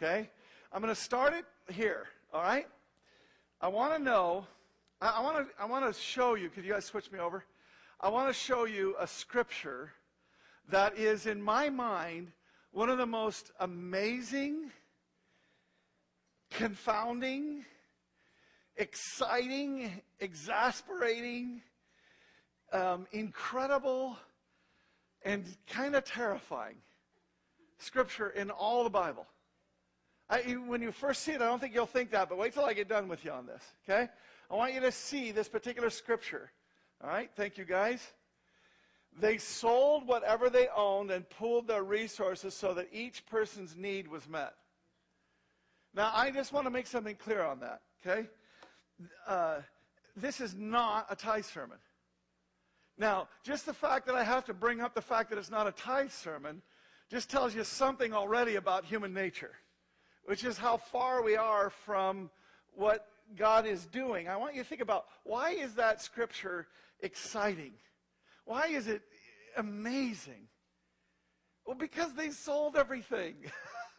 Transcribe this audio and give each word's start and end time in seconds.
Okay? 0.00 0.30
I'm 0.72 0.80
going 0.80 0.94
to 0.94 1.00
start 1.00 1.34
it 1.34 1.44
here, 1.74 2.06
all 2.32 2.40
right? 2.40 2.68
I 3.60 3.66
want 3.66 3.96
to 3.96 3.98
know, 3.98 4.46
I, 5.00 5.20
want 5.20 5.38
to 5.38 5.52
I 5.60 5.64
want 5.64 5.92
to 5.92 6.00
show 6.00 6.36
you, 6.36 6.50
could 6.50 6.64
you 6.64 6.72
guys 6.72 6.84
switch 6.84 7.10
me 7.10 7.18
over? 7.18 7.44
I 8.00 8.08
want 8.08 8.28
to 8.28 8.32
show 8.32 8.64
you 8.64 8.94
a 9.00 9.08
scripture 9.08 9.92
that 10.70 10.96
is, 10.96 11.26
in 11.26 11.42
my 11.42 11.68
mind, 11.68 12.30
one 12.70 12.88
of 12.88 12.98
the 12.98 13.06
most 13.06 13.50
amazing, 13.58 14.70
confounding, 16.52 17.64
exciting, 18.76 20.00
exasperating, 20.20 21.60
um, 22.72 23.08
incredible, 23.10 24.16
and 25.24 25.44
kind 25.66 25.96
of 25.96 26.04
terrifying 26.04 26.76
scripture 27.78 28.30
in 28.30 28.52
all 28.52 28.84
the 28.84 28.90
Bible. 28.90 29.26
I, 30.30 30.40
when 30.66 30.82
you 30.82 30.92
first 30.92 31.22
see 31.22 31.32
it, 31.32 31.40
I 31.40 31.46
don't 31.46 31.58
think 31.58 31.74
you'll 31.74 31.86
think 31.86 32.10
that, 32.10 32.28
but 32.28 32.36
wait 32.36 32.52
till 32.52 32.64
I 32.64 32.74
get 32.74 32.88
done 32.88 33.08
with 33.08 33.24
you 33.24 33.30
on 33.30 33.46
this, 33.46 33.62
okay? 33.88 34.08
I 34.50 34.54
want 34.54 34.74
you 34.74 34.80
to 34.80 34.92
see 34.92 35.32
this 35.32 35.48
particular 35.48 35.88
scripture. 35.88 36.50
All 37.02 37.08
right, 37.08 37.30
thank 37.34 37.56
you 37.56 37.64
guys. 37.64 38.12
They 39.18 39.38
sold 39.38 40.06
whatever 40.06 40.50
they 40.50 40.68
owned 40.76 41.10
and 41.10 41.28
pooled 41.30 41.66
their 41.66 41.82
resources 41.82 42.54
so 42.54 42.74
that 42.74 42.88
each 42.92 43.24
person's 43.26 43.74
need 43.74 44.06
was 44.06 44.28
met. 44.28 44.54
Now, 45.94 46.12
I 46.14 46.30
just 46.30 46.52
want 46.52 46.66
to 46.66 46.70
make 46.70 46.86
something 46.86 47.16
clear 47.16 47.42
on 47.42 47.60
that, 47.60 47.80
okay? 48.06 48.28
Uh, 49.26 49.56
this 50.14 50.40
is 50.40 50.54
not 50.54 51.06
a 51.08 51.16
tithe 51.16 51.44
sermon. 51.44 51.78
Now, 52.98 53.28
just 53.44 53.64
the 53.64 53.72
fact 53.72 54.06
that 54.06 54.14
I 54.14 54.24
have 54.24 54.44
to 54.46 54.54
bring 54.54 54.80
up 54.80 54.94
the 54.94 55.00
fact 55.00 55.30
that 55.30 55.38
it's 55.38 55.50
not 55.50 55.66
a 55.66 55.72
tithe 55.72 56.10
sermon 56.10 56.60
just 57.10 57.30
tells 57.30 57.54
you 57.54 57.64
something 57.64 58.12
already 58.12 58.56
about 58.56 58.84
human 58.84 59.14
nature 59.14 59.52
which 60.28 60.44
is 60.44 60.58
how 60.58 60.76
far 60.76 61.22
we 61.22 61.36
are 61.36 61.70
from 61.70 62.28
what 62.74 63.06
God 63.34 63.64
is 63.64 63.86
doing. 63.86 64.28
I 64.28 64.36
want 64.36 64.54
you 64.54 64.62
to 64.62 64.68
think 64.68 64.82
about 64.82 65.06
why 65.24 65.52
is 65.52 65.74
that 65.76 66.02
scripture 66.02 66.66
exciting? 67.00 67.72
Why 68.44 68.66
is 68.66 68.88
it 68.88 69.00
amazing? 69.56 70.48
Well, 71.64 71.76
because 71.76 72.12
they 72.12 72.28
sold 72.28 72.76
everything. 72.76 73.36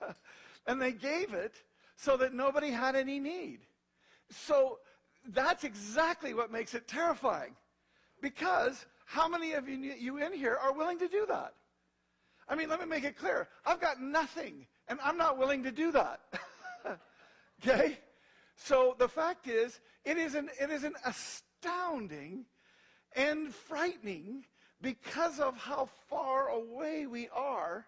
and 0.67 0.79
they 0.79 0.91
gave 0.91 1.33
it 1.33 1.55
so 1.95 2.15
that 2.17 2.31
nobody 2.31 2.69
had 2.69 2.95
any 2.95 3.19
need. 3.19 3.61
So 4.29 4.77
that's 5.29 5.63
exactly 5.63 6.35
what 6.35 6.51
makes 6.51 6.75
it 6.75 6.87
terrifying. 6.87 7.55
Because 8.21 8.85
how 9.07 9.27
many 9.27 9.53
of 9.53 9.67
you, 9.67 9.77
you 9.77 10.17
in 10.17 10.33
here 10.33 10.59
are 10.61 10.73
willing 10.73 10.99
to 10.99 11.07
do 11.07 11.25
that? 11.27 11.55
I 12.47 12.53
mean, 12.53 12.69
let 12.69 12.79
me 12.79 12.85
make 12.85 13.03
it 13.03 13.17
clear. 13.17 13.47
I've 13.65 13.81
got 13.81 13.99
nothing, 13.99 14.67
and 14.89 14.99
I'm 15.03 15.17
not 15.17 15.37
willing 15.37 15.63
to 15.63 15.71
do 15.71 15.91
that. 15.91 16.19
okay? 17.63 17.99
So 18.55 18.95
the 18.97 19.07
fact 19.07 19.47
is, 19.47 19.79
it 20.03 20.17
is 20.17 20.35
an, 20.35 20.49
it 20.59 20.69
is 20.69 20.83
an 20.83 20.95
astounding 21.05 22.45
and 23.15 23.53
frightening 23.53 24.45
because 24.81 25.39
of 25.39 25.55
how 25.57 25.89
far 26.09 26.49
away 26.49 27.05
we 27.05 27.29
are 27.29 27.85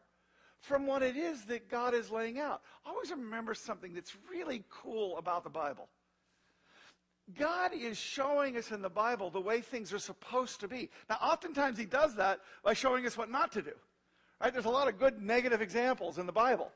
from 0.59 0.85
what 0.85 1.01
it 1.01 1.17
is 1.17 1.43
that 1.45 1.69
God 1.69 1.93
is 1.93 2.11
laying 2.11 2.39
out. 2.39 2.61
Always 2.85 3.09
remember 3.09 3.53
something 3.53 3.93
that's 3.93 4.15
really 4.29 4.63
cool 4.69 5.17
about 5.17 5.43
the 5.43 5.49
Bible. 5.49 5.89
God 7.37 7.71
is 7.73 7.97
showing 7.97 8.57
us 8.57 8.71
in 8.71 8.81
the 8.81 8.89
Bible 8.89 9.29
the 9.29 9.41
way 9.41 9.61
things 9.61 9.93
are 9.93 9.99
supposed 9.99 10.59
to 10.59 10.67
be. 10.67 10.89
Now, 11.09 11.17
oftentimes 11.21 11.77
He 11.77 11.85
does 11.85 12.15
that 12.15 12.39
by 12.63 12.73
showing 12.73 13.05
us 13.05 13.17
what 13.17 13.31
not 13.31 13.51
to 13.53 13.61
do. 13.61 13.73
Right? 14.41 14.51
There's 14.51 14.65
a 14.65 14.69
lot 14.69 14.87
of 14.87 14.99
good 14.99 15.21
negative 15.21 15.61
examples 15.61 16.17
in 16.17 16.25
the 16.25 16.31
Bible. 16.31 16.71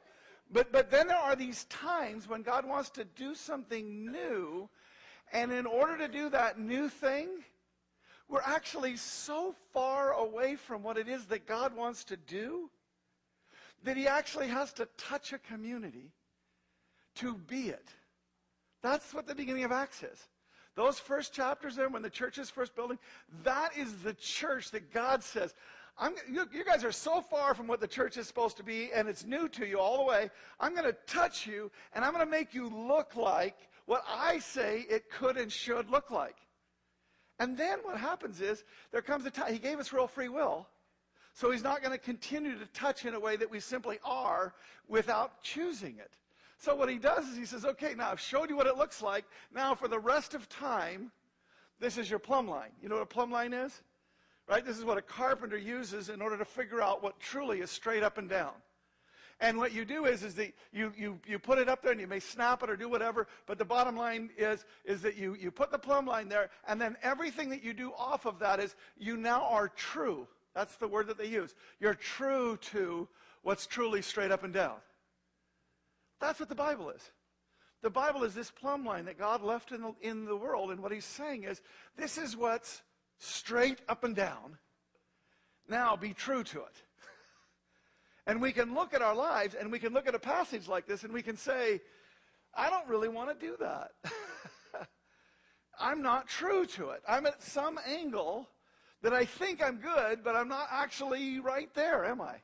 But, 0.51 0.71
but 0.71 0.91
then 0.91 1.07
there 1.07 1.17
are 1.17 1.35
these 1.35 1.65
times 1.65 2.27
when 2.29 2.41
God 2.41 2.65
wants 2.65 2.89
to 2.91 3.03
do 3.03 3.35
something 3.35 4.11
new, 4.11 4.69
and 5.33 5.51
in 5.51 5.65
order 5.65 5.97
to 5.97 6.07
do 6.07 6.29
that 6.29 6.59
new 6.59 6.87
thing, 6.87 7.29
we're 8.29 8.41
actually 8.41 8.97
so 8.97 9.55
far 9.73 10.13
away 10.13 10.55
from 10.55 10.81
what 10.83 10.97
it 10.97 11.07
is 11.07 11.25
that 11.25 11.47
God 11.47 11.75
wants 11.75 12.03
to 12.05 12.17
do 12.17 12.69
that 13.83 13.97
He 13.97 14.07
actually 14.07 14.47
has 14.47 14.73
to 14.73 14.87
touch 14.97 15.33
a 15.33 15.37
community 15.37 16.11
to 17.15 17.35
be 17.35 17.69
it. 17.69 17.89
That's 18.81 19.13
what 19.13 19.27
the 19.27 19.35
beginning 19.35 19.63
of 19.63 19.71
Acts 19.71 20.03
is. 20.03 20.27
Those 20.75 20.99
first 20.99 21.33
chapters 21.33 21.75
there, 21.75 21.87
when 21.87 22.01
the 22.01 22.09
church 22.09 22.37
is 22.37 22.49
first 22.49 22.75
building, 22.75 22.99
that 23.43 23.77
is 23.77 23.93
the 24.03 24.13
church 24.13 24.71
that 24.71 24.93
God 24.93 25.23
says, 25.23 25.53
you, 26.29 26.45
you 26.53 26.65
guys 26.65 26.83
are 26.83 26.91
so 26.91 27.21
far 27.21 27.53
from 27.53 27.67
what 27.67 27.79
the 27.79 27.87
church 27.87 28.17
is 28.17 28.27
supposed 28.27 28.57
to 28.57 28.63
be, 28.63 28.91
and 28.93 29.07
it's 29.07 29.25
new 29.25 29.47
to 29.49 29.65
you 29.65 29.79
all 29.79 29.97
the 29.97 30.03
way. 30.03 30.29
I'm 30.59 30.73
going 30.73 30.85
to 30.85 30.97
touch 31.07 31.47
you, 31.47 31.71
and 31.93 32.03
I'm 32.03 32.13
going 32.13 32.25
to 32.25 32.29
make 32.29 32.53
you 32.53 32.69
look 32.69 33.15
like 33.15 33.55
what 33.85 34.03
I 34.07 34.39
say 34.39 34.85
it 34.89 35.09
could 35.09 35.37
and 35.37 35.51
should 35.51 35.89
look 35.89 36.11
like. 36.11 36.35
And 37.39 37.57
then 37.57 37.79
what 37.83 37.97
happens 37.97 38.41
is, 38.41 38.63
there 38.91 39.01
comes 39.01 39.25
a 39.25 39.31
time, 39.31 39.53
he 39.53 39.59
gave 39.59 39.79
us 39.79 39.93
real 39.93 40.07
free 40.07 40.29
will, 40.29 40.67
so 41.33 41.51
he's 41.51 41.63
not 41.63 41.81
going 41.81 41.91
to 41.91 41.97
continue 41.97 42.57
to 42.57 42.65
touch 42.67 43.05
in 43.05 43.13
a 43.13 43.19
way 43.19 43.35
that 43.35 43.49
we 43.49 43.59
simply 43.59 43.99
are 44.03 44.53
without 44.87 45.41
choosing 45.43 45.97
it. 45.99 46.13
So 46.57 46.75
what 46.75 46.89
he 46.89 46.97
does 46.97 47.27
is 47.27 47.37
he 47.37 47.45
says, 47.45 47.65
okay, 47.65 47.93
now 47.95 48.11
I've 48.11 48.19
showed 48.21 48.49
you 48.49 48.55
what 48.55 48.67
it 48.67 48.77
looks 48.77 49.01
like. 49.01 49.25
Now 49.53 49.75
for 49.75 49.89
the 49.89 49.99
rest 49.99 50.33
of 50.33 50.47
time, 50.47 51.11
this 51.79 51.97
is 51.97 52.09
your 52.09 52.19
plumb 52.19 52.47
line. 52.47 52.71
You 52.81 52.87
know 52.87 52.95
what 52.95 53.03
a 53.03 53.07
plumb 53.07 53.31
line 53.31 53.53
is? 53.53 53.81
Right? 54.47 54.63
This 54.63 54.77
is 54.77 54.85
what 54.85 54.97
a 54.97 55.01
carpenter 55.01 55.57
uses 55.57 56.09
in 56.09 56.21
order 56.21 56.37
to 56.37 56.45
figure 56.45 56.81
out 56.81 57.01
what 57.01 57.19
truly 57.19 57.61
is 57.61 57.71
straight 57.71 58.03
up 58.03 58.17
and 58.17 58.29
down. 58.29 58.53
And 59.41 59.57
what 59.57 59.73
you 59.73 59.83
do 59.83 60.05
is, 60.05 60.23
is 60.23 60.35
that 60.35 60.53
you, 60.71 60.93
you, 60.97 61.19
you 61.27 61.39
put 61.39 61.57
it 61.57 61.67
up 61.67 61.81
there 61.81 61.91
and 61.91 61.99
you 61.99 62.07
may 62.07 62.21
snap 62.21 62.63
it 62.63 62.69
or 62.69 62.77
do 62.77 62.87
whatever, 62.87 63.27
but 63.47 63.57
the 63.57 63.65
bottom 63.65 63.97
line 63.97 64.29
is, 64.37 64.63
is 64.85 65.01
that 65.01 65.17
you, 65.17 65.35
you 65.37 65.51
put 65.51 65.71
the 65.71 65.77
plumb 65.77 66.05
line 66.05 66.29
there 66.29 66.49
and 66.67 66.79
then 66.79 66.95
everything 67.03 67.49
that 67.49 67.63
you 67.63 67.73
do 67.73 67.91
off 67.97 68.25
of 68.25 68.39
that 68.39 68.59
is 68.59 68.75
you 68.97 69.17
now 69.17 69.43
are 69.43 69.67
true. 69.67 70.27
That's 70.53 70.77
the 70.77 70.87
word 70.87 71.07
that 71.07 71.17
they 71.17 71.27
use. 71.27 71.53
You're 71.81 71.95
true 71.95 72.57
to 72.71 73.09
what's 73.41 73.67
truly 73.67 74.01
straight 74.01 74.31
up 74.31 74.43
and 74.43 74.53
down. 74.53 74.77
That's 76.21 76.39
what 76.39 76.49
the 76.49 76.55
Bible 76.55 76.89
is. 76.91 77.11
The 77.81 77.89
Bible 77.89 78.23
is 78.23 78.33
this 78.33 78.51
plumb 78.51 78.85
line 78.85 79.05
that 79.05 79.19
God 79.19 79.43
left 79.43 79.71
in 79.71 79.81
the, 79.81 79.93
in 80.01 80.25
the 80.25 80.35
world, 80.35 80.71
and 80.71 80.81
what 80.81 80.91
He's 80.91 81.05
saying 81.05 81.43
is, 81.43 81.61
this 81.97 82.17
is 82.17 82.35
what's 82.35 82.81
straight 83.17 83.79
up 83.87 84.03
and 84.03 84.15
down. 84.15 84.57
Now 85.67 85.95
be 85.95 86.13
true 86.13 86.43
to 86.43 86.59
it. 86.59 86.75
and 88.27 88.41
we 88.41 88.51
can 88.51 88.73
look 88.73 88.93
at 88.93 89.01
our 89.01 89.15
lives 89.15 89.55
and 89.55 89.71
we 89.71 89.79
can 89.79 89.93
look 89.93 90.07
at 90.07 90.15
a 90.15 90.19
passage 90.19 90.67
like 90.67 90.85
this 90.85 91.03
and 91.03 91.13
we 91.13 91.21
can 91.21 91.37
say, 91.37 91.81
I 92.53 92.69
don't 92.69 92.87
really 92.87 93.09
want 93.09 93.37
to 93.37 93.45
do 93.45 93.55
that. 93.59 93.91
I'm 95.79 96.01
not 96.01 96.27
true 96.27 96.65
to 96.67 96.91
it. 96.91 97.01
I'm 97.07 97.25
at 97.25 97.43
some 97.43 97.79
angle 97.85 98.49
that 99.01 99.13
I 99.13 99.25
think 99.25 99.61
I'm 99.61 99.77
good, 99.77 100.23
but 100.23 100.35
I'm 100.35 100.47
not 100.47 100.67
actually 100.71 101.39
right 101.39 101.73
there, 101.73 102.05
am 102.05 102.21
I? 102.21 102.35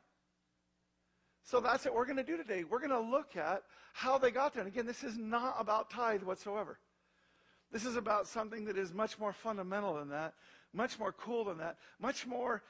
So 1.44 1.60
that's 1.60 1.86
what 1.86 1.96
we're 1.96 2.06
going 2.06 2.18
to 2.18 2.24
do 2.24 2.38
today. 2.38 2.64
We're 2.64 2.80
going 2.80 2.92
to 2.92 3.00
look 3.00 3.36
at 3.36 3.64
how 3.94 4.18
they 4.18 4.32
got 4.32 4.54
there. 4.54 4.64
And 4.64 4.72
again, 4.72 4.86
this 4.86 5.04
is 5.04 5.18
not 5.18 5.56
about 5.58 5.90
tithe 5.90 6.24
whatsoever. 6.24 6.78
This 7.72 7.86
is 7.86 7.96
about 7.96 8.28
something 8.28 8.66
that 8.66 8.78
is 8.78 8.94
much 8.94 9.18
more 9.18 9.34
fundamental 9.34 9.96
than 9.96 10.10
that, 10.10 10.34
much 10.74 11.00
more 11.00 11.12
cool 11.12 11.46
than 11.46 11.58
that, 11.58 11.78
much 12.00 12.26
more, 12.26 12.64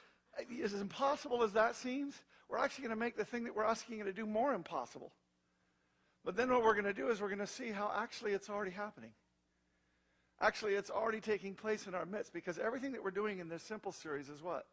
as 0.62 0.74
impossible 0.74 1.42
as 1.42 1.52
that 1.52 1.76
seems, 1.76 2.14
we're 2.48 2.58
actually 2.58 2.84
going 2.84 2.96
to 2.96 3.00
make 3.00 3.16
the 3.16 3.24
thing 3.24 3.44
that 3.44 3.54
we're 3.54 3.64
asking 3.64 3.98
you 3.98 4.04
to 4.04 4.12
do 4.12 4.26
more 4.26 4.54
impossible. 4.54 5.12
But 6.24 6.36
then 6.36 6.50
what 6.50 6.62
we're 6.62 6.74
going 6.74 6.84
to 6.84 6.92
do 6.92 7.10
is 7.10 7.20
we're 7.20 7.28
going 7.28 7.38
to 7.38 7.46
see 7.46 7.70
how 7.70 7.92
actually 7.96 8.32
it's 8.32 8.50
already 8.50 8.70
happening. 8.70 9.10
Actually, 10.40 10.74
it's 10.74 10.90
already 10.90 11.20
taking 11.20 11.54
place 11.54 11.86
in 11.86 11.94
our 11.94 12.04
midst 12.04 12.32
because 12.32 12.58
everything 12.58 12.92
that 12.92 13.02
we're 13.02 13.10
doing 13.10 13.38
in 13.38 13.48
this 13.48 13.62
simple 13.62 13.92
series 13.92 14.28
is 14.28 14.42
what? 14.42 14.66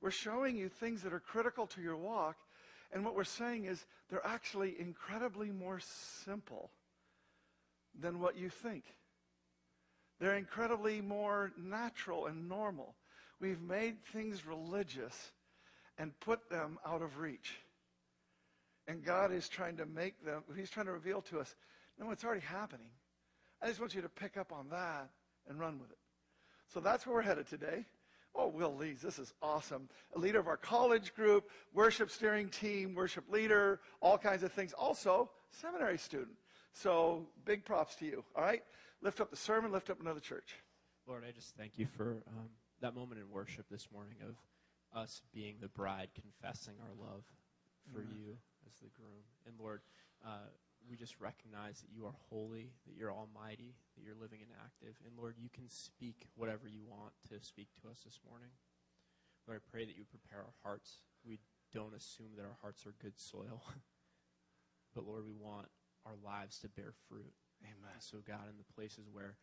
We're 0.00 0.10
showing 0.10 0.56
you 0.56 0.68
things 0.68 1.02
that 1.02 1.12
are 1.12 1.20
critical 1.20 1.66
to 1.68 1.80
your 1.80 1.96
walk, 1.96 2.36
and 2.92 3.04
what 3.04 3.14
we're 3.14 3.24
saying 3.24 3.64
is 3.64 3.86
they're 4.10 4.26
actually 4.26 4.74
incredibly 4.78 5.50
more 5.50 5.80
simple 5.80 6.70
than 7.98 8.20
what 8.20 8.36
you 8.36 8.48
think. 8.48 8.84
They're 10.18 10.36
incredibly 10.36 11.00
more 11.00 11.52
natural 11.56 12.26
and 12.26 12.48
normal. 12.48 12.94
We've 13.40 13.60
made 13.60 14.02
things 14.12 14.46
religious 14.46 15.32
and 15.98 16.18
put 16.20 16.48
them 16.48 16.78
out 16.86 17.02
of 17.02 17.18
reach. 17.18 17.56
And 18.88 19.04
God 19.04 19.32
is 19.32 19.48
trying 19.48 19.76
to 19.78 19.86
make 19.86 20.24
them, 20.24 20.42
He's 20.56 20.70
trying 20.70 20.86
to 20.86 20.92
reveal 20.92 21.20
to 21.22 21.40
us, 21.40 21.54
no, 21.98 22.10
it's 22.10 22.24
already 22.24 22.42
happening. 22.42 22.88
I 23.62 23.68
just 23.68 23.80
want 23.80 23.94
you 23.94 24.02
to 24.02 24.08
pick 24.08 24.36
up 24.36 24.52
on 24.52 24.68
that 24.70 25.08
and 25.48 25.58
run 25.58 25.78
with 25.78 25.90
it. 25.90 25.98
So 26.72 26.80
that's 26.80 27.06
where 27.06 27.16
we're 27.16 27.22
headed 27.22 27.48
today. 27.48 27.86
Oh, 28.34 28.48
Will 28.48 28.76
Lees, 28.76 29.00
this 29.00 29.18
is 29.18 29.32
awesome. 29.40 29.88
A 30.14 30.18
leader 30.18 30.38
of 30.38 30.46
our 30.46 30.58
college 30.58 31.14
group, 31.14 31.50
worship 31.72 32.10
steering 32.10 32.50
team, 32.50 32.94
worship 32.94 33.24
leader, 33.30 33.80
all 34.00 34.18
kinds 34.18 34.42
of 34.42 34.52
things. 34.52 34.74
Also, 34.74 35.30
seminary 35.50 35.96
student. 35.96 36.36
So 36.74 37.26
big 37.46 37.64
props 37.64 37.94
to 37.96 38.04
you. 38.04 38.22
All 38.34 38.42
right? 38.42 38.62
Lift 39.06 39.20
up 39.20 39.30
the 39.30 39.36
sermon, 39.36 39.70
lift 39.70 39.88
up 39.88 40.00
another 40.00 40.18
church. 40.18 40.58
Lord, 41.06 41.22
I 41.22 41.30
just 41.30 41.54
thank 41.54 41.78
you 41.78 41.86
for 41.86 42.18
um, 42.26 42.50
that 42.80 42.92
moment 42.92 43.20
in 43.20 43.30
worship 43.30 43.66
this 43.70 43.86
morning 43.94 44.16
of 44.26 44.34
us 45.00 45.22
being 45.32 45.58
the 45.60 45.68
bride, 45.68 46.08
confessing 46.18 46.74
our 46.82 47.06
love 47.06 47.22
for 47.94 48.00
mm-hmm. 48.00 48.10
you 48.18 48.34
as 48.66 48.74
the 48.82 48.90
groom. 48.98 49.22
And 49.46 49.54
Lord, 49.62 49.82
uh, 50.26 50.50
we 50.90 50.96
just 50.96 51.20
recognize 51.20 51.78
that 51.82 51.94
you 51.94 52.04
are 52.04 52.16
holy, 52.30 52.72
that 52.88 52.98
you're 52.98 53.12
almighty, 53.12 53.76
that 53.94 54.02
you're 54.02 54.18
living 54.18 54.40
and 54.42 54.50
active. 54.58 54.98
And 55.06 55.14
Lord, 55.16 55.36
you 55.38 55.50
can 55.54 55.68
speak 55.70 56.26
whatever 56.34 56.66
you 56.66 56.82
want 56.82 57.12
to 57.30 57.38
speak 57.38 57.68
to 57.82 57.88
us 57.88 58.02
this 58.02 58.18
morning. 58.28 58.50
Lord, 59.46 59.62
I 59.62 59.70
pray 59.70 59.84
that 59.84 59.96
you 59.96 60.02
prepare 60.02 60.40
our 60.40 60.58
hearts. 60.64 61.06
We 61.24 61.38
don't 61.72 61.94
assume 61.94 62.34
that 62.34 62.42
our 62.42 62.58
hearts 62.60 62.84
are 62.86 62.94
good 63.00 63.20
soil. 63.20 63.62
but 64.96 65.06
Lord, 65.06 65.22
we 65.24 65.38
want 65.38 65.68
our 66.04 66.18
lives 66.24 66.58
to 66.66 66.68
bear 66.68 66.90
fruit. 67.06 67.30
Amen. 67.66 67.98
So, 67.98 68.18
God, 68.22 68.46
in 68.50 68.56
the 68.58 68.72
places 68.74 69.10
where 69.10 69.36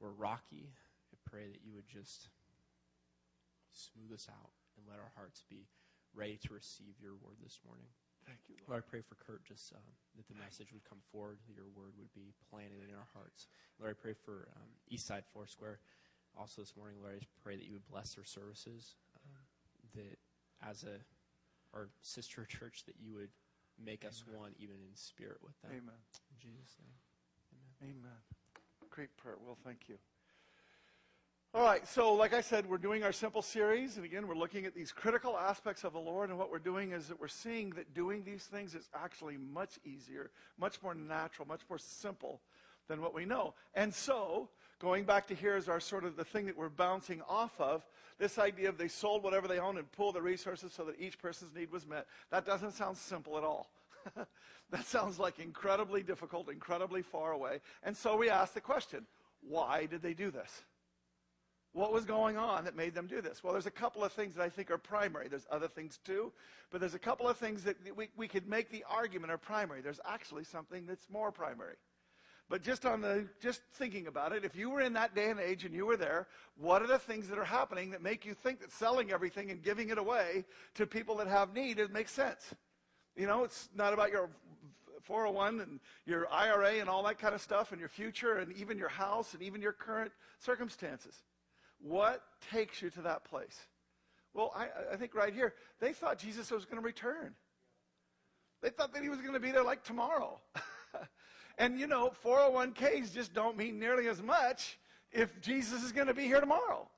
we're 0.00 0.14
rocky, 0.14 0.70
I 1.12 1.16
pray 1.28 1.48
that 1.50 1.62
you 1.64 1.74
would 1.74 1.88
just 1.88 2.28
smooth 3.72 4.12
us 4.12 4.28
out 4.30 4.50
and 4.76 4.86
let 4.88 5.00
our 5.00 5.12
hearts 5.16 5.44
be 5.48 5.68
ready 6.14 6.38
to 6.48 6.54
receive 6.54 6.96
your 7.00 7.12
word 7.20 7.36
this 7.42 7.60
morning. 7.66 7.88
Thank 8.24 8.40
you, 8.48 8.56
Lord, 8.66 8.80
Lord. 8.80 8.82
I 8.82 8.90
pray 8.90 9.02
for 9.06 9.14
Kurt 9.22 9.44
just 9.46 9.70
um, 9.72 9.86
that 10.16 10.26
the 10.26 10.34
message 10.34 10.72
would 10.74 10.82
come 10.82 10.98
forward, 11.12 11.38
that 11.46 11.54
your 11.54 11.70
word 11.76 11.94
would 11.94 12.10
be 12.16 12.34
planted 12.50 12.82
in 12.82 12.90
our 12.90 13.06
hearts. 13.14 13.46
Lord, 13.78 13.94
I 13.94 13.96
pray 13.96 14.14
for 14.18 14.50
um, 14.56 14.70
Eastside 14.90 15.22
Foursquare. 15.30 15.78
Also 16.34 16.60
this 16.60 16.74
morning, 16.76 16.98
Lord, 17.00 17.16
I 17.16 17.18
just 17.22 17.38
pray 17.44 17.56
that 17.56 17.64
you 17.64 17.72
would 17.72 17.86
bless 17.86 18.12
their 18.18 18.26
services, 18.26 18.96
um, 19.14 19.30
that 19.94 20.18
as 20.60 20.82
a 20.84 20.98
our 21.72 21.88
sister 22.02 22.44
church, 22.48 22.84
that 22.86 22.96
you 22.98 23.14
would 23.14 23.30
make 23.78 24.04
us 24.04 24.24
one, 24.26 24.52
even 24.58 24.76
in 24.76 24.94
spirit 24.96 25.38
with 25.44 25.54
them. 25.62 25.70
Amen. 25.70 26.00
In 26.32 26.36
Jesus' 26.40 26.76
name, 26.80 26.96
Amen. 27.82 28.20
Great 28.90 29.14
prayer. 29.16 29.36
Well, 29.44 29.58
thank 29.64 29.88
you. 29.88 29.96
All 31.54 31.62
right, 31.62 31.86
so 31.86 32.12
like 32.14 32.34
I 32.34 32.42
said, 32.42 32.68
we're 32.68 32.76
doing 32.76 33.02
our 33.02 33.12
simple 33.12 33.40
series, 33.40 33.96
and 33.96 34.04
again, 34.04 34.26
we're 34.26 34.34
looking 34.34 34.66
at 34.66 34.74
these 34.74 34.92
critical 34.92 35.38
aspects 35.38 35.84
of 35.84 35.94
the 35.94 35.98
Lord, 35.98 36.28
and 36.28 36.38
what 36.38 36.50
we're 36.50 36.58
doing 36.58 36.92
is 36.92 37.08
that 37.08 37.18
we're 37.18 37.28
seeing 37.28 37.70
that 37.70 37.94
doing 37.94 38.24
these 38.24 38.44
things 38.44 38.74
is 38.74 38.88
actually 38.94 39.38
much 39.38 39.78
easier, 39.84 40.30
much 40.58 40.82
more 40.82 40.94
natural, 40.94 41.48
much 41.48 41.62
more 41.70 41.78
simple 41.78 42.42
than 42.88 43.00
what 43.00 43.14
we 43.14 43.24
know. 43.24 43.54
And 43.74 43.94
so, 43.94 44.50
going 44.80 45.04
back 45.04 45.26
to 45.28 45.34
here 45.34 45.56
is 45.56 45.68
our 45.68 45.80
sort 45.80 46.04
of 46.04 46.16
the 46.16 46.24
thing 46.24 46.44
that 46.46 46.58
we're 46.58 46.68
bouncing 46.68 47.22
off 47.26 47.58
of, 47.58 47.86
this 48.18 48.38
idea 48.38 48.68
of 48.68 48.76
they 48.76 48.88
sold 48.88 49.22
whatever 49.22 49.48
they 49.48 49.58
owned 49.58 49.78
and 49.78 49.90
pooled 49.92 50.14
the 50.14 50.22
resources 50.22 50.72
so 50.74 50.84
that 50.84 51.00
each 51.00 51.18
person's 51.18 51.54
need 51.54 51.70
was 51.70 51.86
met. 51.86 52.06
That 52.30 52.44
doesn't 52.44 52.72
sound 52.72 52.98
simple 52.98 53.38
at 53.38 53.44
all. 53.44 53.70
that 54.70 54.86
sounds 54.86 55.18
like 55.18 55.38
incredibly 55.38 56.02
difficult, 56.02 56.50
incredibly 56.50 57.02
far 57.02 57.32
away. 57.32 57.60
And 57.82 57.96
so 57.96 58.16
we 58.16 58.30
ask 58.30 58.54
the 58.54 58.60
question, 58.60 59.06
why 59.40 59.86
did 59.86 60.02
they 60.02 60.14
do 60.14 60.30
this? 60.30 60.62
What 61.72 61.92
was 61.92 62.06
going 62.06 62.38
on 62.38 62.64
that 62.64 62.74
made 62.74 62.94
them 62.94 63.06
do 63.06 63.20
this? 63.20 63.44
Well, 63.44 63.52
there's 63.52 63.66
a 63.66 63.70
couple 63.70 64.02
of 64.02 64.10
things 64.12 64.36
that 64.36 64.42
I 64.42 64.48
think 64.48 64.70
are 64.70 64.78
primary. 64.78 65.28
There's 65.28 65.46
other 65.50 65.68
things 65.68 65.98
too, 66.04 66.32
but 66.70 66.80
there's 66.80 66.94
a 66.94 66.98
couple 66.98 67.28
of 67.28 67.36
things 67.36 67.64
that 67.64 67.76
we, 67.94 68.08
we 68.16 68.28
could 68.28 68.48
make 68.48 68.70
the 68.70 68.82
argument 68.88 69.30
are 69.30 69.38
primary. 69.38 69.82
There's 69.82 70.00
actually 70.08 70.44
something 70.44 70.86
that's 70.86 71.10
more 71.10 71.30
primary. 71.30 71.76
But 72.48 72.62
just 72.62 72.86
on 72.86 73.00
the 73.00 73.28
just 73.42 73.60
thinking 73.74 74.06
about 74.06 74.32
it, 74.32 74.44
if 74.44 74.54
you 74.54 74.70
were 74.70 74.80
in 74.80 74.92
that 74.92 75.14
day 75.14 75.30
and 75.30 75.40
age 75.40 75.64
and 75.64 75.74
you 75.74 75.84
were 75.84 75.96
there, 75.96 76.28
what 76.56 76.80
are 76.80 76.86
the 76.86 76.98
things 76.98 77.28
that 77.28 77.38
are 77.38 77.44
happening 77.44 77.90
that 77.90 78.02
make 78.02 78.24
you 78.24 78.34
think 78.34 78.60
that 78.60 78.70
selling 78.72 79.10
everything 79.10 79.50
and 79.50 79.62
giving 79.62 79.90
it 79.90 79.98
away 79.98 80.44
to 80.76 80.86
people 80.86 81.16
that 81.16 81.26
have 81.26 81.52
need 81.52 81.78
it 81.80 81.92
makes 81.92 82.12
sense? 82.12 82.54
You 83.16 83.26
know, 83.26 83.44
it's 83.44 83.68
not 83.74 83.92
about 83.92 84.10
your 84.10 84.28
401 85.02 85.60
and 85.60 85.80
your 86.04 86.30
IRA 86.32 86.80
and 86.80 86.88
all 86.88 87.02
that 87.04 87.18
kind 87.18 87.34
of 87.34 87.40
stuff 87.40 87.72
and 87.72 87.80
your 87.80 87.88
future 87.88 88.38
and 88.38 88.52
even 88.56 88.76
your 88.76 88.88
house 88.88 89.34
and 89.34 89.42
even 89.42 89.62
your 89.62 89.72
current 89.72 90.12
circumstances. 90.38 91.14
What 91.80 92.22
takes 92.50 92.82
you 92.82 92.90
to 92.90 93.02
that 93.02 93.24
place? 93.24 93.58
Well, 94.34 94.52
I, 94.54 94.68
I 94.92 94.96
think 94.96 95.14
right 95.14 95.32
here, 95.32 95.54
they 95.80 95.92
thought 95.92 96.18
Jesus 96.18 96.50
was 96.50 96.64
going 96.64 96.76
to 96.76 96.84
return. 96.84 97.34
They 98.62 98.70
thought 98.70 98.92
that 98.94 99.02
he 99.02 99.08
was 99.08 99.20
going 99.20 99.34
to 99.34 99.40
be 99.40 99.52
there 99.52 99.64
like 99.64 99.82
tomorrow. 99.82 100.40
and 101.58 101.78
you 101.78 101.86
know, 101.86 102.12
401ks 102.24 103.14
just 103.14 103.32
don't 103.32 103.56
mean 103.56 103.78
nearly 103.78 104.08
as 104.08 104.22
much 104.22 104.78
if 105.12 105.40
Jesus 105.40 105.82
is 105.82 105.92
going 105.92 106.08
to 106.08 106.14
be 106.14 106.24
here 106.24 106.40
tomorrow. 106.40 106.88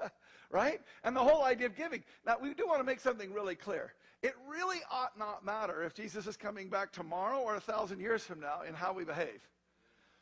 right? 0.50 0.80
And 1.02 1.16
the 1.16 1.20
whole 1.20 1.42
idea 1.42 1.66
of 1.66 1.76
giving. 1.76 2.04
Now, 2.26 2.36
we 2.40 2.54
do 2.54 2.66
want 2.66 2.78
to 2.78 2.84
make 2.84 3.00
something 3.00 3.32
really 3.32 3.56
clear. 3.56 3.92
It 4.24 4.34
really 4.48 4.78
ought 4.90 5.18
not 5.18 5.44
matter 5.44 5.82
if 5.82 5.92
Jesus 5.92 6.26
is 6.26 6.38
coming 6.38 6.70
back 6.70 6.92
tomorrow 6.92 7.40
or 7.40 7.56
a 7.56 7.60
thousand 7.60 8.00
years 8.00 8.24
from 8.24 8.40
now 8.40 8.62
in 8.66 8.72
how 8.72 8.94
we 8.94 9.04
behave. 9.04 9.46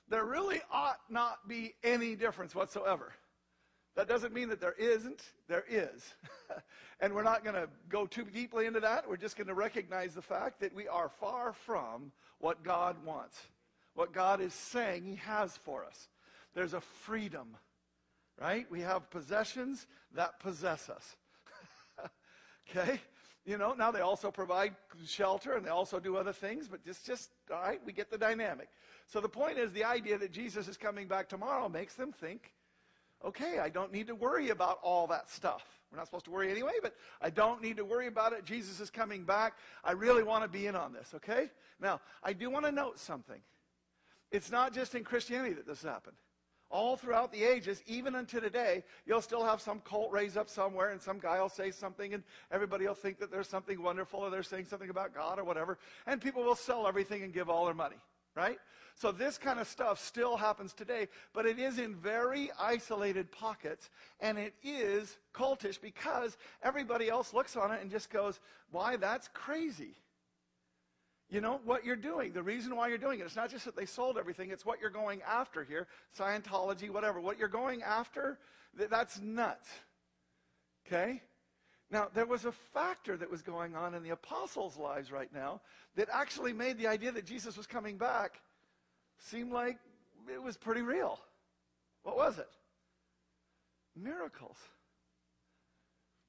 There 0.09 0.25
really 0.25 0.61
ought 0.73 0.99
not 1.09 1.47
be 1.47 1.75
any 1.85 2.17
difference 2.17 2.53
whatsoever. 2.53 3.13
That 3.95 4.09
doesn't 4.09 4.35
mean 4.35 4.49
that 4.49 4.61
there 4.61 4.75
isn't, 4.77 5.23
there 5.47 5.65
is. 5.71 6.15
and 7.01 7.15
we're 7.15 7.23
not 7.23 7.45
going 7.45 7.55
to 7.55 7.69
go 7.89 8.05
too 8.07 8.25
deeply 8.25 8.67
into 8.67 8.81
that. 8.81 9.09
We're 9.09 9.17
just 9.17 9.37
going 9.37 9.47
to 9.47 9.55
recognize 9.55 10.15
the 10.15 10.21
fact 10.23 10.59
that 10.63 10.75
we 10.75 10.89
are 10.89 11.09
far 11.09 11.53
from 11.53 12.11
what 12.41 12.65
God 12.65 12.97
wants, 13.05 13.41
what 13.95 14.13
God 14.13 14.41
is 14.41 14.53
saying 14.53 15.05
He 15.05 15.15
has 15.15 15.57
for 15.59 15.85
us. 15.85 16.09
There's 16.57 16.75
a 16.75 16.81
freedom, 16.81 17.57
right? 18.41 18.67
We 18.69 18.81
have 18.81 19.09
possessions 19.11 19.87
that 20.17 20.41
possess 20.41 20.91
us. 20.91 21.17
okay? 22.69 23.01
You 23.45 23.59
know, 23.59 23.75
now 23.75 23.91
they 23.91 24.01
also 24.01 24.31
provide 24.31 24.75
shelter 25.05 25.57
and 25.57 25.67
they 25.67 25.71
also 25.71 25.99
do 25.99 26.17
other 26.17 26.33
things, 26.33 26.69
but 26.69 26.81
it's 26.87 27.03
just, 27.03 27.31
all 27.51 27.61
right, 27.61 27.81
we 27.85 27.93
get 27.93 28.11
the 28.11 28.19
dynamic. 28.19 28.69
So 29.07 29.21
the 29.21 29.29
point 29.29 29.59
is 29.59 29.73
the 29.73 29.85
idea 29.85 30.17
that 30.19 30.31
Jesus 30.31 30.69
is 30.69 30.77
coming 30.77 31.09
back 31.09 31.29
tomorrow 31.29 31.69
makes 31.69 31.95
them 31.95 32.13
think 32.13 32.53
okay, 33.25 33.59
I 33.59 33.69
don't 33.69 33.93
need 33.93 34.07
to 34.09 34.15
worry 34.15 34.51
about 34.51 34.79
all 34.83 35.07
that 35.09 35.31
stuff. 35.31 35.65
We're 35.91 35.99
not 35.99 36.07
supposed 36.07 36.25
to 36.25 36.31
worry 36.31 36.51
anyway, 36.51 36.73
but 36.83 36.95
I 37.21 37.31
don't 37.31 37.63
need 37.63 37.77
to 37.77 37.85
worry 37.85 38.07
about 38.07 38.33
it. 38.33 38.45
Jesus 38.45 38.81
is 38.81 38.91
coming 38.91 39.25
back. 39.25 39.55
I 39.85 39.93
really 39.93 40.23
want 40.23 40.43
to 40.43 40.49
be 40.49 40.67
in 40.67 40.75
on 40.75 40.93
this, 40.93 41.13
okay? 41.15 41.51
Now, 41.81 42.01
I 42.23 42.33
do 42.33 42.51
want 42.51 42.65
to 42.65 42.73
note 42.73 42.99
something. 42.99 43.41
It's 44.31 44.51
not 44.51 44.73
just 44.73 44.95
in 44.95 45.05
Christianity 45.05 45.55
that 45.55 45.67
this 45.67 45.83
happened. 45.83 46.17
All 46.73 46.97
throughout 46.97 47.31
the 47.31 47.45
ages, 47.45 47.83
even 47.87 48.15
unto 48.15 48.41
today, 48.41 48.83
you'll 49.07 49.21
still 49.21 49.45
have 49.45 49.61
some 49.61 49.81
cult 49.81 50.11
raise 50.11 50.39
up 50.39 50.49
somewhere 50.49 50.91
and 50.91 51.01
some 51.01 51.19
guy 51.19 51.39
will 51.39 51.51
say 51.51 51.71
something 51.71 52.15
and 52.15 52.23
everybody 52.51 52.87
will 52.87 52.95
think 52.95 53.19
that 53.19 53.31
there's 53.31 53.47
something 53.47 53.83
wonderful 53.83 54.21
or 54.21 54.31
they're 54.31 54.43
saying 54.43 54.65
something 54.65 54.89
about 54.89 55.15
God 55.15 55.39
or 55.39 55.45
whatever. 55.45 55.77
And 56.07 56.19
people 56.19 56.43
will 56.43 56.55
sell 56.55 56.89
everything 56.89 57.23
and 57.23 57.33
give 57.33 57.51
all 57.51 57.67
their 57.67 57.75
money, 57.75 57.97
right? 58.35 58.57
So 58.95 59.13
this 59.13 59.37
kind 59.37 59.61
of 59.61 59.69
stuff 59.69 60.03
still 60.03 60.37
happens 60.37 60.73
today, 60.73 61.09
but 61.35 61.45
it 61.45 61.59
is 61.59 61.79
in 61.79 61.95
very 61.95 62.51
isolated 62.59 63.31
pockets, 63.31 63.91
and 64.21 64.39
it 64.39 64.55
is 64.63 65.19
cultish 65.35 65.81
because 65.81 66.37
everybody 66.63 67.09
else 67.09 67.35
looks 67.35 67.55
on 67.55 67.71
it 67.71 67.83
and 67.83 67.91
just 67.91 68.11
goes, 68.11 68.41
why, 68.71 68.97
that's 68.97 69.29
crazy. 69.29 69.95
You 71.33 71.41
know, 71.41 71.63
what 71.65 71.87
you're 71.87 71.97
doing, 71.97 72.35
the 72.35 72.43
reason 72.43 72.77
why 72.77 72.89
you're 72.89 72.99
doing 72.99 73.21
it, 73.21 73.23
it's 73.23 73.37
not 73.37 73.51
just 73.51 73.65
that 73.65 73.75
they 73.75 73.87
sold 73.87 74.19
everything, 74.19 74.51
it's 74.51 74.67
what 74.67 74.83
you're 74.83 74.91
going 74.91 75.23
after 75.27 75.65
here, 75.65 75.87
Scientology, 76.15 76.91
whatever. 76.91 77.23
What 77.23 77.39
you're 77.39 77.49
going 77.49 77.83
after, 77.83 78.39
that's 78.77 79.19
nuts. 79.19 79.71
Okay? 80.87 81.23
Now, 81.91 82.09
there 82.13 82.27
was 82.27 82.45
a 82.45 82.53
factor 82.53 83.17
that 83.17 83.31
was 83.31 83.41
going 83.41 83.75
on 83.75 83.95
in 83.95 84.03
the 84.03 84.11
apostles' 84.11 84.77
lives 84.77 85.11
right 85.11 85.33
now 85.33 85.63
that 85.97 86.11
actually 86.13 86.53
made 86.53 86.77
the 86.77 86.87
idea 86.87 87.11
that 87.13 87.25
Jesus 87.25 87.57
was 87.57 87.67
coming 87.67 87.97
back 87.97 88.43
seem 89.17 89.51
like 89.51 89.79
it 90.31 90.43
was 90.43 90.59
pretty 90.59 90.83
real. 90.83 91.19
What 92.03 92.19
was 92.19 92.39
it? 92.39 92.51
Miracles. 93.97 94.59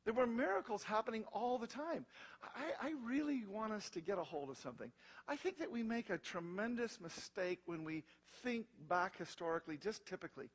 There 0.05 0.13
were 0.13 0.27
miracles 0.27 0.83
happening 0.83 1.24
all 1.31 1.57
the 1.57 1.67
time. 1.67 2.05
I, 2.43 2.88
I, 2.88 2.93
really 3.05 3.45
want 3.48 3.72
us 3.72 3.89
to 3.91 4.01
get 4.01 4.17
a 4.17 4.24
hold 4.24 4.50
of 4.50 4.57
something. 4.57 4.91
I 5.29 5.38
think 5.38 5.60
that 5.60 5.72
we 5.72 5.81
make 5.81 6.10
a 6.10 6.17
tremendous 6.17 7.00
mistake 7.00 7.60
when 7.65 7.86
we 7.86 8.03
think 8.43 8.65
back 8.89 9.17
historically, 9.17 9.77
just 9.77 10.05
typically. 10.05 10.50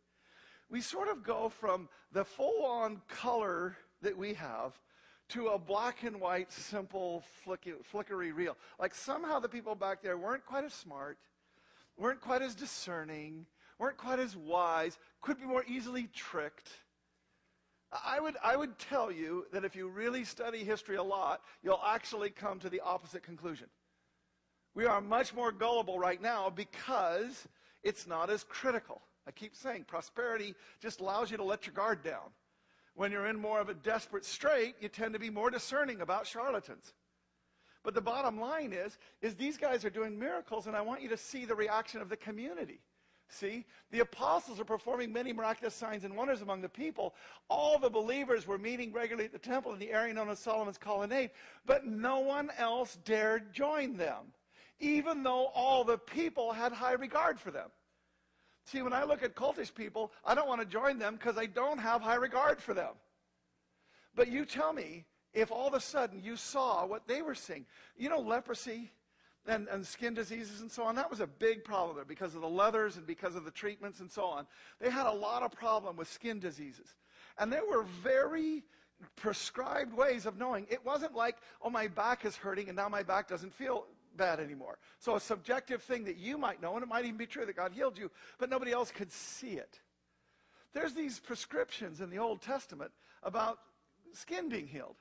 We 0.69 0.83
sort 0.83 1.09
of 1.09 1.23
go 1.23 1.49
from 1.49 1.88
the 2.12 2.26
full 2.26 2.62
on 2.62 3.00
color 3.09 3.76
that 4.02 4.17
we 4.17 4.35
have 4.35 4.78
to 5.31 5.49
a 5.49 5.59
black 5.59 6.02
and 6.02 6.21
white, 6.21 6.52
simple, 6.52 7.25
flickery 7.85 8.33
reel. 8.33 8.57
Like 8.78 8.95
somehow 8.95 9.38
the 9.38 9.49
people 9.49 9.75
back 9.75 10.02
there 10.02 10.19
weren't 10.19 10.45
quite 10.45 10.64
as 10.64 10.75
smart 10.75 11.17
weren't 11.99 12.21
quite 12.21 12.43
as 12.43 12.55
discerning, 12.55 13.45
weren't 13.78 13.97
quite 13.97 14.19
as 14.21 14.37
wise, 14.37 14.99
could 15.21 15.38
be 15.38 15.47
more 15.47 15.64
easily 15.69 16.09
tricked. 16.14 16.71
I 17.90 18.21
would, 18.21 18.37
I 18.45 18.57
would 18.57 18.78
tell 18.78 19.11
you 19.11 19.47
that 19.52 19.64
if 19.64 19.75
you 19.75 19.88
really 19.88 20.25
study 20.25 20.62
history 20.62 20.97
a 20.97 21.02
lot, 21.02 21.42
you'll 21.62 21.80
actually 21.87 22.30
come 22.30 22.59
to 22.61 22.68
the 22.68 22.80
opposite 22.80 23.23
conclusion. 23.23 23.68
We 24.75 24.85
are 24.85 25.00
much 25.00 25.35
more 25.35 25.52
gullible 25.52 25.99
right 25.99 26.21
now 26.21 26.50
because 26.50 27.49
it's 27.83 28.07
not 28.07 28.28
as 28.28 28.45
critical. 28.45 29.00
I 29.26 29.30
keep 29.30 29.57
saying 29.57 29.85
prosperity 29.85 30.54
just 30.80 31.00
allows 31.00 31.30
you 31.30 31.37
to 31.38 31.45
let 31.45 31.66
your 31.66 31.75
guard 31.75 32.02
down. 32.02 32.30
When 32.95 33.11
you're 33.11 33.26
in 33.26 33.40
more 33.40 33.61
of 33.61 33.68
a 33.68 33.75
desperate 33.75 34.25
strait, 34.25 34.75
you 34.80 34.88
tend 34.88 35.14
to 35.14 35.21
be 35.21 35.30
more 35.30 35.50
discerning 35.50 36.00
about 36.00 36.26
charlatans. 36.26 36.92
But 37.85 37.95
the 37.95 38.00
bottom 38.00 38.40
line 38.40 38.73
is, 38.73 38.99
is 39.23 39.35
these 39.35 39.57
guys 39.57 39.85
are 39.85 39.90
doing 39.90 40.18
miracles, 40.18 40.66
and 40.66 40.76
I 40.76 40.80
want 40.83 41.00
you 41.00 41.09
to 41.09 41.16
see 41.16 41.45
the 41.45 41.54
reaction 41.54 42.00
of 42.00 42.09
the 42.09 42.16
community. 42.16 42.80
See, 43.30 43.66
the 43.90 44.00
apostles 44.00 44.58
are 44.58 44.64
performing 44.64 45.12
many 45.12 45.32
miraculous 45.35 45.75
signs 45.75 46.04
and 46.04 46.16
wonders 46.16 46.40
among 46.40 46.62
the 46.62 46.68
people. 46.68 47.14
All 47.50 47.78
the 47.78 47.90
believers 47.90 48.47
were 48.47 48.56
meeting 48.58 48.90
regularly 48.92 49.26
at 49.26 49.32
the 49.32 49.38
temple 49.38 49.73
in 49.75 49.78
the 49.78 49.92
area 49.92 50.14
known 50.14 50.30
as 50.30 50.38
Solomon's 50.38 50.78
colonnade, 50.78 51.30
but 51.66 51.85
no 51.85 52.20
one 52.20 52.50
else 52.58 52.99
dared 53.04 53.52
join 53.52 53.97
them. 53.99 54.32
even 54.80 55.23
though 55.23 55.47
all 55.54 55.85
the 55.85 55.99
people 55.99 56.52
had 56.52 56.73
high 56.73 56.92
regard 56.92 57.40
for 57.40 57.50
them. 57.50 57.68
See, 58.64 58.82
when 58.82 58.92
I 58.92 59.04
look 59.04 59.23
at 59.23 59.35
cultish 59.35 59.75
people, 59.75 60.12
I 60.25 60.35
don't 60.35 60.49
want 60.49 60.61
to 60.61 60.66
join 60.66 60.99
them 60.99 61.14
because 61.14 61.38
I 61.38 61.47
don't 61.47 61.78
have 61.78 62.02
high 62.02 62.16
regard 62.16 62.61
for 62.61 62.75
them. 62.75 62.92
But 64.14 64.28
you 64.28 64.44
tell 64.44 64.73
me 64.73 65.06
if 65.32 65.50
all 65.50 65.66
of 65.66 65.75
a 65.75 65.80
sudden 65.80 66.20
you 66.23 66.37
saw 66.37 66.85
what 66.85 67.06
they 67.06 67.23
were 67.23 67.35
seeing. 67.35 67.66
You 67.97 68.08
know, 68.11 68.20
leprosy 68.20 68.90
and, 69.47 69.68
and 69.68 69.87
skin 69.87 70.14
diseases 70.14 70.61
and 70.61 70.71
so 70.71 70.83
on, 70.83 70.95
that 70.97 71.11
was 71.11 71.21
a 71.21 71.26
big 71.26 71.64
problem 71.64 71.97
there 71.97 72.04
because 72.04 72.35
of 72.35 72.40
the 72.40 72.49
leathers 72.49 72.97
and 72.97 73.07
because 73.07 73.35
of 73.35 73.45
the 73.45 73.50
treatments 73.50 74.00
and 74.00 74.11
so 74.11 74.25
on. 74.25 74.47
They 74.80 74.90
had 74.90 75.07
a 75.07 75.12
lot 75.12 75.42
of 75.42 75.52
problem 75.52 75.97
with 75.97 76.11
skin 76.11 76.40
diseases. 76.40 76.95
And 77.38 77.52
there 77.52 77.64
were 77.64 77.85
very 78.02 78.64
prescribed 79.16 79.95
ways 79.95 80.26
of 80.26 80.38
knowing. 80.38 80.66
It 80.71 80.85
wasn't 80.85 81.14
like, 81.14 81.37
oh, 81.62 81.71
my 81.71 81.87
back 81.87 82.25
is 82.25 82.37
hurting 82.37 82.68
and 82.68 82.76
now 82.76 82.88
my 82.88 83.02
back 83.02 83.28
doesn't 83.28 83.54
feel 83.54 83.87
bad 84.16 84.40
anymore. 84.40 84.78
So 84.99 85.14
a 85.14 85.21
subjective 85.21 85.83
thing 85.83 86.04
that 86.04 86.16
you 86.16 86.37
might 86.37 86.61
know, 86.61 86.75
and 86.75 86.83
it 86.83 86.88
might 86.88 87.04
even 87.04 87.16
be 87.16 87.26
true 87.26 87.47
that 87.47 87.57
God 87.57 87.73
healed 87.73 87.97
you, 87.97 88.11
but 88.38 88.50
nobody 88.50 88.73
else 88.73 88.90
could 88.90 89.12
see 89.12 89.52
it. 89.52 89.80
There's 90.75 90.92
these 90.92 91.18
prescriptions 91.21 92.00
in 92.00 92.11
the 92.11 92.18
Old 92.18 92.42
Testament 92.42 92.90
about 93.23 93.59
skin 94.12 94.49
being 94.49 94.66
healed. 94.66 94.97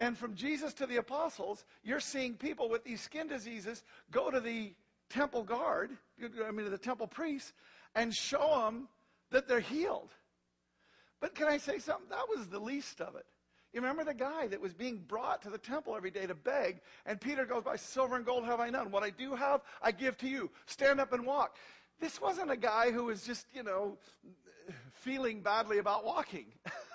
And 0.00 0.16
from 0.16 0.34
Jesus 0.34 0.72
to 0.74 0.86
the 0.86 0.96
apostles, 0.96 1.64
you're 1.82 2.00
seeing 2.00 2.34
people 2.34 2.68
with 2.68 2.84
these 2.84 3.00
skin 3.00 3.26
diseases 3.26 3.82
go 4.10 4.30
to 4.30 4.40
the 4.40 4.72
temple 5.10 5.42
guard, 5.42 5.90
I 6.22 6.50
mean, 6.50 6.64
to 6.64 6.70
the 6.70 6.78
temple 6.78 7.06
priests, 7.06 7.52
and 7.94 8.14
show 8.14 8.60
them 8.64 8.88
that 9.30 9.48
they're 9.48 9.60
healed. 9.60 10.10
But 11.20 11.34
can 11.34 11.48
I 11.48 11.58
say 11.58 11.78
something? 11.78 12.08
That 12.10 12.28
was 12.28 12.46
the 12.46 12.60
least 12.60 13.00
of 13.00 13.16
it. 13.16 13.26
You 13.72 13.80
remember 13.80 14.04
the 14.04 14.14
guy 14.14 14.46
that 14.46 14.60
was 14.60 14.72
being 14.72 14.96
brought 15.08 15.42
to 15.42 15.50
the 15.50 15.58
temple 15.58 15.94
every 15.94 16.10
day 16.10 16.26
to 16.26 16.34
beg, 16.34 16.80
and 17.04 17.20
Peter 17.20 17.44
goes, 17.44 17.64
By 17.64 17.76
silver 17.76 18.16
and 18.16 18.24
gold 18.24 18.44
have 18.44 18.60
I 18.60 18.70
none. 18.70 18.90
What 18.90 19.02
I 19.02 19.10
do 19.10 19.34
have, 19.34 19.60
I 19.82 19.92
give 19.92 20.16
to 20.18 20.28
you. 20.28 20.50
Stand 20.66 21.00
up 21.00 21.12
and 21.12 21.26
walk. 21.26 21.56
This 22.00 22.20
wasn't 22.20 22.50
a 22.50 22.56
guy 22.56 22.92
who 22.92 23.04
was 23.04 23.24
just, 23.24 23.46
you 23.52 23.62
know, 23.62 23.98
feeling 24.94 25.40
badly 25.40 25.78
about 25.78 26.04
walking. 26.04 26.46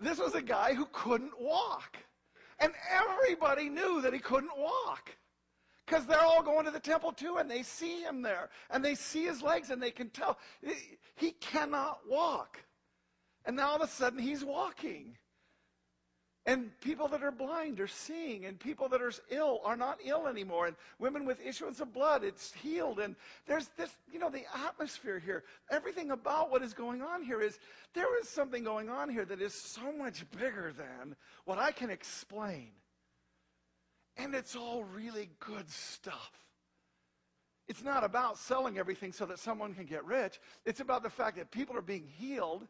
this 0.00 0.18
was 0.18 0.34
a 0.34 0.42
guy 0.42 0.74
who 0.74 0.86
couldn't 0.92 1.38
walk. 1.38 1.98
And 2.58 2.72
everybody 2.90 3.68
knew 3.68 4.00
that 4.02 4.12
he 4.12 4.18
couldn't 4.18 4.56
walk. 4.56 5.14
Because 5.86 6.06
they're 6.06 6.22
all 6.22 6.42
going 6.42 6.64
to 6.66 6.70
the 6.70 6.80
temple 6.80 7.12
too, 7.12 7.36
and 7.36 7.50
they 7.50 7.62
see 7.62 8.00
him 8.00 8.22
there. 8.22 8.50
And 8.70 8.84
they 8.84 8.94
see 8.94 9.24
his 9.24 9.42
legs, 9.42 9.70
and 9.70 9.82
they 9.82 9.90
can 9.90 10.10
tell 10.10 10.38
he 11.16 11.32
cannot 11.32 12.00
walk. 12.08 12.58
And 13.44 13.56
now 13.56 13.70
all 13.70 13.76
of 13.76 13.82
a 13.82 13.88
sudden 13.88 14.18
he's 14.18 14.44
walking. 14.44 15.16
And 16.46 16.70
people 16.80 17.06
that 17.08 17.22
are 17.22 17.30
blind 17.30 17.80
are 17.80 17.86
seeing, 17.86 18.46
and 18.46 18.58
people 18.58 18.88
that 18.88 19.02
are 19.02 19.12
ill 19.28 19.60
are 19.62 19.76
not 19.76 19.98
ill 20.02 20.26
anymore. 20.26 20.66
And 20.66 20.76
women 20.98 21.26
with 21.26 21.38
issuance 21.44 21.80
of 21.80 21.92
blood, 21.92 22.24
it's 22.24 22.52
healed. 22.52 22.98
And 22.98 23.14
there's 23.46 23.68
this, 23.76 23.90
you 24.10 24.18
know, 24.18 24.30
the 24.30 24.44
atmosphere 24.66 25.18
here. 25.18 25.44
Everything 25.70 26.12
about 26.12 26.50
what 26.50 26.62
is 26.62 26.72
going 26.72 27.02
on 27.02 27.22
here 27.22 27.42
is 27.42 27.58
there 27.92 28.18
is 28.20 28.28
something 28.28 28.64
going 28.64 28.88
on 28.88 29.10
here 29.10 29.26
that 29.26 29.42
is 29.42 29.52
so 29.52 29.92
much 29.92 30.24
bigger 30.30 30.72
than 30.76 31.14
what 31.44 31.58
I 31.58 31.72
can 31.72 31.90
explain. 31.90 32.70
And 34.16 34.34
it's 34.34 34.56
all 34.56 34.84
really 34.84 35.28
good 35.40 35.70
stuff. 35.70 36.32
It's 37.68 37.84
not 37.84 38.02
about 38.02 38.38
selling 38.38 38.78
everything 38.78 39.12
so 39.12 39.26
that 39.26 39.38
someone 39.38 39.74
can 39.74 39.84
get 39.84 40.04
rich. 40.04 40.40
It's 40.64 40.80
about 40.80 41.02
the 41.02 41.10
fact 41.10 41.36
that 41.36 41.50
people 41.50 41.76
are 41.76 41.82
being 41.82 42.08
healed, 42.08 42.66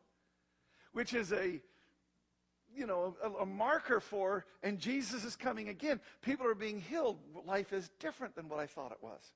which 0.92 1.14
is 1.14 1.32
a 1.32 1.62
you 2.74 2.86
know, 2.86 3.16
a, 3.22 3.42
a, 3.42 3.46
marker 3.46 4.00
for, 4.00 4.44
and 4.62 4.78
Jesus 4.78 5.24
is 5.24 5.36
coming 5.36 5.68
again. 5.68 6.00
People 6.22 6.46
are 6.46 6.54
being 6.54 6.80
healed. 6.80 7.18
Life 7.46 7.72
is 7.72 7.90
different 7.98 8.34
than 8.34 8.48
what 8.48 8.58
I 8.58 8.66
thought 8.66 8.92
it 8.92 9.02
was. 9.02 9.32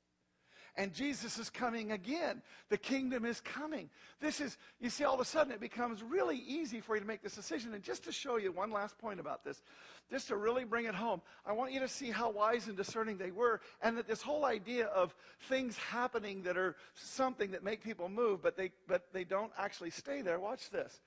And 0.76 0.92
Jesus 0.92 1.38
is 1.38 1.50
coming 1.50 1.92
again. 1.92 2.42
The 2.68 2.76
kingdom 2.76 3.24
is 3.24 3.40
coming. 3.40 3.90
This 4.20 4.40
is, 4.40 4.56
you 4.80 4.90
see, 4.90 5.04
all 5.04 5.14
of 5.14 5.20
a 5.20 5.24
sudden 5.24 5.52
it 5.52 5.60
becomes 5.60 6.02
really 6.02 6.38
easy 6.38 6.80
for 6.80 6.96
you 6.96 7.00
to 7.00 7.06
make 7.06 7.22
this 7.22 7.36
decision. 7.36 7.74
And 7.74 7.82
just 7.82 8.04
to 8.04 8.12
show 8.12 8.38
you 8.38 8.50
one 8.50 8.72
last 8.72 8.98
point 8.98 9.20
about 9.20 9.44
this, 9.44 9.62
just 10.10 10.28
to 10.28 10.36
really 10.36 10.64
bring 10.64 10.86
it 10.86 10.94
home, 10.94 11.22
I 11.46 11.52
want 11.52 11.72
you 11.72 11.80
to 11.80 11.88
see 11.88 12.10
how 12.10 12.30
wise 12.30 12.66
and 12.66 12.76
discerning 12.76 13.18
they 13.18 13.30
were, 13.30 13.60
and 13.82 13.96
that 13.98 14.08
this 14.08 14.20
whole 14.20 14.44
idea 14.44 14.86
of 14.86 15.14
things 15.48 15.76
happening 15.76 16.42
that 16.42 16.56
are 16.56 16.74
something 16.94 17.52
that 17.52 17.62
make 17.62 17.84
people 17.84 18.08
move, 18.08 18.42
but 18.42 18.56
they, 18.56 18.72
but 18.88 19.12
they 19.12 19.24
don't 19.24 19.52
actually 19.56 19.90
stay 19.90 20.22
there. 20.22 20.40
Watch 20.40 20.70
this. 20.70 21.00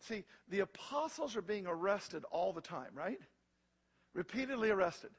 See, 0.00 0.24
the 0.48 0.60
apostles 0.60 1.36
are 1.36 1.42
being 1.42 1.66
arrested 1.66 2.24
all 2.30 2.52
the 2.52 2.60
time, 2.60 2.90
right? 2.94 3.20
Repeatedly 4.14 4.70
arrested. 4.70 5.10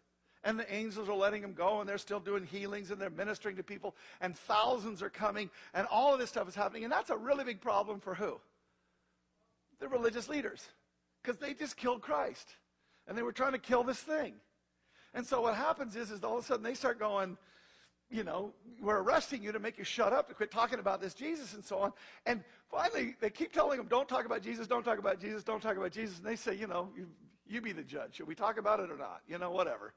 And 0.43 0.57
the 0.57 0.74
angels 0.74 1.09
are 1.09 1.15
letting 1.15 1.41
them 1.41 1.53
go, 1.53 1.81
and 1.81 1.89
they're 1.89 1.98
still 1.98 2.21
doing 2.21 2.45
healings, 2.45 2.91
and 2.91 3.01
they're 3.01 3.09
ministering 3.09 3.57
to 3.57 3.63
people, 3.63 3.95
and 4.21 4.38
thousands 4.38 5.03
are 5.03 5.09
coming, 5.09 5.50
and 5.74 5.86
all 5.91 6.13
of 6.13 6.19
this 6.19 6.29
stuff 6.29 6.48
is 6.48 6.55
happening. 6.55 6.86
And 6.86 6.93
that's 6.93 7.09
a 7.09 7.17
really 7.17 7.43
big 7.43 7.59
problem 7.59 8.00
for 8.00 8.15
who? 8.15 8.39
The 9.79 9.89
religious 9.89 10.29
leaders. 10.29 10.65
Because 11.21 11.38
they 11.38 11.53
just 11.53 11.75
killed 11.75 12.01
Christ. 12.01 12.55
And 13.05 13.17
they 13.17 13.21
were 13.21 13.33
trying 13.33 13.51
to 13.51 13.59
kill 13.59 13.83
this 13.83 14.00
thing. 14.00 14.36
And 15.13 15.25
so 15.25 15.41
what 15.41 15.55
happens 15.55 15.95
is, 15.95 16.12
is 16.12 16.24
all 16.24 16.38
of 16.38 16.43
a 16.43 16.48
sudden 16.48 16.63
they 16.63 16.74
start 16.74 17.00
going, 17.00 17.38
you 18.10 18.24
know, 18.24 18.54
we're 18.82 19.01
arresting 19.01 19.44
you 19.44 19.51
to 19.51 19.60
make 19.60 19.78
you 19.78 19.84
shut 19.84 20.13
up, 20.13 20.28
to 20.30 20.34
quit 20.34 20.51
talking 20.51 20.80
about 20.80 21.01
this 21.01 21.13
Jesus 21.13 21.54
and 21.54 21.63
so 21.63 21.80
on. 21.80 21.94
And 22.25 22.44
finally, 22.72 23.16
they 23.20 23.30
keep 23.30 23.54
telling 23.54 23.78
them, 23.78 23.88
don't 23.88 24.08
talk 24.08 24.25
about 24.25 24.42
Jesus, 24.42 24.68
don't 24.68 24.84
talk 24.84 24.98
about 24.98 25.20
Jesus, 25.20 25.44
don't 25.44 25.62
talk 25.62 25.78
about 25.78 25.92
Jesus. 25.92 26.18
And 26.18 26.25
they 26.25 26.36
say, 26.36 26.56
you 26.56 26.68
know, 26.68 26.89
you, 26.98 27.08
you 27.48 27.62
be 27.62 27.72
the 27.72 27.84
judge. 27.84 28.16
Should 28.16 28.28
we 28.28 28.36
talk 28.36 28.58
about 28.58 28.80
it 28.80 28.89
or 28.89 28.98
not? 28.98 29.22
You 29.28 29.38
know, 29.38 29.51
whatever. 29.51 29.94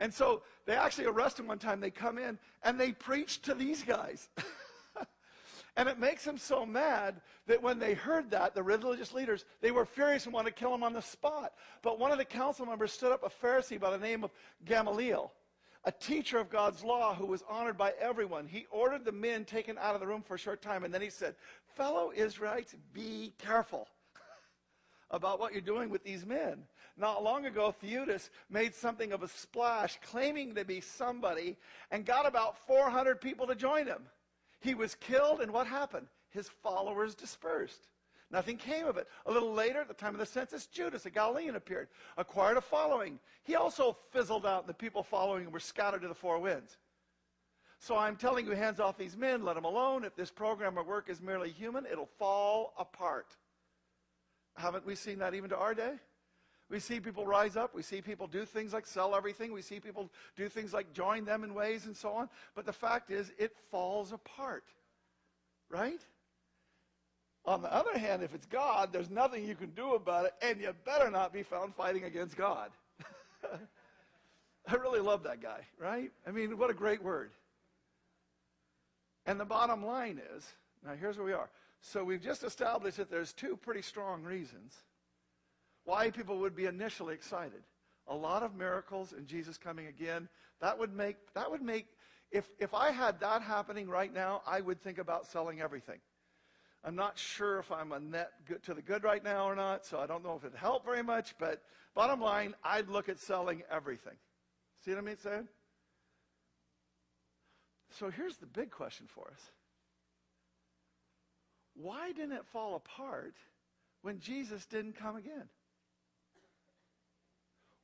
And 0.00 0.12
so 0.12 0.42
they 0.66 0.74
actually 0.74 1.06
arrest 1.06 1.38
him 1.38 1.46
one 1.46 1.58
time. 1.58 1.80
They 1.80 1.90
come 1.90 2.18
in 2.18 2.38
and 2.62 2.78
they 2.78 2.92
preach 2.92 3.40
to 3.42 3.54
these 3.54 3.82
guys. 3.82 4.28
and 5.76 5.88
it 5.88 5.98
makes 5.98 6.24
them 6.24 6.36
so 6.36 6.66
mad 6.66 7.20
that 7.46 7.62
when 7.62 7.78
they 7.78 7.94
heard 7.94 8.30
that, 8.30 8.54
the 8.54 8.62
religious 8.62 9.14
leaders, 9.14 9.44
they 9.62 9.70
were 9.70 9.86
furious 9.86 10.24
and 10.24 10.34
wanted 10.34 10.50
to 10.50 10.56
kill 10.56 10.74
him 10.74 10.82
on 10.82 10.92
the 10.92 11.00
spot. 11.00 11.52
But 11.82 11.98
one 11.98 12.10
of 12.10 12.18
the 12.18 12.24
council 12.24 12.66
members 12.66 12.92
stood 12.92 13.12
up, 13.12 13.22
a 13.24 13.46
Pharisee 13.46 13.80
by 13.80 13.90
the 13.90 13.98
name 13.98 14.24
of 14.24 14.32
Gamaliel 14.64 15.32
a 15.84 15.92
teacher 15.92 16.38
of 16.38 16.50
God's 16.50 16.82
law 16.82 17.14
who 17.14 17.26
was 17.26 17.44
honored 17.48 17.76
by 17.76 17.92
everyone. 18.00 18.46
He 18.46 18.66
ordered 18.70 19.04
the 19.04 19.12
men 19.12 19.44
taken 19.44 19.76
out 19.78 19.94
of 19.94 20.00
the 20.00 20.06
room 20.06 20.22
for 20.22 20.34
a 20.34 20.38
short 20.38 20.62
time, 20.62 20.84
and 20.84 20.92
then 20.92 21.02
he 21.02 21.10
said, 21.10 21.34
Fellow 21.76 22.12
Israelites, 22.14 22.74
be 22.92 23.34
careful 23.38 23.88
about 25.10 25.38
what 25.38 25.52
you're 25.52 25.60
doing 25.60 25.90
with 25.90 26.02
these 26.02 26.24
men. 26.24 26.64
Not 26.96 27.24
long 27.24 27.46
ago, 27.46 27.74
Theudas 27.82 28.30
made 28.48 28.74
something 28.74 29.12
of 29.12 29.22
a 29.22 29.28
splash, 29.28 29.98
claiming 30.02 30.54
to 30.54 30.64
be 30.64 30.80
somebody, 30.80 31.56
and 31.90 32.06
got 32.06 32.26
about 32.26 32.56
400 32.66 33.20
people 33.20 33.46
to 33.48 33.54
join 33.54 33.86
him. 33.86 34.04
He 34.60 34.74
was 34.74 34.94
killed, 34.94 35.40
and 35.40 35.52
what 35.52 35.66
happened? 35.66 36.06
His 36.30 36.48
followers 36.48 37.14
dispersed. 37.14 37.88
Nothing 38.34 38.56
came 38.56 38.88
of 38.88 38.96
it. 38.96 39.06
A 39.26 39.30
little 39.30 39.52
later, 39.52 39.80
at 39.80 39.86
the 39.86 39.94
time 39.94 40.12
of 40.12 40.18
the 40.18 40.26
census, 40.26 40.66
Judas, 40.66 41.06
a 41.06 41.10
Galilean, 41.10 41.54
appeared, 41.54 41.86
acquired 42.16 42.56
a 42.56 42.60
following. 42.60 43.20
He 43.44 43.54
also 43.54 43.96
fizzled 44.10 44.44
out, 44.44 44.62
and 44.62 44.68
the 44.68 44.74
people 44.74 45.04
following 45.04 45.44
him 45.44 45.52
were 45.52 45.60
scattered 45.60 46.02
to 46.02 46.08
the 46.08 46.16
four 46.16 46.40
winds. 46.40 46.76
So 47.78 47.96
I'm 47.96 48.16
telling 48.16 48.44
you, 48.44 48.50
hands 48.50 48.80
off 48.80 48.98
these 48.98 49.16
men, 49.16 49.44
let 49.44 49.54
them 49.54 49.64
alone. 49.64 50.02
If 50.02 50.16
this 50.16 50.32
program 50.32 50.76
or 50.76 50.82
work 50.82 51.08
is 51.08 51.22
merely 51.22 51.50
human, 51.50 51.86
it'll 51.86 52.10
fall 52.18 52.74
apart. 52.76 53.36
Haven't 54.56 54.84
we 54.84 54.96
seen 54.96 55.20
that 55.20 55.34
even 55.34 55.50
to 55.50 55.56
our 55.56 55.72
day? 55.72 55.92
We 56.68 56.80
see 56.80 56.98
people 56.98 57.28
rise 57.28 57.54
up. 57.54 57.72
We 57.72 57.82
see 57.82 58.02
people 58.02 58.26
do 58.26 58.44
things 58.44 58.72
like 58.72 58.84
sell 58.84 59.14
everything. 59.14 59.52
We 59.52 59.62
see 59.62 59.78
people 59.78 60.10
do 60.34 60.48
things 60.48 60.72
like 60.72 60.92
join 60.92 61.24
them 61.24 61.44
in 61.44 61.54
ways 61.54 61.86
and 61.86 61.96
so 61.96 62.10
on. 62.10 62.28
But 62.56 62.66
the 62.66 62.72
fact 62.72 63.12
is, 63.12 63.30
it 63.38 63.54
falls 63.70 64.10
apart. 64.10 64.64
Right? 65.70 66.00
On 67.46 67.60
the 67.60 67.72
other 67.72 67.98
hand, 67.98 68.22
if 68.22 68.34
it's 68.34 68.46
God, 68.46 68.92
there's 68.92 69.10
nothing 69.10 69.44
you 69.44 69.54
can 69.54 69.70
do 69.70 69.94
about 69.94 70.26
it, 70.26 70.34
and 70.40 70.60
you 70.60 70.72
better 70.84 71.10
not 71.10 71.32
be 71.32 71.42
found 71.42 71.74
fighting 71.74 72.04
against 72.04 72.36
God. 72.36 72.70
I 74.66 74.74
really 74.76 75.00
love 75.00 75.24
that 75.24 75.42
guy, 75.42 75.60
right? 75.78 76.10
I 76.26 76.30
mean, 76.30 76.56
what 76.56 76.70
a 76.70 76.74
great 76.74 77.02
word. 77.02 77.32
And 79.26 79.38
the 79.38 79.44
bottom 79.44 79.84
line 79.84 80.20
is 80.36 80.44
now 80.84 80.92
here's 80.98 81.16
where 81.16 81.26
we 81.26 81.32
are. 81.32 81.50
So 81.80 82.04
we've 82.04 82.22
just 82.22 82.44
established 82.44 82.96
that 82.96 83.10
there's 83.10 83.32
two 83.32 83.56
pretty 83.56 83.82
strong 83.82 84.22
reasons 84.22 84.74
why 85.84 86.10
people 86.10 86.38
would 86.38 86.56
be 86.56 86.64
initially 86.66 87.14
excited. 87.14 87.62
A 88.08 88.14
lot 88.14 88.42
of 88.42 88.54
miracles 88.54 89.12
and 89.12 89.26
Jesus 89.26 89.58
coming 89.58 89.86
again. 89.86 90.28
That 90.60 90.78
would 90.78 90.94
make 90.94 91.16
that 91.34 91.50
would 91.50 91.62
make 91.62 91.86
if 92.30 92.48
if 92.58 92.74
I 92.74 92.90
had 92.90 93.20
that 93.20 93.42
happening 93.42 93.88
right 93.88 94.12
now, 94.12 94.42
I 94.46 94.60
would 94.60 94.80
think 94.82 94.98
about 94.98 95.26
selling 95.26 95.60
everything. 95.60 96.00
I'm 96.84 96.94
not 96.94 97.18
sure 97.18 97.58
if 97.58 97.72
I'm 97.72 97.92
a 97.92 98.00
net 98.00 98.32
good, 98.46 98.62
to 98.64 98.74
the 98.74 98.82
good 98.82 99.04
right 99.04 99.24
now 99.24 99.48
or 99.48 99.56
not, 99.56 99.86
so 99.86 99.98
I 99.98 100.06
don't 100.06 100.22
know 100.22 100.36
if 100.36 100.44
it'd 100.44 100.56
help 100.56 100.84
very 100.84 101.02
much, 101.02 101.34
but 101.38 101.62
bottom 101.94 102.20
line, 102.20 102.54
I'd 102.62 102.88
look 102.88 103.08
at 103.08 103.18
selling 103.18 103.62
everything. 103.70 104.16
See 104.84 104.90
what 104.90 104.98
I 104.98 105.02
mean 105.02 105.16
saying? 105.16 105.48
So 107.98 108.10
here's 108.10 108.36
the 108.36 108.46
big 108.46 108.70
question 108.70 109.06
for 109.08 109.28
us. 109.28 109.40
Why 111.74 112.12
didn't 112.12 112.32
it 112.32 112.44
fall 112.52 112.76
apart 112.76 113.34
when 114.02 114.20
Jesus 114.20 114.66
didn't 114.66 114.96
come 114.98 115.16
again? 115.16 115.48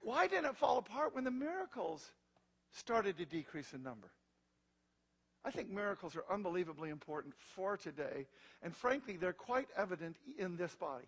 Why 0.01 0.27
didn't 0.27 0.47
it 0.47 0.57
fall 0.57 0.79
apart 0.79 1.15
when 1.15 1.25
the 1.25 1.31
miracles 1.31 2.11
started 2.73 3.19
to 3.19 3.25
decrease 3.25 3.73
in 3.73 3.83
number. 3.83 4.11
I 5.45 5.51
think 5.51 5.71
miracles 5.71 6.17
are 6.17 6.25
unbelievably 6.31 6.91
important 6.91 7.35
for 7.55 7.77
today, 7.77 8.27
and 8.63 8.77
frankly, 8.77 9.17
they're 9.17 9.33
quite 9.33 9.69
evident 9.77 10.17
in 10.39 10.57
this 10.57 10.75
body. 10.75 11.07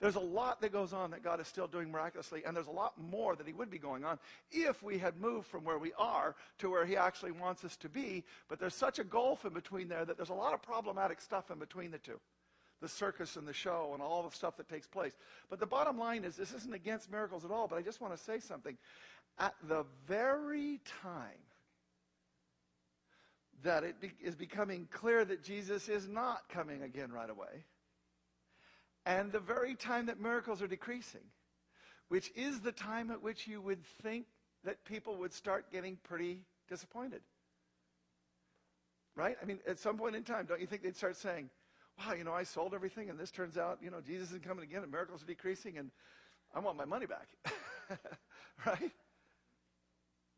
There's 0.00 0.16
a 0.16 0.20
lot 0.20 0.62
that 0.62 0.72
goes 0.72 0.94
on 0.94 1.10
that 1.10 1.22
God 1.22 1.40
is 1.40 1.46
still 1.46 1.66
doing 1.66 1.90
miraculously, 1.90 2.42
and 2.44 2.56
there's 2.56 2.68
a 2.68 2.72
lot 2.72 2.94
more 2.98 3.36
that 3.36 3.46
He 3.46 3.52
would 3.52 3.70
be 3.70 3.78
going 3.78 4.04
on 4.04 4.18
if 4.50 4.82
we 4.82 4.98
had 4.98 5.20
moved 5.20 5.46
from 5.46 5.62
where 5.62 5.78
we 5.78 5.92
are 5.98 6.34
to 6.58 6.70
where 6.70 6.86
He 6.86 6.96
actually 6.96 7.32
wants 7.32 7.64
us 7.64 7.76
to 7.78 7.88
be. 7.88 8.24
But 8.48 8.58
there's 8.58 8.74
such 8.74 8.98
a 8.98 9.04
gulf 9.04 9.44
in 9.44 9.52
between 9.52 9.88
there 9.88 10.06
that 10.06 10.16
there's 10.16 10.30
a 10.30 10.34
lot 10.34 10.54
of 10.54 10.62
problematic 10.62 11.20
stuff 11.20 11.50
in 11.50 11.58
between 11.58 11.90
the 11.90 11.98
two 11.98 12.18
the 12.80 12.88
circus 12.88 13.36
and 13.36 13.46
the 13.46 13.52
show 13.52 13.90
and 13.92 14.02
all 14.02 14.22
the 14.22 14.34
stuff 14.34 14.56
that 14.56 14.66
takes 14.66 14.86
place. 14.86 15.12
But 15.50 15.60
the 15.60 15.66
bottom 15.66 15.98
line 15.98 16.24
is 16.24 16.34
this 16.34 16.54
isn't 16.54 16.72
against 16.72 17.10
miracles 17.10 17.44
at 17.44 17.50
all, 17.50 17.68
but 17.68 17.76
I 17.76 17.82
just 17.82 18.00
want 18.00 18.16
to 18.16 18.22
say 18.22 18.40
something. 18.40 18.76
At 19.38 19.54
the 19.68 19.84
very 20.06 20.80
time 21.02 21.38
that 23.62 23.84
it 23.84 24.00
be- 24.00 24.12
is 24.22 24.34
becoming 24.34 24.88
clear 24.90 25.24
that 25.24 25.42
Jesus 25.42 25.88
is 25.88 26.08
not 26.08 26.48
coming 26.48 26.82
again 26.82 27.12
right 27.12 27.30
away, 27.30 27.64
and 29.06 29.32
the 29.32 29.40
very 29.40 29.74
time 29.74 30.06
that 30.06 30.20
miracles 30.20 30.62
are 30.62 30.66
decreasing, 30.66 31.24
which 32.08 32.30
is 32.34 32.60
the 32.60 32.72
time 32.72 33.10
at 33.10 33.22
which 33.22 33.46
you 33.46 33.60
would 33.60 33.84
think 34.02 34.26
that 34.64 34.84
people 34.84 35.16
would 35.16 35.32
start 35.32 35.70
getting 35.70 35.96
pretty 35.96 36.44
disappointed. 36.68 37.22
Right? 39.16 39.36
I 39.42 39.44
mean, 39.44 39.58
at 39.66 39.78
some 39.78 39.98
point 39.98 40.16
in 40.16 40.22
time, 40.22 40.46
don't 40.46 40.60
you 40.60 40.66
think 40.66 40.82
they'd 40.82 40.96
start 40.96 41.16
saying, 41.16 41.50
wow, 41.98 42.14
you 42.14 42.24
know, 42.24 42.32
I 42.32 42.44
sold 42.44 42.74
everything 42.74 43.10
and 43.10 43.18
this 43.18 43.30
turns 43.30 43.58
out, 43.58 43.78
you 43.82 43.90
know, 43.90 44.00
Jesus 44.00 44.28
isn't 44.28 44.46
coming 44.46 44.64
again 44.64 44.82
and 44.82 44.90
miracles 44.90 45.22
are 45.22 45.26
decreasing 45.26 45.78
and 45.78 45.90
I 46.54 46.60
want 46.60 46.76
my 46.76 46.84
money 46.84 47.06
back. 47.06 47.28
right? 48.66 48.92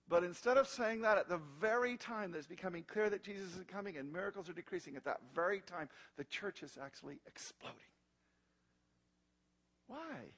But 0.08 0.24
instead 0.24 0.56
of 0.56 0.68
saying 0.68 1.02
that 1.02 1.16
at 1.16 1.28
the 1.28 1.40
very 1.60 1.96
time 1.96 2.32
that 2.32 2.38
it's 2.38 2.46
becoming 2.46 2.84
clear 2.86 3.08
that 3.08 3.22
Jesus 3.22 3.56
is 3.56 3.64
coming 3.66 3.96
and 3.96 4.12
miracles 4.12 4.48
are 4.48 4.52
decreasing, 4.52 4.96
at 4.96 5.04
that 5.04 5.20
very 5.34 5.60
time, 5.60 5.88
the 6.16 6.24
church 6.24 6.62
is 6.62 6.76
actually 6.82 7.18
exploding. 7.26 7.78
Why? 9.86 10.32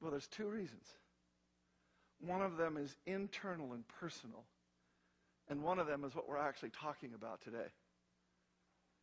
Well, 0.00 0.10
there's 0.10 0.28
two 0.28 0.46
reasons. 0.46 0.86
One 2.20 2.42
of 2.42 2.56
them 2.56 2.76
is 2.76 2.96
internal 3.06 3.72
and 3.72 3.84
personal, 3.88 4.44
and 5.48 5.62
one 5.62 5.78
of 5.78 5.86
them 5.86 6.04
is 6.04 6.14
what 6.14 6.28
we're 6.28 6.38
actually 6.38 6.70
talking 6.70 7.12
about 7.14 7.42
today. 7.42 7.68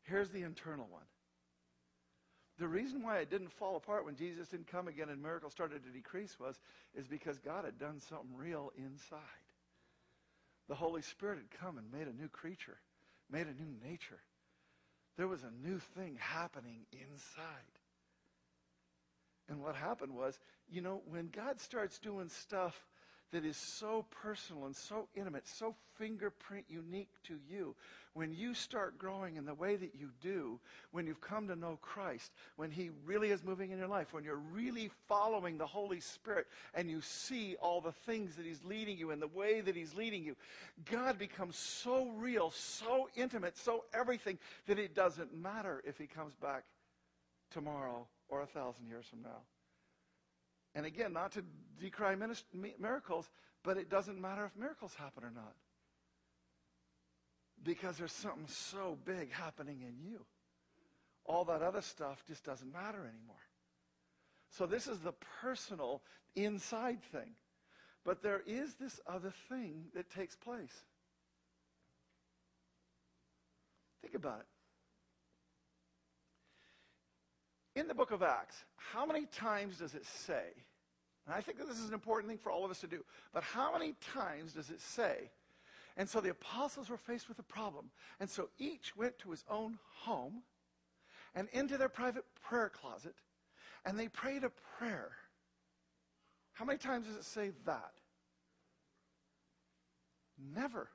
Here's 0.04 0.30
the 0.30 0.42
internal 0.42 0.88
one. 0.90 1.04
The 2.60 2.68
reason 2.68 3.04
why 3.04 3.18
it 3.18 3.32
didn't 3.32 3.52
fall 3.52 3.76
apart 3.76 4.06
when 4.06 4.16
Jesus 4.16 4.48
didn't 4.48 4.68
come 4.68 4.88
again 4.88 5.10
and 5.10 5.22
miracles 5.22 5.54
started 5.54 5.84
to 5.84 5.90
decrease 5.90 6.40
was 6.40 6.60
is 6.96 7.08
because 7.08 7.40
God 7.40 7.66
had 7.66 7.80
done 7.80 8.00
something 8.00 8.36
real 8.36 8.72
inside. 8.78 9.20
The 10.70 10.76
Holy 10.76 11.02
Spirit 11.02 11.40
had 11.40 11.60
come 11.60 11.78
and 11.78 11.92
made 11.92 12.08
a 12.08 12.22
new 12.22 12.30
creature, 12.30 12.78
made 13.30 13.48
a 13.48 13.62
new 13.62 13.74
nature. 13.84 14.20
There 15.18 15.28
was 15.28 15.44
a 15.44 15.68
new 15.68 15.80
thing 15.96 16.18
happening 16.20 16.86
inside. 16.92 17.40
And 19.50 19.62
what 19.62 19.76
happened 19.76 20.14
was, 20.14 20.40
you 20.70 20.82
know, 20.82 21.02
when 21.08 21.30
God 21.30 21.60
starts 21.60 22.00
doing 22.00 22.30
stuff 22.30 22.80
that 23.34 23.46
is 23.46 23.58
so 23.58 24.06
personal 24.12 24.66
and 24.66 24.76
so 24.76 25.08
intimate, 25.16 25.48
so 25.48 25.76
fingerprint 25.98 26.66
unique 26.70 27.10
to 27.24 27.38
you, 27.50 27.76
when 28.14 28.32
you 28.32 28.54
start 28.54 28.98
growing 29.00 29.38
in 29.38 29.46
the 29.46 29.56
way 29.56 29.76
that 29.76 29.96
you 30.00 30.12
do, 30.22 30.60
when 30.92 31.08
you've 31.08 31.20
come 31.20 31.48
to 31.48 31.56
know 31.56 31.80
Christ, 31.82 32.32
when 32.58 32.70
He 32.70 32.92
really 33.06 33.32
is 33.32 33.44
moving 33.44 33.72
in 33.72 33.80
your 33.80 33.88
life, 33.88 34.14
when 34.14 34.24
you're 34.24 34.42
really 34.54 34.92
following 35.08 35.58
the 35.58 35.66
Holy 35.66 36.00
Spirit 36.00 36.46
and 36.76 36.90
you 36.90 37.02
see 37.02 37.56
all 37.60 37.82
the 37.82 37.92
things 37.92 38.36
that 38.36 38.46
He's 38.46 38.64
leading 38.64 39.00
you 39.00 39.10
and 39.10 39.20
the 39.22 39.28
way 39.28 39.62
that 39.62 39.76
He's 39.76 39.96
leading 39.96 40.24
you, 40.24 40.36
God 40.90 41.18
becomes 41.18 41.58
so 41.58 42.10
real, 42.16 42.52
so 42.52 43.10
intimate, 43.16 43.58
so 43.58 43.86
everything 43.96 44.38
that 44.68 44.78
it 44.78 44.94
doesn't 44.94 45.36
matter 45.36 45.82
if 45.86 45.98
He 45.98 46.06
comes 46.06 46.36
back 46.36 46.64
tomorrow 47.50 48.08
or 48.30 48.42
a 48.42 48.48
thousand 48.48 48.88
years 48.88 49.06
from 49.08 49.24
now. 49.24 49.42
And 50.76 50.86
again, 50.86 51.14
not 51.14 51.32
to 51.34 51.44
decry 51.80 52.16
miracles, 52.80 53.30
but 53.64 53.78
it 53.78 53.90
doesn't 53.90 54.20
matter 54.20 54.46
if 54.46 54.60
miracles 54.60 54.94
happen 54.96 55.24
or 55.24 55.32
not. 55.32 55.54
Because 57.64 57.98
there's 57.98 58.12
something 58.12 58.48
so 58.48 58.98
big 59.06 59.32
happening 59.32 59.82
in 59.82 60.04
you. 60.04 60.26
All 61.26 61.46
that 61.46 61.62
other 61.62 61.82
stuff 61.82 62.24
just 62.28 62.44
doesn't 62.44 62.74
matter 62.74 63.00
anymore. 63.00 63.36
So 64.50 64.66
this 64.66 64.88
is 64.88 65.00
the 65.00 65.14
personal 65.42 66.02
inside 66.36 67.02
thing. 67.12 67.36
But 68.04 68.22
there 68.22 68.42
is 68.46 68.76
this 68.76 69.00
other 69.08 69.34
thing 69.48 69.86
that 69.96 70.10
takes 70.10 70.36
place. 70.36 70.84
Think 74.02 74.16
about 74.16 74.42
it. 74.42 74.48
In 77.76 77.88
the 77.88 77.94
book 77.94 78.12
of 78.12 78.22
Acts, 78.22 78.66
how 78.76 79.06
many 79.06 79.26
times 79.26 79.78
does 79.78 79.96
it 79.96 80.06
say, 80.06 80.44
and 81.26 81.34
I 81.34 81.42
think 81.42 81.58
that 81.58 81.68
this 81.68 81.80
is 81.80 81.88
an 81.88 81.94
important 81.94 82.30
thing 82.30 82.38
for 82.38 82.52
all 82.52 82.66
of 82.66 82.72
us 82.72 82.82
to 82.82 82.88
do, 82.88 83.04
but 83.34 83.44
how 83.44 83.74
many 83.74 83.96
times 84.14 84.54
does 84.54 84.70
it 84.70 84.82
say, 84.82 85.32
and 85.98 86.08
so 86.10 86.20
the 86.20 86.32
apostles 86.32 86.90
were 86.90 86.98
faced 86.98 87.30
with 87.30 87.40
a 87.40 87.44
problem, 87.44 87.90
and 88.20 88.30
so 88.30 88.50
each 88.58 88.96
went 88.96 89.18
to 89.20 89.32
his 89.32 89.44
own 89.50 89.78
home 90.02 90.44
and 91.36 91.48
into 91.52 91.78
their 91.78 91.90
private 91.90 92.26
prayer 92.42 92.70
closet, 92.70 93.16
and 93.86 93.98
they 93.98 94.08
prayed 94.08 94.44
a 94.44 94.52
prayer. 94.78 95.12
How 96.54 96.66
many 96.66 96.78
times 96.78 97.08
does 97.08 97.16
it 97.16 97.26
say 97.26 97.52
that? 97.66 97.94
Never. 100.56 100.90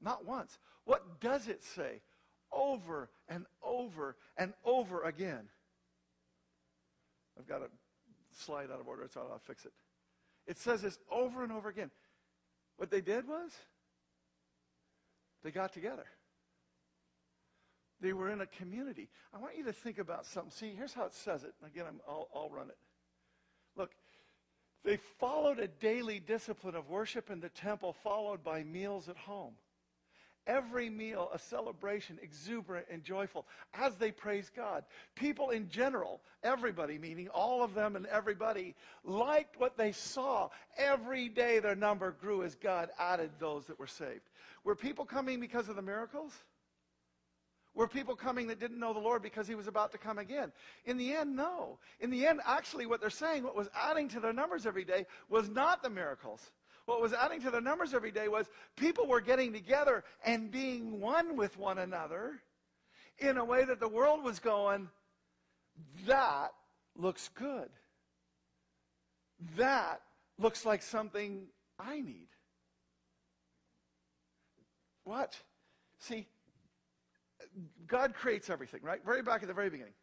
Not 0.00 0.26
once. 0.26 0.58
What 0.84 1.20
does 1.20 1.48
it 1.48 1.62
say? 1.62 2.00
Over 2.50 3.08
and 3.28 3.46
over 3.62 4.16
and 4.36 4.52
over 4.64 5.02
again. 5.02 5.48
I've 7.42 7.48
got 7.48 7.62
a 7.62 7.70
slide 8.36 8.70
out 8.72 8.80
of 8.80 8.86
order, 8.86 9.08
so 9.12 9.20
I'll 9.32 9.38
fix 9.38 9.64
it. 9.64 9.72
It 10.46 10.58
says 10.58 10.82
this 10.82 10.98
over 11.10 11.42
and 11.42 11.52
over 11.52 11.68
again. 11.68 11.90
What 12.76 12.90
they 12.90 13.00
did 13.00 13.26
was 13.26 13.50
they 15.42 15.50
got 15.50 15.72
together. 15.72 16.04
They 18.00 18.12
were 18.12 18.30
in 18.30 18.40
a 18.40 18.46
community. 18.46 19.08
I 19.34 19.38
want 19.38 19.56
you 19.56 19.64
to 19.64 19.72
think 19.72 19.98
about 19.98 20.26
something. 20.26 20.50
See, 20.50 20.74
here's 20.76 20.92
how 20.92 21.04
it 21.04 21.14
says 21.14 21.44
it. 21.44 21.54
Again, 21.64 21.86
i 22.08 22.10
will 22.10 22.28
I'll 22.34 22.50
run 22.50 22.68
it. 22.68 22.78
Look, 23.76 23.90
they 24.84 24.98
followed 25.18 25.58
a 25.58 25.68
daily 25.68 26.20
discipline 26.20 26.74
of 26.74 26.88
worship 26.88 27.30
in 27.30 27.40
the 27.40 27.48
temple, 27.48 27.92
followed 27.92 28.42
by 28.42 28.64
meals 28.64 29.08
at 29.08 29.16
home. 29.16 29.54
Every 30.46 30.90
meal 30.90 31.30
a 31.32 31.38
celebration, 31.38 32.18
exuberant 32.20 32.86
and 32.90 33.04
joyful 33.04 33.46
as 33.74 33.94
they 33.96 34.10
praise 34.10 34.50
God. 34.54 34.84
People 35.14 35.50
in 35.50 35.68
general, 35.68 36.20
everybody, 36.42 36.98
meaning 36.98 37.28
all 37.28 37.62
of 37.62 37.74
them 37.74 37.94
and 37.94 38.06
everybody, 38.06 38.74
liked 39.04 39.60
what 39.60 39.76
they 39.76 39.92
saw. 39.92 40.48
Every 40.76 41.28
day 41.28 41.60
their 41.60 41.76
number 41.76 42.10
grew 42.10 42.42
as 42.42 42.56
God 42.56 42.90
added 42.98 43.30
those 43.38 43.66
that 43.66 43.78
were 43.78 43.86
saved. 43.86 44.30
Were 44.64 44.74
people 44.74 45.04
coming 45.04 45.38
because 45.38 45.68
of 45.68 45.76
the 45.76 45.82
miracles? 45.82 46.32
Were 47.74 47.88
people 47.88 48.16
coming 48.16 48.48
that 48.48 48.58
didn't 48.58 48.80
know 48.80 48.92
the 48.92 48.98
Lord 48.98 49.22
because 49.22 49.46
he 49.46 49.54
was 49.54 49.68
about 49.68 49.92
to 49.92 49.98
come 49.98 50.18
again? 50.18 50.52
In 50.84 50.98
the 50.98 51.14
end, 51.14 51.36
no. 51.36 51.78
In 52.00 52.10
the 52.10 52.26
end, 52.26 52.40
actually, 52.44 52.86
what 52.86 53.00
they're 53.00 53.10
saying, 53.10 53.44
what 53.44 53.56
was 53.56 53.70
adding 53.74 54.08
to 54.08 54.20
their 54.20 54.32
numbers 54.32 54.66
every 54.66 54.84
day, 54.84 55.06
was 55.28 55.48
not 55.48 55.82
the 55.82 55.88
miracles 55.88 56.50
what 56.92 57.00
was 57.00 57.14
adding 57.14 57.40
to 57.40 57.50
their 57.50 57.62
numbers 57.62 57.94
every 57.94 58.10
day 58.10 58.28
was 58.28 58.46
people 58.76 59.06
were 59.06 59.22
getting 59.22 59.50
together 59.50 60.04
and 60.26 60.50
being 60.50 61.00
one 61.00 61.36
with 61.36 61.58
one 61.58 61.78
another 61.78 62.42
in 63.18 63.38
a 63.38 63.44
way 63.44 63.64
that 63.64 63.80
the 63.80 63.88
world 63.88 64.22
was 64.22 64.38
going, 64.38 64.90
that 66.06 66.52
looks 66.94 67.30
good. 67.34 67.70
That 69.56 70.02
looks 70.38 70.66
like 70.66 70.82
something 70.82 71.46
I 71.78 72.00
need. 72.02 72.28
What? 75.04 75.34
See, 75.98 76.26
God 77.86 78.12
creates 78.12 78.50
everything, 78.50 78.80
right? 78.82 79.00
Very 79.04 79.22
back 79.22 79.40
at 79.40 79.48
the 79.48 79.54
very 79.54 79.70
beginning 79.70 79.94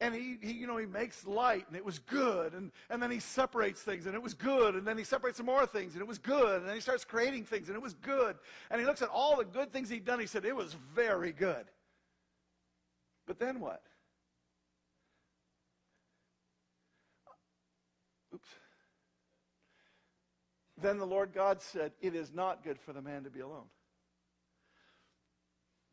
and 0.00 0.14
he, 0.14 0.36
he, 0.42 0.52
you 0.52 0.66
know, 0.66 0.76
he 0.76 0.86
makes 0.86 1.26
light 1.26 1.64
and 1.68 1.76
it 1.76 1.84
was 1.84 1.98
good. 1.98 2.52
And, 2.52 2.70
and 2.90 3.02
then 3.02 3.10
he 3.10 3.18
separates 3.18 3.80
things 3.80 4.06
and 4.06 4.14
it 4.14 4.22
was 4.22 4.34
good. 4.34 4.74
And 4.74 4.86
then 4.86 4.98
he 4.98 5.04
separates 5.04 5.38
some 5.38 5.46
more 5.46 5.64
things 5.64 5.94
and 5.94 6.02
it 6.02 6.08
was 6.08 6.18
good. 6.18 6.60
And 6.60 6.68
then 6.68 6.74
he 6.74 6.80
starts 6.80 7.04
creating 7.04 7.44
things 7.44 7.68
and 7.68 7.76
it 7.76 7.82
was 7.82 7.94
good. 7.94 8.36
And 8.70 8.78
he 8.80 8.86
looks 8.86 9.00
at 9.00 9.08
all 9.08 9.36
the 9.36 9.44
good 9.44 9.72
things 9.72 9.88
he'd 9.88 10.04
done. 10.04 10.20
He 10.20 10.26
said, 10.26 10.44
it 10.44 10.54
was 10.54 10.76
very 10.94 11.32
good. 11.32 11.64
But 13.26 13.38
then 13.38 13.58
what? 13.58 13.82
Oops. 18.34 18.48
Then 20.80 20.98
the 20.98 21.06
Lord 21.06 21.32
God 21.32 21.62
said, 21.62 21.92
It 22.00 22.14
is 22.14 22.32
not 22.34 22.62
good 22.62 22.78
for 22.78 22.92
the 22.92 23.00
man 23.00 23.24
to 23.24 23.30
be 23.30 23.40
alone. 23.40 23.64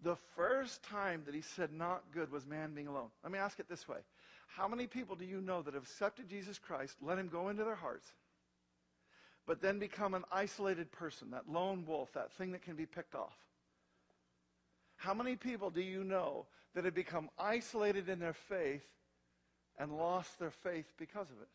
The 0.04 0.18
first 0.36 0.84
time 0.84 1.24
that 1.26 1.34
he 1.34 1.42
said 1.42 1.72
not 1.72 2.04
good 2.14 2.30
was 2.32 2.46
man 2.46 2.74
being 2.74 2.88
alone. 2.88 3.10
Let 3.24 3.32
me 3.32 3.40
ask 3.40 3.60
it 3.60 3.70
this 3.70 3.88
way 3.88 4.00
How 4.48 4.68
many 4.68 4.86
people 4.86 5.16
do 5.16 5.26
you 5.26 5.40
know 5.40 5.62
that 5.62 5.74
have 5.74 5.84
accepted 5.84 6.28
Jesus 6.28 6.60
Christ, 6.60 6.98
let 7.02 7.18
him 7.18 7.30
go 7.30 7.50
into 7.50 7.64
their 7.64 7.76
hearts, 7.76 8.12
but 9.46 9.62
then 9.62 9.80
become 9.80 10.14
an 10.14 10.26
isolated 10.32 10.92
person, 10.92 11.32
that 11.32 11.50
lone 11.50 11.86
wolf, 11.86 12.12
that 12.14 12.34
thing 12.34 12.52
that 12.52 12.62
can 12.62 12.76
be 12.76 12.86
picked 12.86 13.16
off. 13.16 13.38
How 14.98 15.14
many 15.14 15.36
people 15.36 15.70
do 15.70 15.82
you 15.82 16.04
know 16.04 16.48
that 16.76 16.86
have 16.86 16.96
become 16.96 17.30
isolated 17.38 18.10
in 18.10 18.20
their 18.20 18.34
faith 18.34 18.86
and 19.78 19.98
lost 19.98 20.40
their 20.40 20.52
faith 20.52 20.92
because 20.98 21.30
of 21.30 21.42
it? 21.42 21.50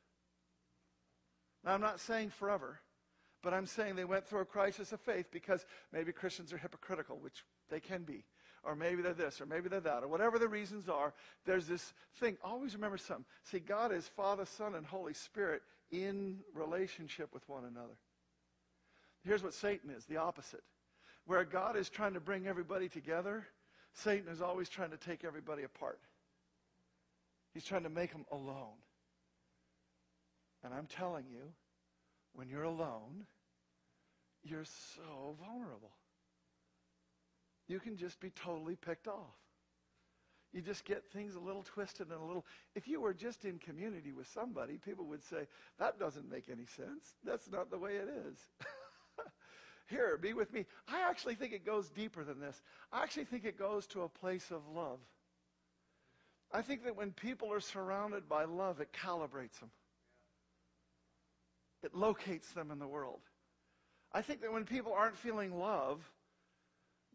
Now, 1.64 1.74
I'm 1.74 1.80
not 1.80 2.00
saying 2.00 2.30
forever, 2.30 2.78
but 3.42 3.52
I'm 3.52 3.66
saying 3.66 3.96
they 3.96 4.04
went 4.04 4.26
through 4.26 4.40
a 4.40 4.46
crisis 4.46 4.92
of 4.92 5.00
faith 5.00 5.26
because 5.30 5.64
maybe 5.92 6.12
Christians 6.12 6.52
are 6.52 6.58
hypocritical, 6.58 7.18
which 7.18 7.44
they 7.70 7.80
can 7.80 8.02
be. 8.02 8.24
Or 8.64 8.74
maybe 8.74 9.02
they're 9.02 9.14
this, 9.14 9.40
or 9.40 9.46
maybe 9.46 9.68
they're 9.68 9.80
that, 9.80 10.02
or 10.02 10.08
whatever 10.08 10.38
the 10.38 10.48
reasons 10.48 10.88
are. 10.88 11.14
There's 11.44 11.66
this 11.66 11.92
thing. 12.16 12.36
Always 12.42 12.74
remember 12.74 12.98
something. 12.98 13.24
See, 13.44 13.60
God 13.60 13.92
is 13.92 14.08
Father, 14.08 14.44
Son, 14.44 14.74
and 14.74 14.84
Holy 14.84 15.14
Spirit 15.14 15.62
in 15.90 16.38
relationship 16.54 17.32
with 17.32 17.48
one 17.48 17.64
another. 17.64 17.96
Here's 19.24 19.42
what 19.42 19.54
Satan 19.54 19.90
is 19.90 20.04
the 20.04 20.16
opposite. 20.16 20.62
Where 21.26 21.44
God 21.44 21.76
is 21.76 21.88
trying 21.88 22.14
to 22.14 22.20
bring 22.20 22.46
everybody 22.46 22.88
together, 22.88 23.46
Satan 23.92 24.30
is 24.30 24.40
always 24.40 24.68
trying 24.68 24.90
to 24.90 24.96
take 24.96 25.24
everybody 25.24 25.62
apart. 25.62 26.00
He's 27.52 27.64
trying 27.64 27.82
to 27.82 27.90
make 27.90 28.12
them 28.12 28.24
alone. 28.30 28.76
And 30.64 30.74
I'm 30.74 30.86
telling 30.86 31.24
you, 31.30 31.42
when 32.34 32.48
you're 32.48 32.64
alone, 32.64 33.26
you're 34.42 34.64
so 34.64 35.36
vulnerable. 35.40 35.92
You 37.68 37.78
can 37.78 37.96
just 37.96 38.18
be 38.20 38.30
totally 38.30 38.76
picked 38.76 39.08
off. 39.08 39.36
You 40.52 40.62
just 40.62 40.86
get 40.86 41.04
things 41.12 41.34
a 41.34 41.40
little 41.40 41.62
twisted 41.62 42.08
and 42.08 42.20
a 42.20 42.24
little. 42.24 42.46
If 42.74 42.88
you 42.88 43.00
were 43.00 43.12
just 43.12 43.44
in 43.44 43.58
community 43.58 44.12
with 44.12 44.26
somebody, 44.28 44.78
people 44.78 45.04
would 45.06 45.22
say, 45.24 45.46
that 45.78 45.98
doesn't 45.98 46.30
make 46.30 46.44
any 46.50 46.64
sense. 46.64 47.14
That's 47.22 47.50
not 47.50 47.70
the 47.70 47.78
way 47.78 47.96
it 47.96 48.08
is. 48.08 48.38
Here, 49.88 50.16
be 50.16 50.32
with 50.32 50.52
me. 50.52 50.64
I 50.88 51.08
actually 51.08 51.34
think 51.34 51.52
it 51.52 51.66
goes 51.66 51.90
deeper 51.90 52.24
than 52.24 52.40
this. 52.40 52.60
I 52.90 53.02
actually 53.02 53.26
think 53.26 53.44
it 53.44 53.58
goes 53.58 53.86
to 53.88 54.02
a 54.02 54.08
place 54.08 54.50
of 54.50 54.62
love. 54.74 55.00
I 56.50 56.62
think 56.62 56.84
that 56.84 56.96
when 56.96 57.12
people 57.12 57.52
are 57.52 57.60
surrounded 57.60 58.26
by 58.26 58.44
love, 58.44 58.80
it 58.80 58.88
calibrates 58.92 59.60
them, 59.60 59.70
it 61.82 61.94
locates 61.94 62.50
them 62.52 62.70
in 62.70 62.78
the 62.78 62.88
world. 62.88 63.20
I 64.12 64.22
think 64.22 64.40
that 64.40 64.52
when 64.52 64.64
people 64.64 64.94
aren't 64.94 65.18
feeling 65.18 65.58
love, 65.58 66.00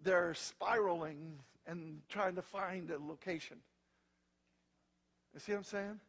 they're 0.04 0.34
spiraling 0.34 1.40
and 1.66 2.02
trying 2.10 2.36
to 2.36 2.42
find 2.42 2.90
a 2.92 2.98
location. 2.98 3.58
You 5.34 5.40
see 5.40 5.52
what 5.54 5.60
I'm 5.60 5.64
saying? 5.64 6.00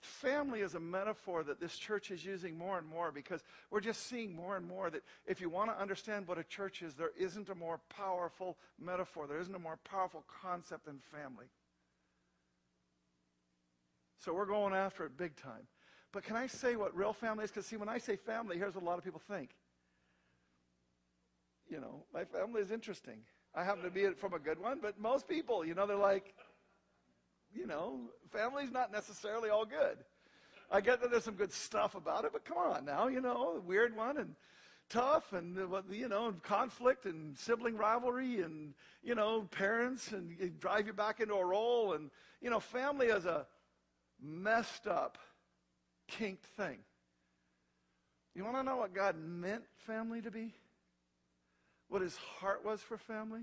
Family 0.00 0.60
is 0.60 0.74
a 0.74 0.80
metaphor 0.80 1.42
that 1.42 1.60
this 1.60 1.76
church 1.76 2.12
is 2.12 2.24
using 2.24 2.56
more 2.56 2.78
and 2.78 2.86
more 2.86 3.10
because 3.10 3.42
we're 3.70 3.80
just 3.80 4.06
seeing 4.06 4.34
more 4.34 4.56
and 4.56 4.66
more 4.66 4.90
that 4.90 5.02
if 5.26 5.40
you 5.40 5.50
want 5.50 5.70
to 5.70 5.80
understand 5.80 6.28
what 6.28 6.38
a 6.38 6.44
church 6.44 6.82
is, 6.82 6.94
there 6.94 7.10
isn't 7.18 7.48
a 7.48 7.54
more 7.54 7.80
powerful 7.88 8.56
metaphor, 8.80 9.26
there 9.26 9.40
isn't 9.40 9.54
a 9.54 9.58
more 9.58 9.78
powerful 9.82 10.24
concept 10.42 10.84
than 10.84 11.00
family. 11.12 11.46
So 14.20 14.32
we're 14.32 14.46
going 14.46 14.72
after 14.72 15.04
it 15.04 15.16
big 15.16 15.34
time. 15.34 15.66
But 16.12 16.22
can 16.22 16.36
I 16.36 16.46
say 16.46 16.76
what 16.76 16.96
real 16.96 17.12
family 17.12 17.44
is? 17.44 17.50
Because, 17.50 17.66
see, 17.66 17.76
when 17.76 17.88
I 17.88 17.98
say 17.98 18.16
family, 18.16 18.56
here's 18.56 18.74
what 18.74 18.84
a 18.84 18.86
lot 18.86 18.98
of 18.98 19.04
people 19.04 19.20
think. 19.28 19.50
You 21.70 21.80
know, 21.80 22.04
my 22.12 22.24
family 22.24 22.60
is 22.60 22.70
interesting. 22.70 23.18
I 23.54 23.64
happen 23.64 23.82
to 23.82 23.90
be 23.90 24.08
from 24.10 24.34
a 24.34 24.38
good 24.38 24.58
one, 24.58 24.78
but 24.80 24.98
most 25.00 25.28
people, 25.28 25.64
you 25.64 25.74
know, 25.74 25.86
they're 25.86 25.96
like, 25.96 26.34
you 27.54 27.66
know, 27.66 28.00
family's 28.30 28.70
not 28.70 28.92
necessarily 28.92 29.50
all 29.50 29.64
good. 29.64 29.98
I 30.70 30.80
get 30.80 31.00
that 31.00 31.10
there's 31.10 31.24
some 31.24 31.34
good 31.34 31.52
stuff 31.52 31.94
about 31.94 32.24
it, 32.24 32.32
but 32.32 32.44
come 32.44 32.58
on 32.58 32.84
now, 32.84 33.08
you 33.08 33.20
know, 33.20 33.62
weird 33.66 33.96
one 33.96 34.18
and 34.18 34.34
tough 34.88 35.32
and 35.32 35.58
uh, 35.58 35.82
you 35.90 36.08
know 36.08 36.34
conflict 36.42 37.04
and 37.04 37.36
sibling 37.36 37.76
rivalry 37.76 38.40
and 38.40 38.72
you 39.02 39.14
know 39.14 39.42
parents 39.50 40.12
and 40.12 40.58
drive 40.58 40.86
you 40.86 40.92
back 40.92 41.20
into 41.20 41.34
a 41.34 41.44
role 41.44 41.92
and 41.92 42.10
you 42.40 42.48
know 42.48 42.58
family 42.58 43.06
is 43.06 43.26
a 43.26 43.46
messed 44.22 44.86
up 44.86 45.18
kinked 46.06 46.46
thing 46.56 46.78
you 48.34 48.42
want 48.44 48.56
to 48.56 48.62
know 48.62 48.76
what 48.78 48.94
god 48.94 49.14
meant 49.18 49.64
family 49.86 50.22
to 50.22 50.30
be 50.30 50.54
what 51.88 52.02
his 52.02 52.16
heart 52.16 52.64
was 52.64 52.80
for 52.80 52.96
family? 52.96 53.42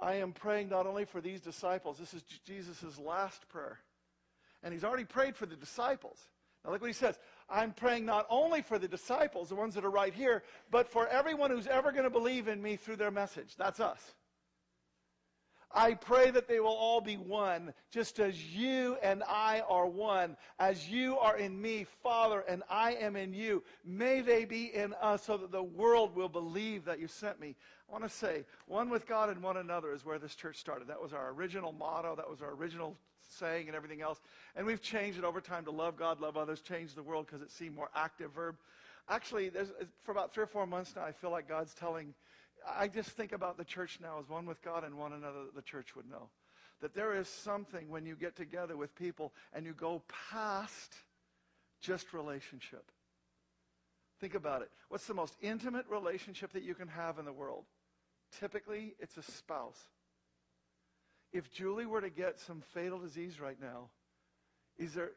I 0.00 0.14
am 0.16 0.32
praying 0.32 0.68
not 0.68 0.86
only 0.86 1.04
for 1.04 1.20
these 1.20 1.40
disciples, 1.40 1.98
this 1.98 2.14
is 2.14 2.22
Jesus' 2.44 2.98
last 2.98 3.48
prayer. 3.48 3.78
And 4.62 4.72
he's 4.72 4.84
already 4.84 5.04
prayed 5.04 5.36
for 5.36 5.46
the 5.46 5.56
disciples. 5.56 6.18
Now, 6.64 6.72
look 6.72 6.80
what 6.80 6.88
he 6.88 6.92
says. 6.92 7.18
I'm 7.48 7.72
praying 7.72 8.04
not 8.04 8.26
only 8.28 8.60
for 8.60 8.78
the 8.78 8.88
disciples, 8.88 9.48
the 9.48 9.54
ones 9.54 9.74
that 9.74 9.84
are 9.84 9.90
right 9.90 10.12
here, 10.12 10.42
but 10.70 10.88
for 10.88 11.06
everyone 11.08 11.50
who's 11.50 11.66
ever 11.66 11.92
going 11.92 12.04
to 12.04 12.10
believe 12.10 12.48
in 12.48 12.60
me 12.60 12.76
through 12.76 12.96
their 12.96 13.10
message. 13.10 13.54
That's 13.56 13.80
us. 13.80 14.14
I 15.72 15.94
pray 15.94 16.30
that 16.30 16.48
they 16.48 16.60
will 16.60 16.68
all 16.68 17.00
be 17.00 17.16
one, 17.16 17.74
just 17.90 18.18
as 18.18 18.54
you 18.54 18.96
and 19.02 19.22
I 19.24 19.62
are 19.68 19.86
one. 19.86 20.36
As 20.58 20.88
you 20.88 21.18
are 21.18 21.36
in 21.36 21.60
me, 21.60 21.86
Father, 22.02 22.44
and 22.48 22.62
I 22.70 22.94
am 22.94 23.16
in 23.16 23.34
you. 23.34 23.62
May 23.84 24.20
they 24.20 24.44
be 24.44 24.74
in 24.74 24.94
us 24.94 25.24
so 25.24 25.36
that 25.36 25.52
the 25.52 25.62
world 25.62 26.14
will 26.14 26.28
believe 26.28 26.84
that 26.84 27.00
you 27.00 27.08
sent 27.08 27.40
me. 27.40 27.56
I 27.88 27.92
want 27.92 28.04
to 28.04 28.10
say, 28.10 28.44
one 28.66 28.90
with 28.90 29.06
God 29.06 29.28
and 29.28 29.42
one 29.42 29.56
another 29.56 29.92
is 29.92 30.04
where 30.04 30.18
this 30.18 30.34
church 30.34 30.56
started. 30.56 30.88
That 30.88 31.02
was 31.02 31.12
our 31.12 31.30
original 31.30 31.72
motto. 31.72 32.16
That 32.16 32.30
was 32.30 32.42
our 32.42 32.54
original 32.54 32.96
saying 33.28 33.66
and 33.66 33.76
everything 33.76 34.02
else. 34.02 34.20
And 34.54 34.66
we've 34.66 34.82
changed 34.82 35.18
it 35.18 35.24
over 35.24 35.40
time 35.40 35.64
to 35.64 35.70
love 35.70 35.96
God, 35.96 36.20
love 36.20 36.36
others, 36.36 36.60
change 36.60 36.94
the 36.94 37.02
world 37.02 37.26
because 37.26 37.42
it 37.42 37.50
seemed 37.50 37.74
more 37.74 37.90
active 37.94 38.32
verb. 38.32 38.56
Actually, 39.08 39.50
for 40.02 40.12
about 40.12 40.32
three 40.32 40.42
or 40.42 40.48
four 40.48 40.66
months 40.66 40.94
now, 40.96 41.02
I 41.02 41.12
feel 41.12 41.30
like 41.30 41.48
God's 41.48 41.74
telling 41.74 42.14
I 42.66 42.88
just 42.88 43.10
think 43.10 43.32
about 43.32 43.56
the 43.56 43.64
church 43.64 43.98
now 44.02 44.18
as 44.18 44.28
one 44.28 44.46
with 44.46 44.62
God 44.62 44.84
and 44.84 44.96
one 44.96 45.12
another 45.12 45.44
that 45.44 45.54
the 45.54 45.62
church 45.62 45.94
would 45.94 46.08
know. 46.10 46.28
That 46.80 46.94
there 46.94 47.14
is 47.14 47.28
something 47.28 47.88
when 47.88 48.04
you 48.04 48.16
get 48.16 48.36
together 48.36 48.76
with 48.76 48.94
people 48.96 49.32
and 49.52 49.64
you 49.64 49.72
go 49.72 50.02
past 50.30 50.94
just 51.80 52.12
relationship. 52.12 52.90
Think 54.20 54.34
about 54.34 54.62
it. 54.62 54.70
What's 54.88 55.06
the 55.06 55.14
most 55.14 55.34
intimate 55.40 55.86
relationship 55.90 56.52
that 56.52 56.62
you 56.62 56.74
can 56.74 56.88
have 56.88 57.18
in 57.18 57.24
the 57.24 57.32
world? 57.32 57.64
Typically, 58.40 58.94
it's 58.98 59.16
a 59.16 59.22
spouse. 59.22 59.78
If 61.32 61.52
Julie 61.52 61.86
were 61.86 62.00
to 62.00 62.10
get 62.10 62.40
some 62.40 62.62
fatal 62.72 62.98
disease 62.98 63.40
right 63.40 63.60
now, 63.60 63.90
is 64.78 64.94
there, 64.94 65.10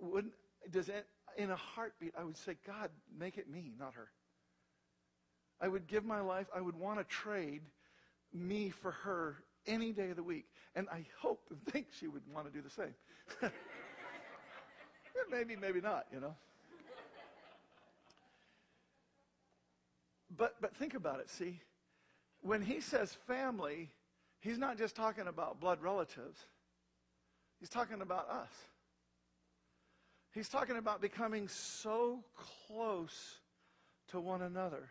wouldn't, 0.00 0.34
does 0.70 0.88
it, 0.88 1.06
in 1.36 1.50
a 1.50 1.56
heartbeat, 1.56 2.14
I 2.18 2.24
would 2.24 2.36
say, 2.36 2.56
God, 2.66 2.90
make 3.16 3.36
it 3.36 3.50
me, 3.50 3.72
not 3.78 3.94
her. 3.94 4.08
I 5.60 5.68
would 5.68 5.86
give 5.86 6.04
my 6.04 6.20
life, 6.20 6.46
I 6.54 6.60
would 6.60 6.76
want 6.76 6.98
to 6.98 7.04
trade 7.04 7.62
me 8.32 8.70
for 8.70 8.92
her 8.92 9.36
any 9.66 9.92
day 9.92 10.10
of 10.10 10.16
the 10.16 10.22
week. 10.22 10.46
And 10.74 10.88
I 10.90 11.04
hope 11.18 11.42
and 11.50 11.60
think 11.66 11.88
she 11.98 12.06
would 12.06 12.22
want 12.32 12.46
to 12.46 12.52
do 12.52 12.62
the 12.62 12.70
same. 12.70 12.94
maybe, 15.30 15.56
maybe 15.56 15.80
not, 15.80 16.06
you 16.12 16.20
know. 16.20 16.34
But, 20.36 20.56
but 20.60 20.76
think 20.76 20.94
about 20.94 21.20
it, 21.20 21.30
see. 21.30 21.60
When 22.42 22.62
he 22.62 22.80
says 22.80 23.12
family, 23.26 23.90
he's 24.40 24.58
not 24.58 24.78
just 24.78 24.94
talking 24.94 25.26
about 25.26 25.58
blood 25.58 25.82
relatives. 25.82 26.38
He's 27.58 27.68
talking 27.68 28.02
about 28.02 28.28
us. 28.30 28.52
He's 30.32 30.48
talking 30.48 30.76
about 30.76 31.00
becoming 31.00 31.48
so 31.48 32.22
close 32.68 33.40
to 34.08 34.20
one 34.20 34.42
another 34.42 34.90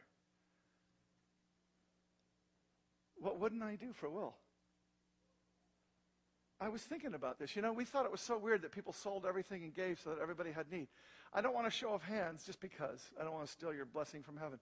what 3.19 3.39
wouldn't 3.39 3.63
I 3.63 3.75
do 3.75 3.93
for 3.93 4.09
Will? 4.09 4.35
I 6.59 6.69
was 6.69 6.81
thinking 6.81 7.13
about 7.13 7.37
this. 7.37 7.55
You 7.55 7.61
know, 7.61 7.71
we 7.71 7.85
thought 7.85 8.05
it 8.05 8.11
was 8.11 8.21
so 8.21 8.37
weird 8.37 8.63
that 8.63 8.71
people 8.71 8.91
sold 8.91 9.25
everything 9.27 9.63
and 9.63 9.73
gave 9.73 9.99
so 10.03 10.09
that 10.09 10.19
everybody 10.19 10.51
had 10.51 10.71
need. 10.71 10.87
I 11.31 11.41
don't 11.41 11.53
want 11.53 11.67
to 11.67 11.71
show 11.71 11.93
of 11.93 12.01
hands 12.01 12.43
just 12.45 12.59
because. 12.59 13.03
I 13.19 13.23
don't 13.23 13.33
want 13.33 13.45
to 13.45 13.51
steal 13.51 13.73
your 13.73 13.85
blessing 13.85 14.23
from 14.23 14.37
heaven. 14.37 14.59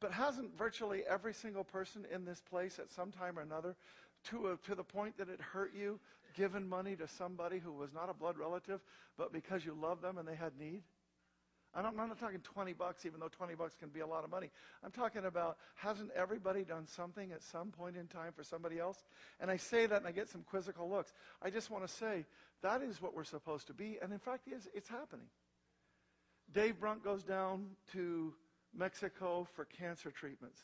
But 0.00 0.12
hasn't 0.12 0.56
virtually 0.58 1.04
every 1.08 1.32
single 1.32 1.64
person 1.64 2.04
in 2.12 2.24
this 2.24 2.40
place 2.50 2.78
at 2.78 2.90
some 2.90 3.10
time 3.12 3.38
or 3.38 3.42
another, 3.42 3.76
to, 4.30 4.48
a, 4.48 4.56
to 4.68 4.74
the 4.74 4.84
point 4.84 5.16
that 5.18 5.28
it 5.28 5.40
hurt 5.40 5.72
you, 5.74 5.98
given 6.36 6.68
money 6.68 6.96
to 6.96 7.08
somebody 7.08 7.58
who 7.58 7.72
was 7.72 7.92
not 7.94 8.10
a 8.10 8.14
blood 8.14 8.36
relative, 8.36 8.80
but 9.16 9.32
because 9.32 9.64
you 9.64 9.74
love 9.80 10.02
them 10.02 10.18
and 10.18 10.28
they 10.28 10.36
had 10.36 10.52
need? 10.58 10.82
I'm 11.74 11.94
not 11.96 12.18
talking 12.18 12.40
20 12.40 12.72
bucks, 12.72 13.04
even 13.04 13.20
though 13.20 13.28
20 13.28 13.54
bucks 13.54 13.74
can 13.78 13.90
be 13.90 14.00
a 14.00 14.06
lot 14.06 14.24
of 14.24 14.30
money. 14.30 14.50
I'm 14.82 14.90
talking 14.90 15.26
about 15.26 15.58
hasn't 15.76 16.10
everybody 16.12 16.64
done 16.64 16.86
something 16.86 17.30
at 17.30 17.42
some 17.42 17.68
point 17.68 17.96
in 17.96 18.06
time 18.06 18.32
for 18.34 18.42
somebody 18.42 18.78
else? 18.78 19.04
And 19.38 19.50
I 19.50 19.58
say 19.58 19.86
that 19.86 19.98
and 19.98 20.06
I 20.06 20.12
get 20.12 20.28
some 20.28 20.42
quizzical 20.42 20.88
looks. 20.88 21.12
I 21.42 21.50
just 21.50 21.70
want 21.70 21.86
to 21.86 21.92
say 21.92 22.24
that 22.62 22.82
is 22.82 23.00
what 23.02 23.14
we're 23.14 23.24
supposed 23.24 23.66
to 23.66 23.74
be. 23.74 23.98
And 24.02 24.12
in 24.12 24.18
fact, 24.18 24.42
it's, 24.46 24.66
it's 24.74 24.88
happening. 24.88 25.26
Dave 26.52 26.80
Brunt 26.80 27.04
goes 27.04 27.22
down 27.22 27.66
to 27.92 28.32
Mexico 28.74 29.46
for 29.54 29.66
cancer 29.66 30.10
treatments. 30.10 30.60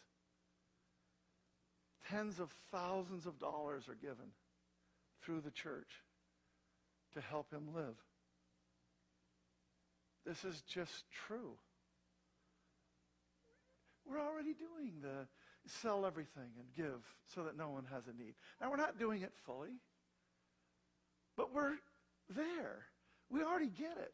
Tens 2.09 2.41
of 2.41 2.51
thousands 2.71 3.27
of 3.27 3.39
dollars 3.39 3.89
are 3.89 3.95
given 3.95 4.33
through 5.23 5.41
the 5.41 5.51
church 5.51 6.03
to 7.15 7.21
help 7.21 7.51
him 7.51 7.69
live. 7.75 7.97
This 10.27 10.45
is 10.45 10.63
just 10.63 11.05
true. 11.27 11.53
We're 14.07 14.21
already 14.21 14.55
doing 14.55 14.93
the 15.03 15.27
sell 15.67 16.05
everything 16.05 16.51
and 16.59 16.67
give 16.77 17.01
so 17.35 17.43
that 17.45 17.57
no 17.57 17.71
one 17.71 17.85
has 17.93 18.05
a 18.07 18.23
need. 18.23 18.35
Now, 18.61 18.71
we're 18.71 18.77
not 18.77 18.99
doing 18.99 19.23
it 19.23 19.33
fully, 19.47 19.81
but 21.37 21.55
we're 21.55 21.75
there. 22.29 22.87
We 23.31 23.43
already 23.43 23.69
get 23.69 23.97
it. 23.99 24.13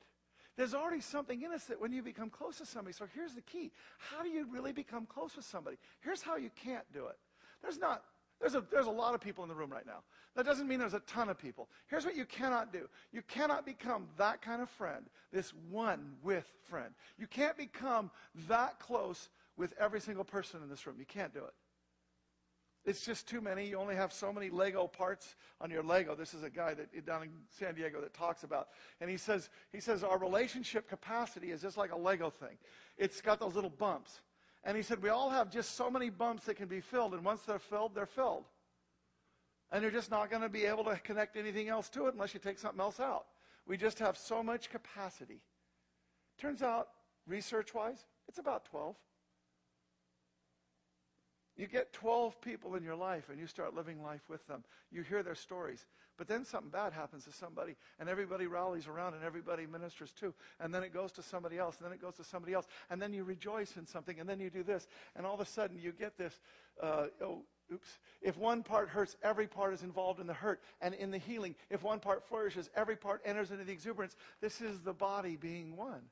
There's 0.57 0.75
already 0.75 1.01
something 1.01 1.42
in 1.42 1.53
us 1.53 1.64
that 1.64 1.81
when 1.81 1.92
you 1.92 2.03
become 2.03 2.29
close 2.29 2.59
to 2.59 2.66
somebody, 2.66 2.94
so 2.94 3.07
here's 3.14 3.35
the 3.35 3.40
key. 3.40 3.73
How 3.99 4.23
do 4.23 4.29
you 4.29 4.46
really 4.51 4.73
become 4.73 5.07
close 5.07 5.37
with 5.37 5.44
somebody? 5.44 5.77
Here's 6.01 6.23
how 6.23 6.37
you 6.37 6.51
can't 6.64 6.85
do 6.92 7.07
it. 7.07 7.16
There's 7.62 7.79
not, 7.79 8.05
there's 8.40 8.55
a, 8.55 8.64
there's 8.70 8.87
a 8.87 8.90
lot 8.90 9.14
of 9.14 9.20
people 9.20 9.42
in 9.42 9.49
the 9.49 9.55
room 9.55 9.70
right 9.70 9.87
now. 9.87 10.03
That 10.37 10.47
doesn't 10.47 10.69
mean 10.69 10.79
there's 10.79 10.95
a 10.95 11.01
ton 11.01 11.29
of 11.29 11.38
people. 11.38 11.69
Here's 11.88 12.05
what 12.05 12.16
you 12.16 12.25
cannot 12.25 12.73
do. 12.73 12.88
You 13.12 13.23
cannot 13.23 13.66
become 13.66 14.07
that 14.16 14.40
kind 14.40 14.62
of 14.62 14.71
friend, 14.71 15.07
this 15.33 15.53
one 15.71 16.12
with 16.23 16.47
friend. 16.69 16.95
You 17.19 17.27
can't 17.27 17.57
become 17.57 18.11
that 18.49 18.79
close 18.79 19.29
with 19.57 19.75
every 19.79 20.01
single 20.01 20.25
person 20.25 20.62
in 20.62 20.69
this 20.69 20.87
room. 20.87 20.97
You 20.99 21.05
can't 21.05 21.35
do 21.35 21.40
it. 21.45 21.55
It's 22.85 23.05
just 23.05 23.29
too 23.29 23.40
many. 23.40 23.66
You 23.66 23.77
only 23.77 23.95
have 23.95 24.12
so 24.12 24.33
many 24.33 24.49
Lego 24.49 24.87
parts 24.87 25.35
on 25.61 25.71
your 25.71 25.83
Lego. 25.83 26.14
This 26.14 26.33
is 26.33 26.45
a 26.45 26.49
guy 26.49 26.73
that 26.75 27.05
down 27.05 27.25
in 27.25 27.31
San 27.51 27.75
Diego 27.75 28.01
that 28.01 28.14
talks 28.14 28.43
about, 28.43 28.69
and 29.01 29.11
he 29.11 29.19
says 29.19 29.51
he 29.71 29.81
says 29.81 30.03
our 30.03 30.16
relationship 30.16 30.88
capacity 30.88 31.51
is 31.51 31.61
just 31.61 31.77
like 31.77 31.93
a 31.93 31.97
Lego 31.97 32.31
thing. 32.31 32.57
It's 32.97 33.21
got 33.21 33.38
those 33.38 33.55
little 33.55 33.71
bumps, 33.71 34.21
and 34.64 34.79
he 34.79 34.83
said 34.83 35.03
we 35.03 35.11
all 35.11 35.29
have 35.29 35.51
just 35.51 35.77
so 35.77 35.90
many 35.90 36.09
bumps 36.09 36.45
that 36.45 36.55
can 36.55 36.69
be 36.69 36.81
filled, 36.81 37.12
and 37.12 37.23
once 37.23 37.43
they're 37.43 37.59
filled, 37.59 37.95
they're 37.95 38.07
filled, 38.07 38.45
and 39.72 39.83
you're 39.83 39.90
just 39.90 40.11
not 40.11 40.30
going 40.30 40.42
to 40.42 40.48
be 40.48 40.64
able 40.64 40.85
to 40.85 40.96
connect 40.98 41.37
anything 41.37 41.68
else 41.68 41.88
to 41.90 42.06
it 42.06 42.14
unless 42.14 42.35
you 42.35 42.40
take 42.40 42.59
something 42.59 42.80
else 42.80 43.00
out. 43.00 43.26
We 43.66 43.76
just 43.76 43.98
have 44.00 44.16
so 44.16 44.42
much 44.42 44.70
capacity. 44.70 45.40
Turns 46.38 46.62
out, 46.62 46.88
research-wise, 47.26 48.04
it's 48.28 48.38
about 48.38 48.64
12. 48.66 48.96
You 51.56 51.66
get 51.66 51.92
12 51.92 52.40
people 52.40 52.74
in 52.76 52.83
your 52.83 52.96
life 52.96 53.28
and 53.28 53.38
you 53.38 53.46
start 53.46 53.74
living 53.74 54.02
life 54.02 54.22
with 54.30 54.46
them. 54.46 54.64
You 54.90 55.02
hear 55.02 55.22
their 55.22 55.35
stories. 55.35 55.85
But 56.16 56.26
then 56.26 56.44
something 56.44 56.70
bad 56.70 56.92
happens 56.92 57.24
to 57.24 57.33
somebody 57.33 57.76
and 57.98 58.09
everybody 58.09 58.46
rallies 58.46 58.87
around 58.87 59.14
and 59.14 59.22
everybody 59.22 59.66
ministers 59.66 60.12
too. 60.12 60.33
And 60.59 60.72
then 60.72 60.83
it 60.83 60.94
goes 60.94 61.12
to 61.12 61.22
somebody 61.22 61.59
else 61.59 61.76
and 61.78 61.87
then 61.87 61.92
it 61.92 62.00
goes 62.00 62.14
to 62.16 62.24
somebody 62.24 62.54
else. 62.54 62.66
And 62.88 63.00
then 63.00 63.12
you 63.12 63.24
rejoice 63.24 63.76
in 63.76 63.87
something 63.87 64.18
and 64.18 64.28
then 64.28 64.40
you 64.40 64.48
do 64.48 64.62
this. 64.62 64.87
And 65.16 65.26
all 65.26 65.35
of 65.35 65.40
a 65.40 65.46
sudden 65.46 65.78
you 65.78 65.92
get 65.92 66.16
this, 66.16 66.40
uh, 66.83 67.06
oh, 67.22 67.42
oops. 67.72 67.98
If 68.22 68.37
one 68.37 68.62
part 68.62 68.88
hurts, 68.88 69.16
every 69.22 69.46
part 69.46 69.74
is 69.74 69.83
involved 69.83 70.20
in 70.20 70.26
the 70.26 70.35
hurt 70.35 70.61
and 70.80 70.94
in 70.94 71.11
the 71.11 71.18
healing. 71.18 71.54
If 71.70 71.83
one 71.83 72.00
part 72.00 72.26
flourishes, 72.28 72.70
every 72.74 72.96
part 72.96 73.22
enters 73.24 73.50
into 73.50 73.64
the 73.64 73.72
exuberance. 73.72 74.16
This 74.40 74.61
is 74.61 74.80
the 74.80 74.92
body 74.92 75.37
being 75.37 75.76
one. 75.76 76.02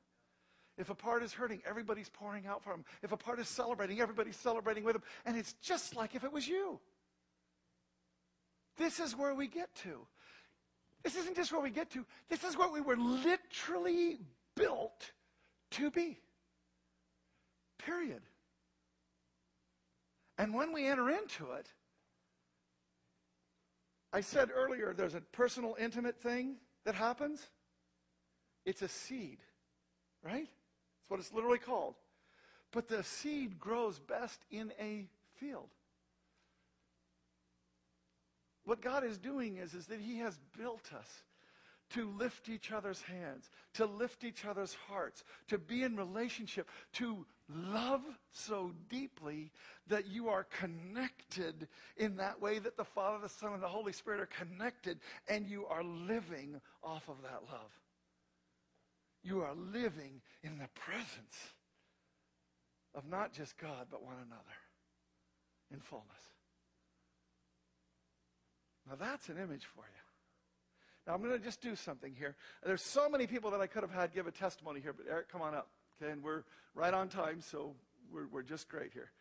If 0.77 0.89
a 0.89 0.95
part 0.95 1.23
is 1.23 1.33
hurting, 1.33 1.61
everybody's 1.67 2.09
pouring 2.09 2.47
out 2.47 2.63
for 2.63 2.73
him. 2.73 2.85
If 3.03 3.11
a 3.11 3.17
part 3.17 3.39
is 3.39 3.49
celebrating, 3.49 3.99
everybody's 3.99 4.37
celebrating 4.37 4.85
with 4.85 4.95
him. 4.95 5.03
And 5.25 5.37
it's 5.37 5.53
just 5.61 5.95
like 5.95 6.15
if 6.15 6.23
it 6.23 6.31
was 6.31 6.47
you. 6.47 6.79
This 8.77 9.01
is 9.01 9.15
where 9.15 9.35
we 9.35 9.47
get 9.47 9.75
to. 9.83 10.07
This 11.03 11.15
isn't 11.17 11.35
just 11.35 11.51
where 11.51 11.61
we 11.61 11.69
get 11.69 11.89
to. 11.91 12.05
This 12.29 12.45
is 12.45 12.57
what 12.57 12.71
we 12.71 12.79
were 12.79 12.95
literally 12.95 14.19
built 14.55 15.11
to 15.71 15.91
be. 15.91 16.17
Period. 17.77 18.21
And 20.39 20.53
when 20.53 20.71
we 20.71 20.87
enter 20.87 21.09
into 21.09 21.51
it, 21.51 21.67
I 24.13 24.21
said 24.21 24.49
earlier 24.55 24.93
there's 24.97 25.13
a 25.13 25.19
personal, 25.19 25.75
intimate 25.77 26.21
thing 26.21 26.55
that 26.85 26.95
happens. 26.95 27.45
It's 28.65 28.81
a 28.81 28.87
seed, 28.87 29.39
right? 30.23 30.47
That's 30.47 31.09
what 31.09 31.19
it's 31.19 31.33
literally 31.33 31.59
called. 31.59 31.95
But 32.71 32.87
the 32.87 33.03
seed 33.03 33.59
grows 33.59 33.99
best 33.99 34.39
in 34.49 34.71
a 34.79 35.07
field. 35.35 35.69
What 38.63 38.81
God 38.81 39.03
is 39.03 39.17
doing 39.17 39.57
is, 39.57 39.73
is 39.73 39.87
that 39.87 39.99
He 39.99 40.19
has 40.19 40.39
built 40.57 40.89
us 40.97 41.23
to 41.91 42.09
lift 42.17 42.47
each 42.47 42.71
other's 42.71 43.01
hands, 43.01 43.49
to 43.73 43.85
lift 43.85 44.23
each 44.23 44.45
other's 44.45 44.75
hearts, 44.87 45.23
to 45.49 45.57
be 45.57 45.83
in 45.83 45.97
relationship, 45.97 46.69
to 46.93 47.25
love 47.49 48.01
so 48.31 48.71
deeply 48.89 49.51
that 49.87 50.07
you 50.07 50.29
are 50.29 50.45
connected 50.59 51.67
in 51.97 52.17
that 52.17 52.39
way 52.41 52.59
that 52.59 52.77
the 52.77 52.85
Father, 52.85 53.17
the 53.21 53.29
Son, 53.29 53.53
and 53.53 53.63
the 53.63 53.67
Holy 53.67 53.91
Spirit 53.91 54.19
are 54.19 54.45
connected, 54.45 54.99
and 55.27 55.47
you 55.47 55.65
are 55.65 55.83
living 55.83 56.61
off 56.83 57.09
of 57.09 57.21
that 57.23 57.41
love. 57.51 57.71
You 59.23 59.41
are 59.41 59.53
living 59.53 60.21
in 60.43 60.57
the 60.57 60.69
presence 60.75 61.53
of 62.95 63.07
not 63.09 63.33
just 63.33 63.57
God, 63.57 63.87
but 63.89 64.03
one 64.03 64.15
another 64.15 64.43
in 65.71 65.79
fullness. 65.79 66.07
Now, 68.87 68.95
that's 68.95 69.29
an 69.29 69.37
image 69.37 69.65
for 69.65 69.81
you. 69.81 70.01
Now, 71.05 71.13
I'm 71.13 71.21
going 71.21 71.37
to 71.37 71.43
just 71.43 71.61
do 71.61 71.75
something 71.75 72.13
here. 72.13 72.35
There's 72.63 72.81
so 72.81 73.09
many 73.09 73.27
people 73.27 73.51
that 73.51 73.61
I 73.61 73.67
could 73.67 73.83
have 73.83 73.91
had 73.91 74.13
give 74.13 74.27
a 74.27 74.31
testimony 74.31 74.79
here, 74.79 74.93
but 74.93 75.05
Eric, 75.09 75.29
come 75.29 75.41
on 75.41 75.53
up. 75.53 75.69
Okay, 76.01 76.11
and 76.11 76.23
we're 76.23 76.43
right 76.75 76.93
on 76.93 77.09
time, 77.09 77.41
so 77.41 77.73
we're, 78.11 78.27
we're 78.27 78.43
just 78.43 78.69
great 78.69 78.91
here. 78.93 79.11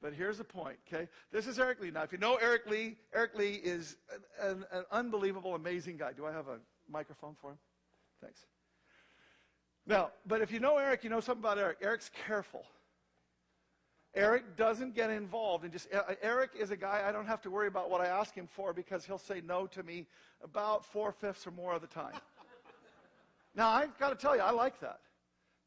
But 0.00 0.12
here's 0.12 0.38
the 0.38 0.44
point, 0.44 0.76
okay? 0.86 1.08
This 1.32 1.48
is 1.48 1.58
Eric 1.58 1.80
Lee. 1.80 1.90
Now, 1.90 2.04
if 2.04 2.12
you 2.12 2.18
know 2.18 2.36
Eric 2.36 2.66
Lee, 2.66 2.96
Eric 3.12 3.36
Lee 3.36 3.54
is 3.64 3.96
an, 4.40 4.64
an, 4.70 4.84
unbelievable, 4.92 5.56
amazing 5.56 5.96
guy. 5.96 6.12
Do 6.12 6.26
I 6.26 6.32
have 6.32 6.46
a 6.46 6.58
microphone 6.88 7.34
for 7.40 7.50
him? 7.50 7.58
Thanks. 8.22 8.46
Now, 9.86 10.10
but 10.26 10.40
if 10.40 10.52
you 10.52 10.60
know 10.60 10.78
Eric, 10.78 11.02
you 11.02 11.10
know 11.10 11.18
something 11.18 11.42
about 11.42 11.58
Eric. 11.58 11.78
Eric's 11.82 12.10
careful. 12.26 12.64
Eric 14.14 14.56
doesn't 14.56 14.94
get 14.94 15.10
involved 15.10 15.64
and 15.64 15.72
just 15.72 15.92
uh, 15.92 16.14
Eric 16.22 16.50
is 16.58 16.70
a 16.70 16.76
guy 16.76 17.04
I 17.06 17.12
don't 17.12 17.26
have 17.26 17.42
to 17.42 17.50
worry 17.50 17.68
about 17.68 17.90
what 17.90 18.00
I 18.00 18.06
ask 18.06 18.34
him 18.34 18.48
for 18.50 18.72
because 18.72 19.04
he'll 19.04 19.18
say 19.18 19.42
no 19.44 19.66
to 19.68 19.82
me 19.82 20.06
about 20.42 20.84
four 20.84 21.12
fifths 21.12 21.46
or 21.46 21.50
more 21.50 21.74
of 21.74 21.82
the 21.82 21.86
time. 21.88 22.14
now 23.54 23.68
I've 23.68 23.96
got 23.98 24.08
to 24.08 24.14
tell 24.14 24.34
you, 24.34 24.42
I 24.42 24.50
like 24.50 24.80
that. 24.80 25.00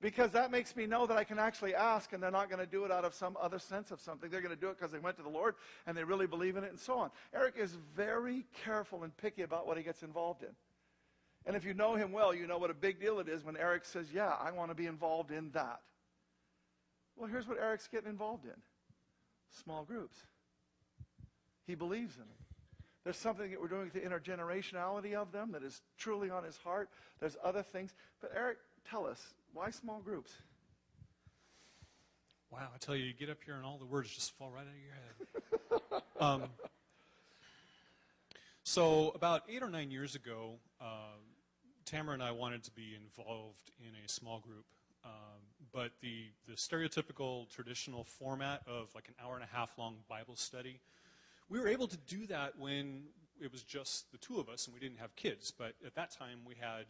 Because 0.02 0.32
that 0.32 0.50
makes 0.50 0.76
me 0.76 0.88
know 0.88 1.06
that 1.06 1.16
I 1.16 1.24
can 1.24 1.38
actually 1.38 1.76
ask 1.76 2.12
and 2.12 2.22
they're 2.22 2.32
not 2.32 2.50
going 2.50 2.60
to 2.60 2.70
do 2.70 2.86
it 2.86 2.92
out 2.92 3.06
of 3.06 3.14
some 3.14 3.38
other 3.40 3.60
sense 3.60 3.92
of 3.92 4.02
something. 4.02 4.32
They're 4.32 4.42
going 4.42 4.54
to 4.54 4.60
do 4.60 4.70
it 4.70 4.78
because 4.80 4.92
they 4.92 4.98
went 4.98 5.18
to 5.18 5.24
the 5.24 5.30
Lord 5.30 5.54
and 5.86 5.96
they 5.96 6.04
really 6.04 6.26
believe 6.26 6.58
in 6.58 6.64
it 6.64 6.72
and 6.72 6.80
so 6.80 6.98
on. 6.98 7.12
Eric 7.36 7.56
is 7.58 7.78
very 7.96 8.46
careful 8.66 9.04
and 9.04 9.16
picky 9.16 9.44
about 9.44 9.68
what 9.68 9.78
he 9.78 9.84
gets 9.84 10.02
involved 10.02 10.42
in. 10.42 10.50
And 11.46 11.56
if 11.56 11.64
you 11.64 11.76
know 11.76 11.96
him 11.96 12.12
well, 12.12 12.34
you 12.34 12.48
know 12.48 12.58
what 12.58 12.72
a 12.72 12.74
big 12.76 13.00
deal 13.00 13.20
it 13.20 13.28
is 13.28 13.44
when 13.44 13.58
Eric 13.58 13.86
says, 13.86 14.08
Yeah, 14.12 14.34
I 14.40 14.52
want 14.52 14.72
to 14.72 14.76
be 14.76 14.88
involved 14.88 15.32
in 15.32 15.52
that. 15.52 15.82
Well, 17.16 17.30
here's 17.30 17.48
what 17.48 17.60
Eric's 17.60 17.88
getting 17.88 18.10
involved 18.10 18.46
in 18.46 18.60
small 19.52 19.84
groups. 19.84 20.18
He 21.68 21.76
believes 21.76 22.16
in 22.16 22.22
them. 22.22 22.30
There's 23.04 23.18
something 23.18 23.50
that 23.50 23.60
we're 23.60 23.68
doing 23.68 23.90
with 23.92 23.94
the 23.94 24.00
intergenerationality 24.00 25.14
of 25.14 25.32
them 25.32 25.52
that 25.54 25.64
is 25.64 25.82
truly 25.98 26.30
on 26.30 26.44
his 26.44 26.58
heart. 26.58 26.90
There's 27.20 27.38
other 27.44 27.64
things. 27.64 27.94
But, 28.22 28.32
Eric, 28.36 28.58
tell 28.90 29.06
us, 29.06 29.34
why 29.54 29.70
small 29.70 30.00
groups? 30.00 30.32
Wow, 32.52 32.70
I 32.74 32.78
tell 32.80 32.96
you, 32.96 33.06
you 33.06 33.14
get 33.14 33.30
up 33.30 33.38
here 33.46 33.56
and 33.56 33.66
all 33.66 33.78
the 33.78 33.86
words 33.86 34.14
just 34.14 34.38
fall 34.38 34.52
right 34.52 34.62
out 34.62 34.68
of 34.68 35.80
your 35.80 36.00
head. 36.00 36.04
um, 36.20 36.50
so, 38.64 39.12
about 39.16 39.44
eight 39.50 39.64
or 39.64 39.70
nine 39.70 39.90
years 39.90 40.16
ago, 40.16 40.56
uh, 40.82 41.16
Tamara 41.86 42.14
and 42.14 42.24
I 42.24 42.32
wanted 42.32 42.64
to 42.64 42.72
be 42.72 42.96
involved 42.96 43.72
in 43.80 43.92
a 44.06 44.10
small 44.10 44.40
group, 44.40 44.66
um, 45.06 45.12
but 45.74 45.92
the, 46.02 46.26
the 46.48 46.54
stereotypical 46.54 47.50
traditional 47.50 48.04
format 48.04 48.62
of 48.68 48.94
like 48.94 49.08
an 49.08 49.16
hour 49.24 49.36
and 49.36 49.44
a 49.44 49.56
half 49.56 49.78
long 49.78 49.96
Bible 50.10 50.36
study, 50.36 50.80
we 51.50 51.60
were 51.60 51.68
able 51.68 51.88
to 51.88 51.98
do 51.98 52.28
that 52.28 52.58
when 52.60 53.04
it 53.42 53.52
was 53.52 53.64
just 53.64 54.12
the 54.12 54.18
two 54.18 54.40
of 54.40 54.48
us 54.48 54.68
and 54.68 54.74
we 54.74 54.80
didn't 54.80 55.00
have 55.00 55.16
kids. 55.16 55.52
But 55.52 55.74
at 55.86 55.96
that 55.96 56.12
time, 56.12 56.40
we 56.46 56.56
had 56.60 56.86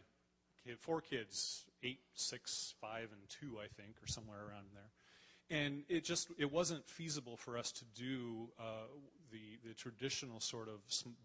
four 0.78 1.00
kids 1.00 1.64
eight, 1.82 2.00
six, 2.14 2.74
five, 2.80 3.08
and 3.12 3.20
two, 3.28 3.58
I 3.58 3.66
think, 3.66 3.96
or 4.02 4.06
somewhere 4.06 4.38
around 4.38 4.66
there. 4.72 5.58
And 5.58 5.82
it 5.88 6.04
just 6.04 6.28
it 6.38 6.50
wasn't 6.50 6.88
feasible 6.88 7.36
for 7.36 7.58
us 7.58 7.72
to 7.72 7.84
do 7.94 8.48
uh, 8.58 8.86
the, 9.30 9.68
the 9.68 9.74
traditional 9.74 10.40
sort 10.40 10.68
of 10.68 10.80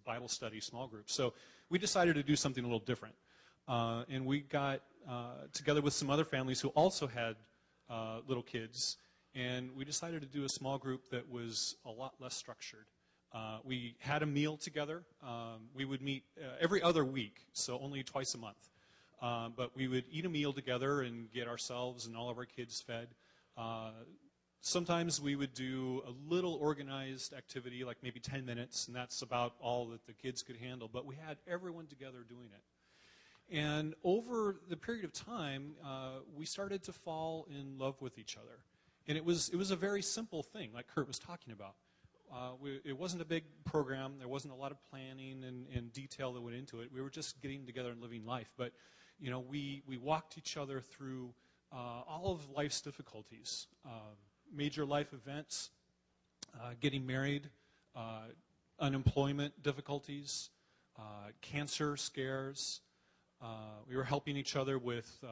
Bible 0.06 0.28
study 0.28 0.60
small 0.60 0.88
group. 0.88 1.10
So 1.10 1.34
we 1.70 1.78
decided 1.78 2.16
to 2.16 2.24
do 2.24 2.36
something 2.36 2.64
a 2.64 2.68
little 2.68 2.80
different. 2.80 3.16
Uh, 3.68 4.04
and 4.10 4.26
we 4.26 4.40
got 4.40 4.82
uh, 5.08 5.46
together 5.54 5.82
with 5.82 5.94
some 5.94 6.10
other 6.10 6.24
families 6.26 6.60
who 6.60 6.70
also 6.70 7.06
had 7.06 7.36
uh, 7.90 8.20
little 8.28 8.44
kids, 8.44 8.98
and 9.36 9.70
we 9.76 9.86
decided 9.86 10.22
to 10.22 10.28
do 10.28 10.46
a 10.46 10.50
small 10.50 10.78
group 10.78 11.10
that 11.10 11.30
was 11.30 11.76
a 11.86 11.92
lot 11.92 12.14
less 12.20 12.34
structured. 12.34 12.86
Uh, 13.34 13.60
we 13.66 13.96
had 14.00 14.24
a 14.24 14.26
meal 14.26 14.56
together. 14.56 15.04
Um, 15.22 15.68
we 15.74 15.84
would 15.84 16.02
meet 16.02 16.24
uh, 16.42 16.56
every 16.62 16.82
other 16.82 17.04
week, 17.04 17.46
so 17.52 17.78
only 17.82 18.04
twice 18.04 18.34
a 18.36 18.38
month. 18.38 18.70
Um, 19.22 19.54
but 19.56 19.76
we 19.76 19.88
would 19.88 20.06
eat 20.12 20.26
a 20.26 20.30
meal 20.30 20.54
together 20.54 21.02
and 21.02 21.32
get 21.32 21.48
ourselves 21.48 22.06
and 22.06 22.16
all 22.16 22.30
of 22.30 22.38
our 22.38 22.46
kids 22.46 22.82
fed. 22.82 23.08
Uh, 23.58 23.92
sometimes 24.62 25.20
we 25.20 25.36
would 25.36 25.54
do 25.54 26.04
a 26.06 26.32
little 26.32 26.54
organized 26.56 27.34
activity, 27.34 27.84
like 27.84 27.98
maybe 28.04 28.20
10 28.20 28.46
minutes, 28.46 28.88
and 28.88 28.96
that's 28.96 29.24
about 29.24 29.54
all 29.60 29.88
that 29.88 30.06
the 30.06 30.14
kids 30.14 30.44
could 30.44 30.58
handle. 30.58 30.90
But 30.92 31.06
we 31.06 31.16
had 31.16 31.38
everyone 31.48 31.88
together 31.88 32.20
doing 32.28 32.50
it. 32.54 33.56
And 33.56 33.96
over 34.04 34.58
the 34.70 34.76
period 34.76 35.06
of 35.06 35.14
time, 35.14 35.72
uh, 35.84 36.20
we 36.36 36.46
started 36.46 36.84
to 36.84 36.94
fall 36.94 37.48
in 37.50 37.78
love 37.78 38.02
with 38.02 38.20
each 38.20 38.36
other. 38.38 38.60
And 39.08 39.18
it 39.18 39.24
was, 39.24 39.50
it 39.50 39.56
was 39.56 39.72
a 39.72 39.76
very 39.76 40.02
simple 40.02 40.44
thing, 40.44 40.72
like 40.74 40.88
Kurt 40.88 41.08
was 41.08 41.18
talking 41.18 41.54
about. 41.54 41.76
Uh, 42.30 42.52
we, 42.62 42.82
it 42.84 42.98
wasn't 42.98 43.22
a 43.22 43.26
big 43.26 43.46
program. 43.64 44.16
There 44.20 44.28
wasn't 44.28 44.54
a 44.54 44.58
lot 44.58 44.72
of 44.72 44.78
planning 44.92 45.46
and, 45.46 45.66
and, 45.74 45.94
detail 45.94 46.34
that 46.34 46.42
went 46.42 46.58
into 46.58 46.82
it. 46.82 46.92
We 46.92 47.02
were 47.02 47.10
just 47.10 47.42
getting 47.42 47.66
together 47.66 47.90
and 47.90 48.02
living 48.02 48.26
life. 48.26 48.52
But, 48.58 48.74
you 49.20 49.32
know, 49.32 49.40
we, 49.40 49.84
we 49.88 49.98
walked 49.98 50.38
each 50.38 50.58
other 50.58 50.80
through 50.80 51.34
uh, 51.72 52.02
all 52.08 52.32
of 52.32 52.50
life's 52.50 52.82
difficulties, 52.82 53.68
uh, 53.86 54.14
major 54.54 54.86
life 54.86 55.14
events, 55.14 55.72
uh, 56.56 56.72
getting 56.80 57.06
married, 57.06 57.50
uh, 57.96 58.22
unemployment 58.80 59.62
difficulties, 59.64 60.50
uh, 60.98 61.02
cancer 61.42 61.98
scares. 61.98 62.82
we 63.90 63.96
were 63.96 64.04
helping 64.04 64.38
each 64.38 64.56
other 64.56 64.78
with 64.78 65.24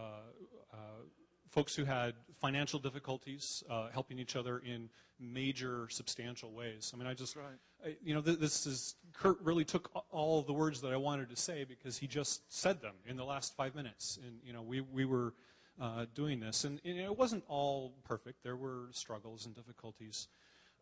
folks 1.50 1.76
who 1.76 1.86
had 1.86 2.14
financial 2.34 2.80
difficulties, 2.80 3.64
helping 3.94 4.20
each 4.20 4.36
other 4.36 4.60
in 4.60 4.90
major, 5.20 5.88
substantial 5.90 6.52
ways. 6.52 6.92
I 6.94 6.98
mean, 6.98 7.08
I 7.08 7.14
just, 7.14 7.36
right. 7.36 7.60
You 8.04 8.16
know, 8.16 8.22
th- 8.22 8.40
this 8.40 8.66
is, 8.66 8.96
Kurt 9.14 9.40
really 9.42 9.66
took 9.66 9.92
all 10.12 10.42
the 10.42 10.54
words 10.54 10.82
that 10.82 10.92
I 10.92 10.98
wanted 10.98 11.30
to 11.30 11.36
say 11.36 11.64
because 11.64 11.98
he 11.98 12.08
just 12.08 12.52
said 12.54 12.82
them 12.82 12.96
in 13.08 13.18
the 13.18 13.26
last 13.26 13.56
five 13.56 13.76
minutes. 13.76 14.20
And, 14.26 14.40
you 14.44 14.54
know, 14.54 14.62
we, 14.62 14.82
we 14.82 15.06
were 15.06 15.34
uh, 15.80 16.06
doing 16.14 16.40
this. 16.40 16.64
And, 16.64 16.80
and, 16.84 16.98
it 16.98 17.18
wasn't 17.18 17.44
all 17.48 17.94
perfect, 18.04 18.44
there 18.44 18.56
were 18.56 18.88
struggles 18.92 19.46
and 19.46 19.56
difficulties. 19.56 20.28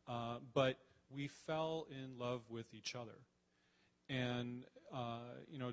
Uh, 0.08 0.38
but 0.54 0.78
we 1.10 1.28
fell 1.28 1.88
in 1.90 2.18
love 2.18 2.42
with 2.50 2.74
each 2.74 2.96
other. 2.96 3.18
And, 4.10 4.66
uh, 4.94 5.20
you 5.50 5.60
know, 5.60 5.72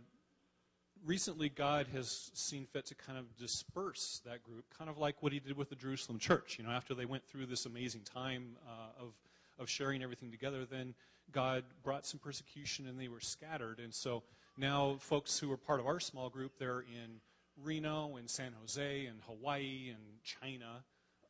recently 1.04 1.48
God 1.48 1.86
has 1.92 2.30
seen 2.34 2.66
fit 2.66 2.86
to 2.86 2.94
kind 2.94 3.18
of 3.18 3.36
disperse 3.36 4.20
that 4.24 4.42
group, 4.42 4.64
kind 4.76 4.90
of 4.90 4.98
like 4.98 5.22
what 5.22 5.32
he 5.32 5.40
did 5.40 5.56
with 5.56 5.70
the 5.70 5.76
Jerusalem 5.76 6.18
church. 6.18 6.56
You 6.58 6.64
know, 6.64 6.70
after 6.70 6.94
they 6.94 7.04
went 7.04 7.26
through 7.26 7.46
this 7.46 7.66
amazing 7.66 8.02
time 8.02 8.56
uh, 8.66 9.02
of, 9.02 9.12
of 9.60 9.68
sharing 9.68 10.02
everything 10.02 10.30
together, 10.30 10.64
then 10.64 10.94
God 11.30 11.64
brought 11.84 12.06
some 12.06 12.18
persecution 12.18 12.86
and 12.86 12.98
they 12.98 13.08
were 13.08 13.20
scattered. 13.20 13.78
And 13.78 13.94
so 13.94 14.22
now 14.56 14.96
folks 14.98 15.38
who 15.38 15.52
are 15.52 15.56
part 15.56 15.80
of 15.80 15.86
our 15.86 16.00
small 16.00 16.28
group, 16.28 16.52
they're 16.58 16.80
in 16.80 17.20
Reno 17.62 18.16
and 18.16 18.28
San 18.28 18.52
Jose 18.60 19.06
and 19.06 19.20
Hawaii 19.26 19.90
and 19.90 20.22
China. 20.24 20.84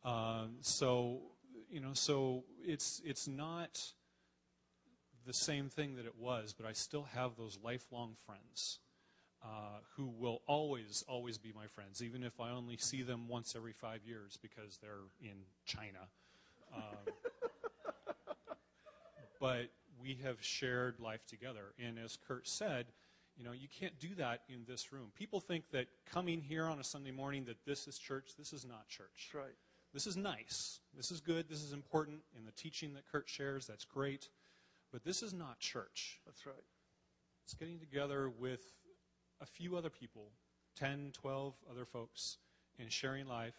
Uh, 0.05 0.47
so, 0.61 1.21
you 1.71 1.81
know, 1.81 1.91
so 1.93 2.45
it's, 2.65 3.03
it's 3.05 3.29
not 3.29 3.93
the 5.27 5.35
same 5.35 5.69
thing 5.69 5.97
that 5.97 6.07
it 6.07 6.15
was, 6.19 6.55
but 6.57 6.67
I 6.67 6.73
still 6.73 7.09
have 7.15 7.37
those 7.37 7.59
lifelong 7.63 8.15
friends 8.27 8.79
uh, 9.43 9.81
who 9.97 10.07
will 10.07 10.43
always, 10.47 11.05
always 11.09 11.39
be 11.39 11.53
my 11.55 11.67
friends, 11.67 12.03
even 12.03 12.23
if 12.23 12.41
I 12.41 12.51
only 12.51 12.77
see 12.77 13.03
them 13.03 13.29
once 13.29 13.55
every 13.57 13.73
five 13.73 14.01
years 14.05 14.39
because 14.41 14.79
they're 14.79 15.09
in 15.21 15.37
China. 15.65 16.09
Um, 16.75 17.15
but 19.41 19.71
we 20.01 20.19
have 20.23 20.43
shared 20.43 21.01
life 21.01 21.27
together. 21.27 21.73
And 21.85 21.99
as 21.99 22.17
Kurt 22.29 22.47
said, 22.47 22.87
you 23.37 23.45
know, 23.45 23.53
you 23.53 23.69
can't 23.69 23.99
do 23.99 24.15
that 24.17 24.43
in 24.49 24.65
this 24.69 24.93
room. 24.93 25.13
People 25.15 25.41
think 25.41 25.71
that 25.73 25.87
coming 26.05 26.41
here 26.41 26.67
on 26.67 26.79
a 26.79 26.85
Sunday 26.85 27.11
morning 27.11 27.45
that 27.47 27.65
this 27.65 27.89
is 27.89 27.99
church. 27.99 28.33
This 28.39 28.53
is 28.53 28.67
not 28.67 28.89
church. 28.89 29.31
That's 29.33 29.47
right. 29.47 29.55
This 29.95 30.07
is 30.07 30.17
nice. 30.17 30.81
This 30.95 31.11
is 31.11 31.21
good. 31.21 31.49
This 31.49 31.63
is 31.63 31.73
important. 31.73 32.21
In 32.37 32.45
the 32.45 32.53
teaching 32.53 32.95
that 32.95 33.11
Kurt 33.11 33.29
shares, 33.29 33.67
that's 33.67 33.85
great. 33.85 34.29
But 34.93 35.05
this 35.05 35.23
is 35.23 35.33
not 35.33 35.59
church. 35.59 36.21
That's 36.27 36.47
right. 36.47 36.55
It's 37.45 37.55
getting 37.55 37.79
together 37.79 38.29
with 38.29 38.63
a 39.41 39.47
few 39.47 39.77
other 39.77 39.91
people, 39.91 40.31
10, 40.77 41.13
12 41.15 41.55
other 41.71 41.85
folks, 41.85 42.37
and 42.79 42.93
sharing 42.93 43.27
life 43.27 43.57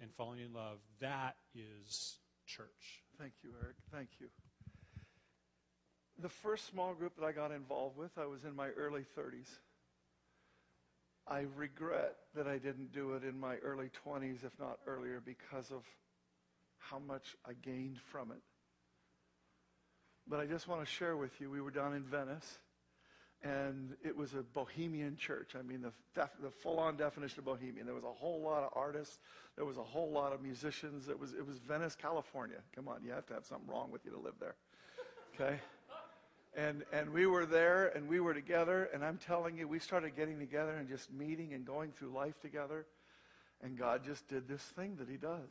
and 0.00 0.12
falling 0.14 0.40
in 0.40 0.52
love. 0.52 0.78
That 1.00 1.36
is 1.54 2.18
church. 2.46 3.04
Thank 3.18 3.34
you, 3.42 3.50
Eric. 3.62 3.76
Thank 3.92 4.08
you. 4.20 4.28
The 6.20 6.28
first 6.28 6.66
small 6.66 6.94
group 6.94 7.16
that 7.18 7.24
I 7.24 7.32
got 7.32 7.52
involved 7.52 7.96
with, 7.96 8.10
I 8.18 8.26
was 8.26 8.44
in 8.44 8.54
my 8.56 8.68
early 8.70 9.04
30s. 9.16 9.48
I 11.28 11.44
regret 11.56 12.16
that 12.34 12.48
I 12.48 12.58
didn't 12.58 12.92
do 12.92 13.12
it 13.12 13.22
in 13.22 13.38
my 13.38 13.56
early 13.56 13.90
20s, 14.06 14.44
if 14.44 14.58
not 14.58 14.78
earlier, 14.86 15.22
because 15.24 15.70
of 15.70 15.84
how 16.78 16.98
much 16.98 17.36
I 17.46 17.52
gained 17.52 17.98
from 18.10 18.32
it. 18.32 18.42
But 20.26 20.40
I 20.40 20.46
just 20.46 20.66
want 20.66 20.80
to 20.80 20.86
share 20.86 21.16
with 21.16 21.40
you, 21.40 21.50
we 21.50 21.60
were 21.60 21.70
down 21.70 21.94
in 21.94 22.02
Venice 22.02 22.58
and 23.42 23.94
it 24.04 24.16
was 24.16 24.34
a 24.34 24.42
bohemian 24.42 25.16
church. 25.16 25.52
I 25.56 25.62
mean, 25.62 25.82
the, 25.82 25.92
def, 26.14 26.30
the 26.42 26.50
full-on 26.50 26.96
definition 26.96 27.38
of 27.38 27.44
bohemian. 27.44 27.86
There 27.86 27.94
was 27.94 28.04
a 28.04 28.12
whole 28.12 28.42
lot 28.42 28.64
of 28.64 28.70
artists. 28.74 29.18
There 29.54 29.64
was 29.64 29.76
a 29.76 29.82
whole 29.82 30.10
lot 30.10 30.32
of 30.32 30.42
musicians. 30.42 31.08
It 31.08 31.18
was, 31.18 31.32
it 31.34 31.46
was 31.46 31.58
Venice, 31.58 31.94
California. 31.94 32.58
Come 32.74 32.88
on, 32.88 33.02
you 33.04 33.12
have 33.12 33.26
to 33.26 33.34
have 33.34 33.44
something 33.44 33.68
wrong 33.68 33.90
with 33.92 34.04
you 34.04 34.10
to 34.10 34.18
live 34.18 34.34
there. 34.40 34.56
Okay? 35.34 35.60
And, 36.56 36.84
and 36.92 37.12
we 37.12 37.26
were 37.26 37.46
there, 37.46 37.88
and 37.88 38.08
we 38.08 38.20
were 38.20 38.34
together, 38.34 38.88
and 38.92 39.04
I'm 39.04 39.18
telling 39.18 39.56
you, 39.56 39.68
we 39.68 39.78
started 39.78 40.16
getting 40.16 40.38
together 40.38 40.72
and 40.72 40.88
just 40.88 41.12
meeting 41.12 41.52
and 41.52 41.64
going 41.64 41.92
through 41.92 42.10
life 42.10 42.40
together. 42.40 42.86
And 43.62 43.78
God 43.78 44.04
just 44.04 44.26
did 44.28 44.48
this 44.48 44.62
thing 44.62 44.96
that 44.96 45.08
he 45.08 45.16
does 45.16 45.50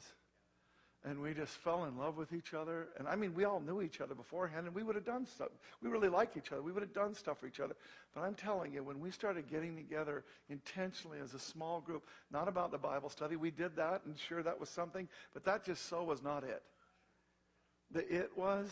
and 1.07 1.21
we 1.21 1.33
just 1.33 1.53
fell 1.53 1.85
in 1.85 1.97
love 1.97 2.17
with 2.17 2.33
each 2.33 2.53
other. 2.53 2.87
And 2.97 3.07
I 3.07 3.15
mean, 3.15 3.33
we 3.33 3.45
all 3.45 3.59
knew 3.59 3.81
each 3.81 4.01
other 4.01 4.15
beforehand, 4.15 4.65
and 4.65 4.75
we 4.75 4.83
would 4.83 4.95
have 4.95 5.05
done 5.05 5.25
stuff. 5.25 5.49
We 5.81 5.89
really 5.89 6.09
liked 6.09 6.35
each 6.37 6.51
other. 6.51 6.61
We 6.61 6.71
would 6.71 6.83
have 6.83 6.93
done 6.93 7.13
stuff 7.13 7.39
for 7.39 7.47
each 7.47 7.59
other. 7.59 7.75
But 8.13 8.21
I'm 8.21 8.33
telling 8.33 8.73
you, 8.73 8.83
when 8.83 8.99
we 8.99 9.11
started 9.11 9.49
getting 9.49 9.75
together 9.75 10.23
intentionally 10.49 11.19
as 11.23 11.33
a 11.33 11.39
small 11.39 11.81
group, 11.81 12.05
not 12.31 12.47
about 12.47 12.71
the 12.71 12.77
Bible 12.77 13.09
study, 13.09 13.35
we 13.35 13.51
did 13.51 13.75
that, 13.75 14.01
and 14.05 14.17
sure, 14.17 14.43
that 14.43 14.59
was 14.59 14.69
something, 14.69 15.07
but 15.33 15.45
that 15.45 15.63
just 15.63 15.87
so 15.87 16.03
was 16.03 16.23
not 16.23 16.43
it. 16.43 16.63
The 17.91 18.13
it 18.13 18.31
was 18.35 18.69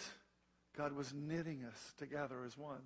God 0.78 0.94
was 0.94 1.14
knitting 1.14 1.64
us 1.64 1.94
together 1.98 2.44
as 2.46 2.58
one. 2.58 2.82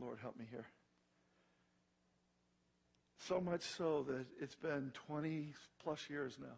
Lord, 0.00 0.18
help 0.20 0.38
me 0.38 0.46
here. 0.50 0.66
So 3.28 3.40
much 3.40 3.62
so 3.62 4.04
that 4.08 4.26
it's 4.40 4.54
been 4.54 4.92
20 5.06 5.54
plus 5.82 6.08
years 6.08 6.38
now 6.40 6.56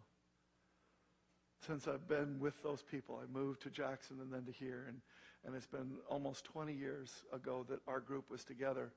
since 1.65 1.87
I've 1.87 2.07
been 2.07 2.39
with 2.39 2.61
those 2.63 2.81
people. 2.81 3.21
I 3.21 3.31
moved 3.31 3.61
to 3.63 3.69
Jackson 3.69 4.17
and 4.21 4.31
then 4.31 4.45
to 4.45 4.51
here. 4.51 4.85
And, 4.87 5.01
and 5.45 5.55
it's 5.55 5.67
been 5.67 5.97
almost 6.09 6.45
20 6.45 6.73
years 6.73 7.11
ago 7.33 7.65
that 7.69 7.79
our 7.87 7.99
group 7.99 8.29
was 8.29 8.43
together. 8.43 8.91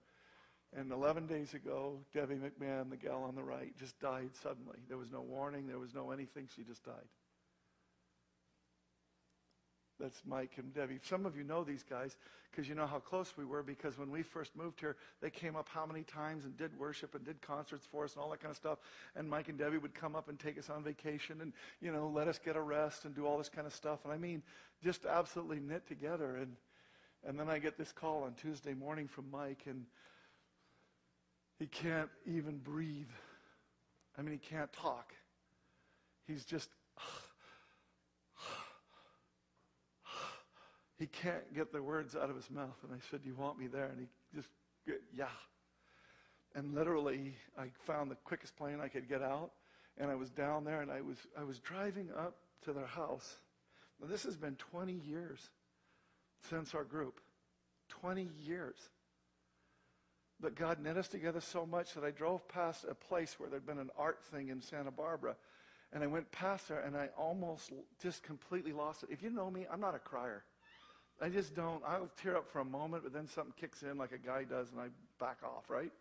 And 0.76 0.92
11 0.92 1.26
days 1.26 1.54
ago, 1.54 2.00
Debbie 2.12 2.37
McMahon, 2.37 2.90
the 2.90 2.96
gal 2.96 3.24
on 3.24 3.35
the 3.35 3.42
right, 3.42 3.76
just 3.78 3.98
died 4.00 4.31
suddenly. 4.42 4.78
There 4.88 4.98
was 4.98 5.11
no 5.11 5.22
warning, 5.22 5.66
there 5.66 5.78
was 5.78 5.94
no 5.94 6.11
anything. 6.11 6.48
She 6.54 6.62
just 6.62 6.85
died. 6.85 7.09
That's 10.00 10.22
Mike 10.24 10.52
and 10.56 10.72
Debbie. 10.72 11.00
Some 11.02 11.26
of 11.26 11.37
you 11.37 11.42
know 11.42 11.64
these 11.64 11.82
guys 11.82 12.16
because 12.50 12.68
you 12.68 12.74
know 12.74 12.87
how 12.87 12.98
close 12.98 13.34
we 13.37 13.44
were 13.44 13.62
because 13.62 13.98
when 13.98 14.11
we 14.11 14.22
first 14.22 14.56
moved 14.56 14.80
here, 14.80 14.96
they 15.20 15.30
came 15.30 15.56
up 15.56 15.68
how 15.68 15.84
many 15.87 16.02
times 16.02 16.44
and 16.44 16.56
did 16.56 16.76
worship 16.78 17.14
and 17.14 17.24
did 17.24 17.40
concerts 17.42 17.87
for 17.90 18.04
us 18.04 18.14
and 18.14 18.22
all 18.22 18.30
that 18.30 18.40
kind 18.40 18.50
of 18.50 18.56
stuff. 18.56 18.78
And 19.16 19.28
Mike 19.28 19.48
and 19.48 19.58
Debbie 19.58 19.78
would 19.78 19.94
come 19.94 20.14
up 20.16 20.28
and 20.28 20.38
take 20.38 20.58
us 20.58 20.70
on 20.70 20.82
vacation 20.82 21.40
and, 21.40 21.52
you 21.80 21.92
know, 21.92 22.08
let 22.08 22.28
us 22.28 22.38
get 22.42 22.56
a 22.56 22.61
rest 22.61 23.04
and 23.04 23.14
do 23.14 23.26
all 23.26 23.38
this 23.38 23.48
kind 23.48 23.66
of 23.66 23.74
stuff. 23.74 24.00
And 24.04 24.12
I 24.12 24.16
mean, 24.16 24.42
just 24.82 25.04
absolutely 25.04 25.61
knit 25.61 25.87
together. 25.88 26.37
And, 26.37 26.56
and 27.26 27.38
then 27.38 27.48
I 27.48 27.58
get 27.58 27.76
this 27.76 27.92
call 27.92 28.22
on 28.22 28.34
Tuesday 28.34 28.74
morning 28.74 29.08
from 29.08 29.30
Mike 29.30 29.62
and 29.66 29.84
he 31.58 31.66
can't 31.66 32.08
even 32.24 32.58
breathe. 32.58 33.11
I 34.16 34.22
mean, 34.22 34.32
he 34.32 34.38
can't 34.38 34.72
talk. 34.72 35.12
He's 36.26 36.44
just 36.44 36.68
he 40.98 41.06
can't 41.06 41.54
get 41.54 41.72
the 41.72 41.82
words 41.82 42.16
out 42.16 42.28
of 42.28 42.36
his 42.36 42.51
mouth. 42.51 42.76
And 42.82 42.92
I 42.92 42.99
said, 43.11 43.20
you 43.24 43.34
want 43.34 43.59
me 43.59 43.68
there? 43.68 43.86
And 43.86 44.01
he 44.01 44.07
just, 44.34 44.49
yeah. 45.14 45.26
And 46.55 46.74
literally, 46.74 47.36
I 47.57 47.66
found 47.86 48.11
the 48.11 48.16
quickest 48.24 48.57
plane 48.57 48.80
I 48.82 48.88
could 48.88 49.09
get 49.09 49.22
out. 49.22 49.53
And 49.96 50.11
I 50.11 50.16
was 50.16 50.30
down 50.30 50.64
there 50.64 50.80
and 50.80 50.90
I 50.90 51.01
was, 51.01 51.16
I 51.38 51.44
was 51.44 51.59
driving 51.61 52.09
up 52.16 52.36
to 52.64 52.72
their 52.72 52.86
house. 52.86 53.36
Now, 54.01 54.09
this 54.09 54.24
has 54.24 54.36
been 54.36 54.57
20 54.57 54.92
years 54.92 55.51
since 56.49 56.74
our 56.74 56.84
group. 56.84 57.20
20 57.88 58.28
years. 58.44 58.76
But 60.40 60.55
God 60.55 60.80
knit 60.80 60.96
us 60.96 61.09
together 61.09 61.40
so 61.40 61.66
much 61.66 61.94
that 61.94 62.05
I 62.05 62.11
drove 62.11 62.46
past 62.49 62.84
a 62.88 62.94
place 62.94 63.36
where 63.38 63.49
there'd 63.49 63.66
been 63.66 63.78
an 63.78 63.90
art 63.96 64.22
thing 64.32 64.49
in 64.49 64.61
Santa 64.61 64.90
Barbara. 64.92 65.34
And 65.92 66.05
I 66.05 66.07
went 66.07 66.30
past 66.30 66.68
there 66.68 66.80
and 66.80 66.96
I 66.96 67.09
almost 67.16 67.72
just 68.01 68.22
completely 68.22 68.72
lost 68.72 69.03
it. 69.03 69.09
If 69.11 69.22
you 69.22 69.30
know 69.30 69.51
me, 69.51 69.66
I'm 69.72 69.80
not 69.80 69.94
a 69.94 69.99
crier. 69.99 70.44
I 71.20 71.28
just 71.28 71.54
don't. 71.54 71.82
I'll 71.86 72.10
tear 72.22 72.36
up 72.36 72.48
for 72.50 72.60
a 72.60 72.64
moment, 72.64 73.02
but 73.02 73.12
then 73.12 73.26
something 73.26 73.54
kicks 73.60 73.82
in 73.82 73.98
like 73.98 74.12
a 74.12 74.18
guy 74.18 74.44
does, 74.44 74.70
and 74.70 74.80
I 74.80 74.88
back 75.18 75.38
off, 75.42 75.68
right? 75.68 75.92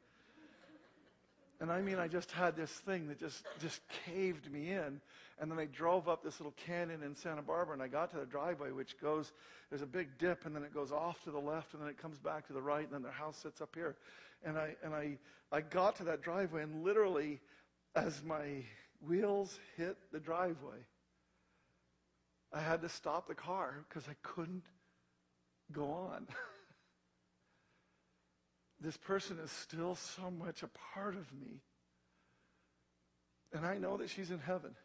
And 1.60 1.72
I 1.72 1.82
mean, 1.82 1.98
I 1.98 2.08
just 2.08 2.32
had 2.32 2.56
this 2.56 2.70
thing 2.70 3.08
that 3.08 3.20
just, 3.20 3.44
just 3.60 3.82
caved 4.06 4.52
me 4.52 4.72
in. 4.72 5.02
And 5.40 5.52
then 5.52 5.58
I 5.58 5.66
drove 5.66 6.08
up 6.08 6.24
this 6.24 6.40
little 6.40 6.54
canyon 6.66 7.02
in 7.04 7.16
Santa 7.16 7.42
Barbara, 7.42 7.74
and 7.74 7.82
I 7.82 7.88
got 7.88 8.12
to 8.12 8.18
the 8.18 8.26
driveway, 8.26 8.72
which 8.72 9.00
goes, 9.00 9.34
there's 9.70 9.82
a 9.82 9.88
big 9.88 10.18
dip, 10.20 10.46
and 10.46 10.56
then 10.56 10.64
it 10.64 10.74
goes 10.74 10.92
off 10.92 11.24
to 11.24 11.32
the 11.32 11.40
left, 11.40 11.74
and 11.74 11.82
then 11.82 11.90
it 11.90 12.00
comes 12.00 12.20
back 12.20 12.46
to 12.48 12.54
the 12.54 12.62
right, 12.62 12.84
and 12.84 12.94
then 12.94 13.02
the 13.02 13.12
house 13.12 13.38
sits 13.38 13.60
up 13.62 13.74
here. 13.74 13.96
And 14.44 14.58
I, 14.58 14.76
and 14.84 14.94
I, 14.94 15.18
I 15.52 15.62
got 15.62 15.96
to 15.98 16.04
that 16.06 16.22
driveway, 16.22 16.62
and 16.62 16.84
literally, 16.84 17.40
as 17.96 18.22
my 18.24 18.64
wheels 19.08 19.60
hit 19.78 19.98
the 20.12 20.20
driveway, 20.20 20.78
I 22.54 22.62
had 22.62 22.82
to 22.82 22.90
stop 22.90 23.28
the 23.28 23.36
car 23.36 23.84
because 23.90 24.08
I 24.08 24.16
couldn't 24.22 24.64
go 25.72 25.92
on. 25.92 26.28
this 28.80 28.98
person 28.98 29.38
is 29.44 29.52
still 29.52 29.96
so 29.96 30.32
much 30.32 30.64
a 30.64 30.70
part 30.94 31.16
of 31.16 31.32
me. 31.34 31.62
And 33.54 33.66
I 33.66 33.78
know 33.78 33.98
that 33.98 34.10
she's 34.10 34.32
in 34.32 34.40
heaven. 34.40 34.76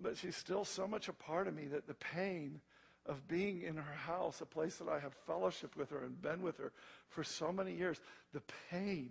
But 0.00 0.16
she's 0.16 0.36
still 0.36 0.64
so 0.64 0.86
much 0.86 1.08
a 1.08 1.12
part 1.12 1.46
of 1.46 1.54
me 1.54 1.66
that 1.66 1.86
the 1.86 1.94
pain 1.94 2.60
of 3.06 3.28
being 3.28 3.62
in 3.62 3.76
her 3.76 3.94
house, 3.94 4.40
a 4.40 4.46
place 4.46 4.76
that 4.76 4.88
I 4.88 4.98
have 4.98 5.14
fellowship 5.26 5.76
with 5.76 5.90
her 5.90 6.04
and 6.04 6.20
been 6.20 6.42
with 6.42 6.56
her 6.58 6.72
for 7.08 7.22
so 7.22 7.52
many 7.52 7.74
years, 7.74 8.00
the 8.32 8.42
pain 8.70 9.10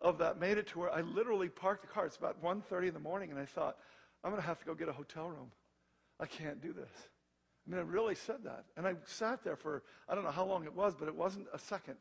of 0.00 0.18
that 0.18 0.40
made 0.40 0.58
it 0.58 0.68
to 0.68 0.78
where 0.78 0.90
I 0.90 1.00
literally 1.00 1.48
parked 1.48 1.82
the 1.82 1.88
car. 1.88 2.06
It's 2.06 2.16
about 2.16 2.42
1.30 2.42 2.88
in 2.88 2.94
the 2.94 3.00
morning, 3.00 3.30
and 3.30 3.38
I 3.38 3.44
thought, 3.44 3.76
I'm 4.22 4.30
going 4.30 4.40
to 4.40 4.46
have 4.46 4.60
to 4.60 4.64
go 4.64 4.74
get 4.74 4.88
a 4.88 4.92
hotel 4.92 5.28
room. 5.28 5.50
I 6.20 6.26
can't 6.26 6.60
do 6.60 6.72
this. 6.72 6.90
I 7.66 7.70
mean, 7.70 7.80
I 7.80 7.84
really 7.84 8.14
said 8.14 8.44
that. 8.44 8.64
And 8.76 8.86
I 8.86 8.94
sat 9.06 9.44
there 9.44 9.56
for, 9.56 9.82
I 10.08 10.14
don't 10.14 10.24
know 10.24 10.30
how 10.30 10.44
long 10.44 10.64
it 10.64 10.74
was, 10.74 10.94
but 10.94 11.08
it 11.08 11.14
wasn't 11.14 11.46
a 11.52 11.58
second. 11.58 11.96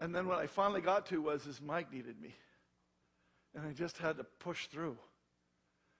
And 0.00 0.14
then 0.14 0.26
what 0.26 0.38
I 0.38 0.46
finally 0.46 0.80
got 0.80 1.06
to 1.06 1.20
was 1.20 1.46
is 1.46 1.60
Mike 1.60 1.92
needed 1.92 2.20
me. 2.20 2.34
And 3.54 3.66
I 3.66 3.72
just 3.72 3.98
had 3.98 4.16
to 4.18 4.24
push 4.38 4.68
through. 4.68 4.96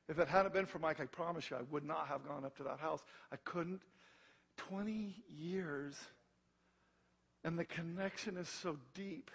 If 0.08 0.18
it 0.18 0.28
hadn't 0.28 0.54
been 0.54 0.66
for 0.66 0.78
Mike, 0.78 1.00
I 1.00 1.04
promise 1.04 1.50
you, 1.50 1.56
I 1.56 1.62
would 1.70 1.84
not 1.84 2.06
have 2.08 2.26
gone 2.26 2.44
up 2.44 2.56
to 2.56 2.62
that 2.64 2.78
house. 2.78 3.02
I 3.32 3.36
couldn't. 3.44 3.82
20 4.56 5.14
years. 5.28 5.96
And 7.44 7.58
the 7.58 7.64
connection 7.64 8.36
is 8.36 8.48
so 8.48 8.78
deep 8.94 9.30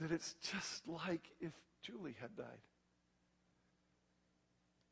that 0.00 0.12
it's 0.12 0.34
just 0.42 0.86
like 0.86 1.28
if 1.40 1.52
Julie 1.82 2.16
had 2.20 2.36
died. 2.36 2.46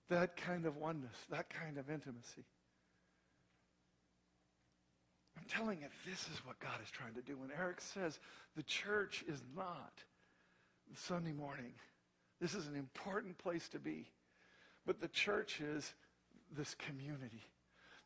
That 0.08 0.36
kind 0.36 0.66
of 0.66 0.76
oneness, 0.76 1.16
that 1.30 1.50
kind 1.50 1.78
of 1.78 1.90
intimacy. 1.90 2.44
I'm 5.38 5.44
telling 5.48 5.80
you, 5.80 5.86
this 6.04 6.22
is 6.22 6.44
what 6.44 6.58
God 6.58 6.80
is 6.82 6.90
trying 6.90 7.14
to 7.14 7.22
do. 7.22 7.36
When 7.36 7.50
Eric 7.56 7.80
says 7.80 8.18
the 8.56 8.62
church 8.64 9.24
is 9.28 9.40
not 9.56 9.92
Sunday 10.96 11.32
morning, 11.32 11.72
this 12.40 12.54
is 12.54 12.66
an 12.66 12.74
important 12.74 13.38
place 13.38 13.68
to 13.68 13.78
be. 13.78 14.06
But 14.84 15.00
the 15.00 15.08
church 15.08 15.60
is 15.60 15.94
this 16.56 16.74
community. 16.74 17.44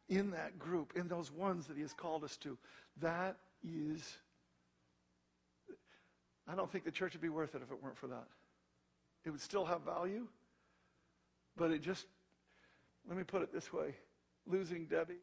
In 0.09 0.31
that 0.33 0.59
group, 0.59 0.93
in 0.95 1.09
those 1.09 1.31
ones 1.33 1.67
that 1.67 1.77
he 1.77 1.83
has 1.83 1.95
called 1.95 2.23
us 2.23 2.37
to, 2.39 2.59
that 3.01 3.37
is, 3.65 4.19
I 6.47 6.55
don't 6.55 6.71
think 6.71 6.85
the 6.85 6.91
church 6.91 7.15
would 7.15 7.23
be 7.23 7.29
worth 7.31 7.55
it 7.55 7.63
if 7.65 7.71
it 7.71 7.83
weren't 7.83 7.97
for 7.97 8.09
that. 8.09 8.27
It 9.25 9.31
would 9.31 9.41
still 9.41 9.65
have 9.65 9.83
value, 9.83 10.27
but 11.57 11.71
it 11.71 11.81
just, 11.81 12.07
let 13.09 13.17
me 13.17 13.25
put 13.25 13.43
it 13.43 13.53
this 13.53 13.73
way 13.73 13.95
losing 14.47 14.87
Debbie. 14.87 15.21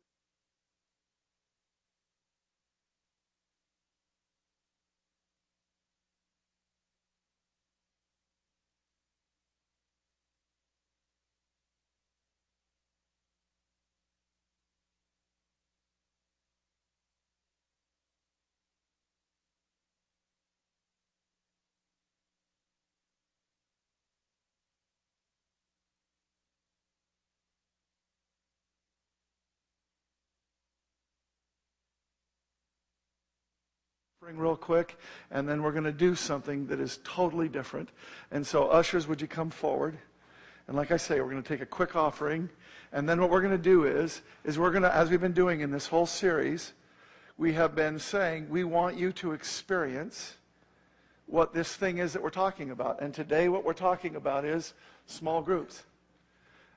Real 34.22 34.58
quick, 34.58 34.98
and 35.32 35.48
then 35.48 35.64
we're 35.64 35.72
going 35.72 35.86
to 35.86 35.94
do 35.94 36.14
something 36.14 36.68
that 36.68 36.80
is 36.80 37.00
totally 37.06 37.48
different. 37.48 37.90
And 38.32 38.46
so, 38.46 38.68
ushers, 38.68 39.08
would 39.08 39.22
you 39.22 39.28
come 39.28 39.50
forward? 39.50 39.98
And 40.68 40.76
like 40.76 40.92
I 40.92 40.98
say, 40.98 41.22
we're 41.22 41.30
going 41.30 41.42
to 41.42 41.48
take 41.48 41.62
a 41.62 41.66
quick 41.66 41.96
offering, 41.96 42.50
and 42.92 43.08
then 43.08 43.22
what 43.22 43.30
we're 43.30 43.42
going 43.42 43.56
to 43.56 43.58
do 43.58 43.86
is, 43.86 44.22
is 44.44 44.60
we're 44.60 44.72
going 44.72 44.84
to, 44.84 44.94
as 44.94 45.10
we've 45.10 45.22
been 45.22 45.32
doing 45.32 45.62
in 45.62 45.72
this 45.72 45.88
whole 45.88 46.06
series, 46.06 46.74
we 47.38 47.54
have 47.54 47.76
been 47.76 47.98
saying 47.98 48.50
we 48.50 48.66
want 48.66 48.98
you 48.98 49.14
to 49.14 49.32
experience 49.32 50.36
what 51.26 51.54
this 51.54 51.74
thing 51.76 52.00
is 52.00 52.12
that 52.12 52.22
we're 52.22 52.30
talking 52.30 52.72
about. 52.72 53.02
And 53.02 53.14
today, 53.14 53.48
what 53.48 53.64
we're 53.64 53.72
talking 53.72 54.18
about 54.18 54.44
is 54.44 54.74
small 55.06 55.42
groups. 55.42 55.86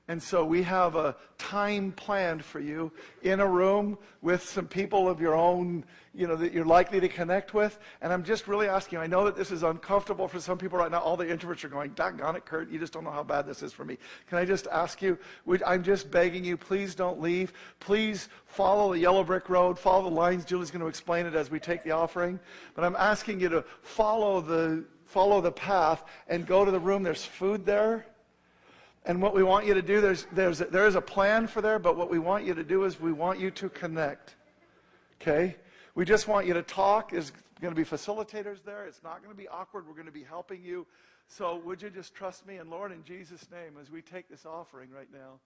And 0.09 0.21
so 0.21 0.43
we 0.43 0.63
have 0.63 0.97
a 0.97 1.15
time 1.37 1.93
planned 1.93 2.43
for 2.43 2.59
you 2.59 2.91
in 3.21 3.39
a 3.39 3.47
room 3.47 3.97
with 4.21 4.43
some 4.43 4.67
people 4.67 5.07
of 5.07 5.21
your 5.21 5.33
own, 5.33 5.85
you 6.13 6.27
know, 6.27 6.35
that 6.35 6.51
you're 6.51 6.65
likely 6.65 6.99
to 6.99 7.07
connect 7.07 7.53
with. 7.53 7.79
And 8.01 8.11
I'm 8.11 8.21
just 8.25 8.49
really 8.49 8.67
asking, 8.67 8.99
I 8.99 9.07
know 9.07 9.23
that 9.23 9.37
this 9.37 9.49
is 9.49 9.63
uncomfortable 9.63 10.27
for 10.27 10.41
some 10.41 10.57
people 10.57 10.77
right 10.77 10.91
now. 10.91 10.99
All 10.99 11.15
the 11.15 11.25
introverts 11.25 11.63
are 11.63 11.69
going, 11.69 11.91
doggone 11.91 12.35
it, 12.35 12.45
Kurt, 12.45 12.69
you 12.69 12.79
just 12.79 12.91
don't 12.91 13.05
know 13.05 13.11
how 13.11 13.23
bad 13.23 13.47
this 13.47 13.63
is 13.63 13.71
for 13.71 13.85
me. 13.85 13.97
Can 14.27 14.37
I 14.37 14.43
just 14.43 14.67
ask 14.67 15.01
you, 15.01 15.17
I'm 15.65 15.83
just 15.83 16.11
begging 16.11 16.43
you, 16.43 16.57
please 16.57 16.95
don't 16.95 17.21
leave. 17.21 17.53
Please 17.79 18.27
follow 18.45 18.91
the 18.91 18.99
yellow 18.99 19.23
brick 19.23 19.47
road, 19.47 19.79
follow 19.79 20.09
the 20.09 20.15
lines. 20.15 20.43
Julie's 20.43 20.69
going 20.69 20.81
to 20.81 20.87
explain 20.87 21.25
it 21.25 21.33
as 21.33 21.49
we 21.49 21.59
take 21.59 21.81
the 21.81 21.91
offering. 21.91 22.41
But 22.75 22.83
I'm 22.83 22.97
asking 22.97 23.39
you 23.39 23.47
to 23.47 23.63
follow 23.81 24.41
the, 24.41 24.83
follow 25.05 25.39
the 25.39 25.53
path 25.53 26.03
and 26.27 26.45
go 26.45 26.65
to 26.65 26.71
the 26.71 26.79
room. 26.79 27.03
There's 27.03 27.23
food 27.23 27.65
there. 27.65 28.05
And 29.05 29.21
what 29.21 29.35
we 29.35 29.43
want 29.43 29.65
you 29.65 29.73
to 29.73 29.81
do, 29.81 29.99
there's, 29.99 30.27
there's, 30.31 30.59
there 30.59 30.87
is 30.87 30.95
a 30.95 31.01
plan 31.01 31.47
for 31.47 31.61
there, 31.61 31.77
but 31.77 31.97
what 31.97 32.09
we 32.09 32.19
want 32.19 32.45
you 32.45 32.53
to 32.53 32.63
do 32.63 32.85
is 32.85 32.99
we 32.99 33.11
want 33.11 33.39
you 33.39 33.51
to 33.51 33.69
connect. 33.69 34.35
Okay? 35.21 35.57
We 35.95 36.05
just 36.05 36.27
want 36.27 36.47
you 36.47 36.53
to 36.53 36.63
talk. 36.63 37.11
There's 37.11 37.31
going 37.61 37.73
to 37.73 37.79
be 37.79 37.85
facilitators 37.87 38.63
there. 38.63 38.85
It's 38.85 39.03
not 39.03 39.21
going 39.23 39.35
to 39.35 39.37
be 39.37 39.47
awkward. 39.47 39.87
We're 39.87 39.93
going 39.93 40.05
to 40.05 40.11
be 40.11 40.23
helping 40.23 40.63
you. 40.63 40.87
So 41.27 41.61
would 41.65 41.81
you 41.81 41.89
just 41.89 42.13
trust 42.13 42.45
me? 42.47 42.57
And 42.57 42.69
Lord, 42.69 42.91
in 42.91 43.03
Jesus' 43.03 43.49
name, 43.51 43.73
as 43.79 43.91
we 43.91 44.01
take 44.01 44.29
this 44.29 44.45
offering 44.45 44.89
right 44.91 45.11
now, 45.11 45.39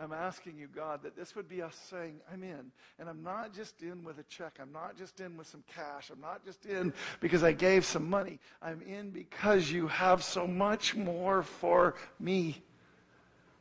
I'm 0.00 0.12
asking 0.12 0.58
you, 0.58 0.66
God, 0.66 1.02
that 1.04 1.16
this 1.16 1.36
would 1.36 1.48
be 1.48 1.62
us 1.62 1.76
saying, 1.88 2.16
I'm 2.32 2.42
in. 2.42 2.72
And 2.98 3.08
I'm 3.08 3.22
not 3.22 3.54
just 3.54 3.80
in 3.82 4.02
with 4.02 4.18
a 4.18 4.24
check. 4.24 4.58
I'm 4.60 4.72
not 4.72 4.98
just 4.98 5.20
in 5.20 5.36
with 5.36 5.46
some 5.46 5.62
cash. 5.72 6.10
I'm 6.10 6.20
not 6.20 6.44
just 6.44 6.66
in 6.66 6.92
because 7.20 7.44
I 7.44 7.52
gave 7.52 7.84
some 7.84 8.10
money. 8.10 8.40
I'm 8.60 8.82
in 8.82 9.10
because 9.10 9.70
you 9.70 9.86
have 9.86 10.24
so 10.24 10.48
much 10.48 10.96
more 10.96 11.42
for 11.42 11.94
me 12.18 12.62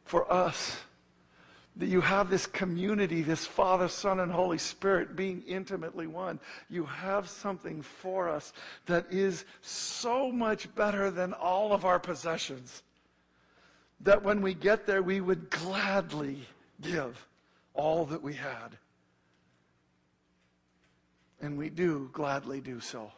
for 0.04 0.32
us. 0.32 0.78
That 1.78 1.88
you 1.88 2.02
have 2.02 2.30
this 2.30 2.46
community, 2.46 3.24
this 3.24 3.48
Father, 3.48 3.88
Son, 3.88 4.20
and 4.20 4.32
Holy 4.32 4.60
Spirit 4.60 5.16
being 5.16 5.44
intimately 5.48 6.06
one. 6.06 6.40
You 6.70 6.86
have 6.86 7.28
something 7.28 7.82
for 7.82 8.30
us 8.30 8.54
that 8.86 9.08
is 9.10 9.46
so 9.62 10.32
much 10.32 10.74
better 10.76 11.10
than 11.10 11.34
all 11.34 11.74
of 11.74 11.84
our 11.84 12.00
possessions. 12.00 12.84
That 14.02 14.22
when 14.22 14.42
we 14.42 14.54
get 14.54 14.86
there, 14.86 15.02
we 15.02 15.20
would 15.20 15.50
gladly 15.50 16.46
give 16.82 17.28
all 17.74 18.06
that 18.06 18.22
we 18.22 18.34
had. 18.34 18.78
And 21.42 21.58
we 21.58 21.70
do 21.70 22.10
gladly 22.14 22.62
do 22.62 22.80
so. 22.80 23.12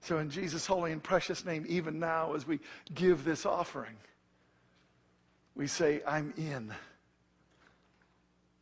So, 0.00 0.18
in 0.18 0.30
Jesus' 0.30 0.66
holy 0.66 0.92
and 0.92 1.02
precious 1.02 1.44
name, 1.44 1.66
even 1.68 1.98
now, 1.98 2.34
as 2.34 2.46
we 2.46 2.60
give 2.94 3.24
this 3.24 3.44
offering, 3.44 3.96
we 5.58 5.66
say, 5.66 6.00
I'm 6.06 6.32
in. 6.38 6.72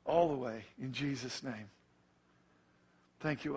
All 0.06 0.30
the 0.30 0.36
way 0.36 0.64
in 0.80 0.92
Jesus' 0.92 1.42
name. 1.42 1.68
Thank 3.20 3.44
you. 3.44 3.54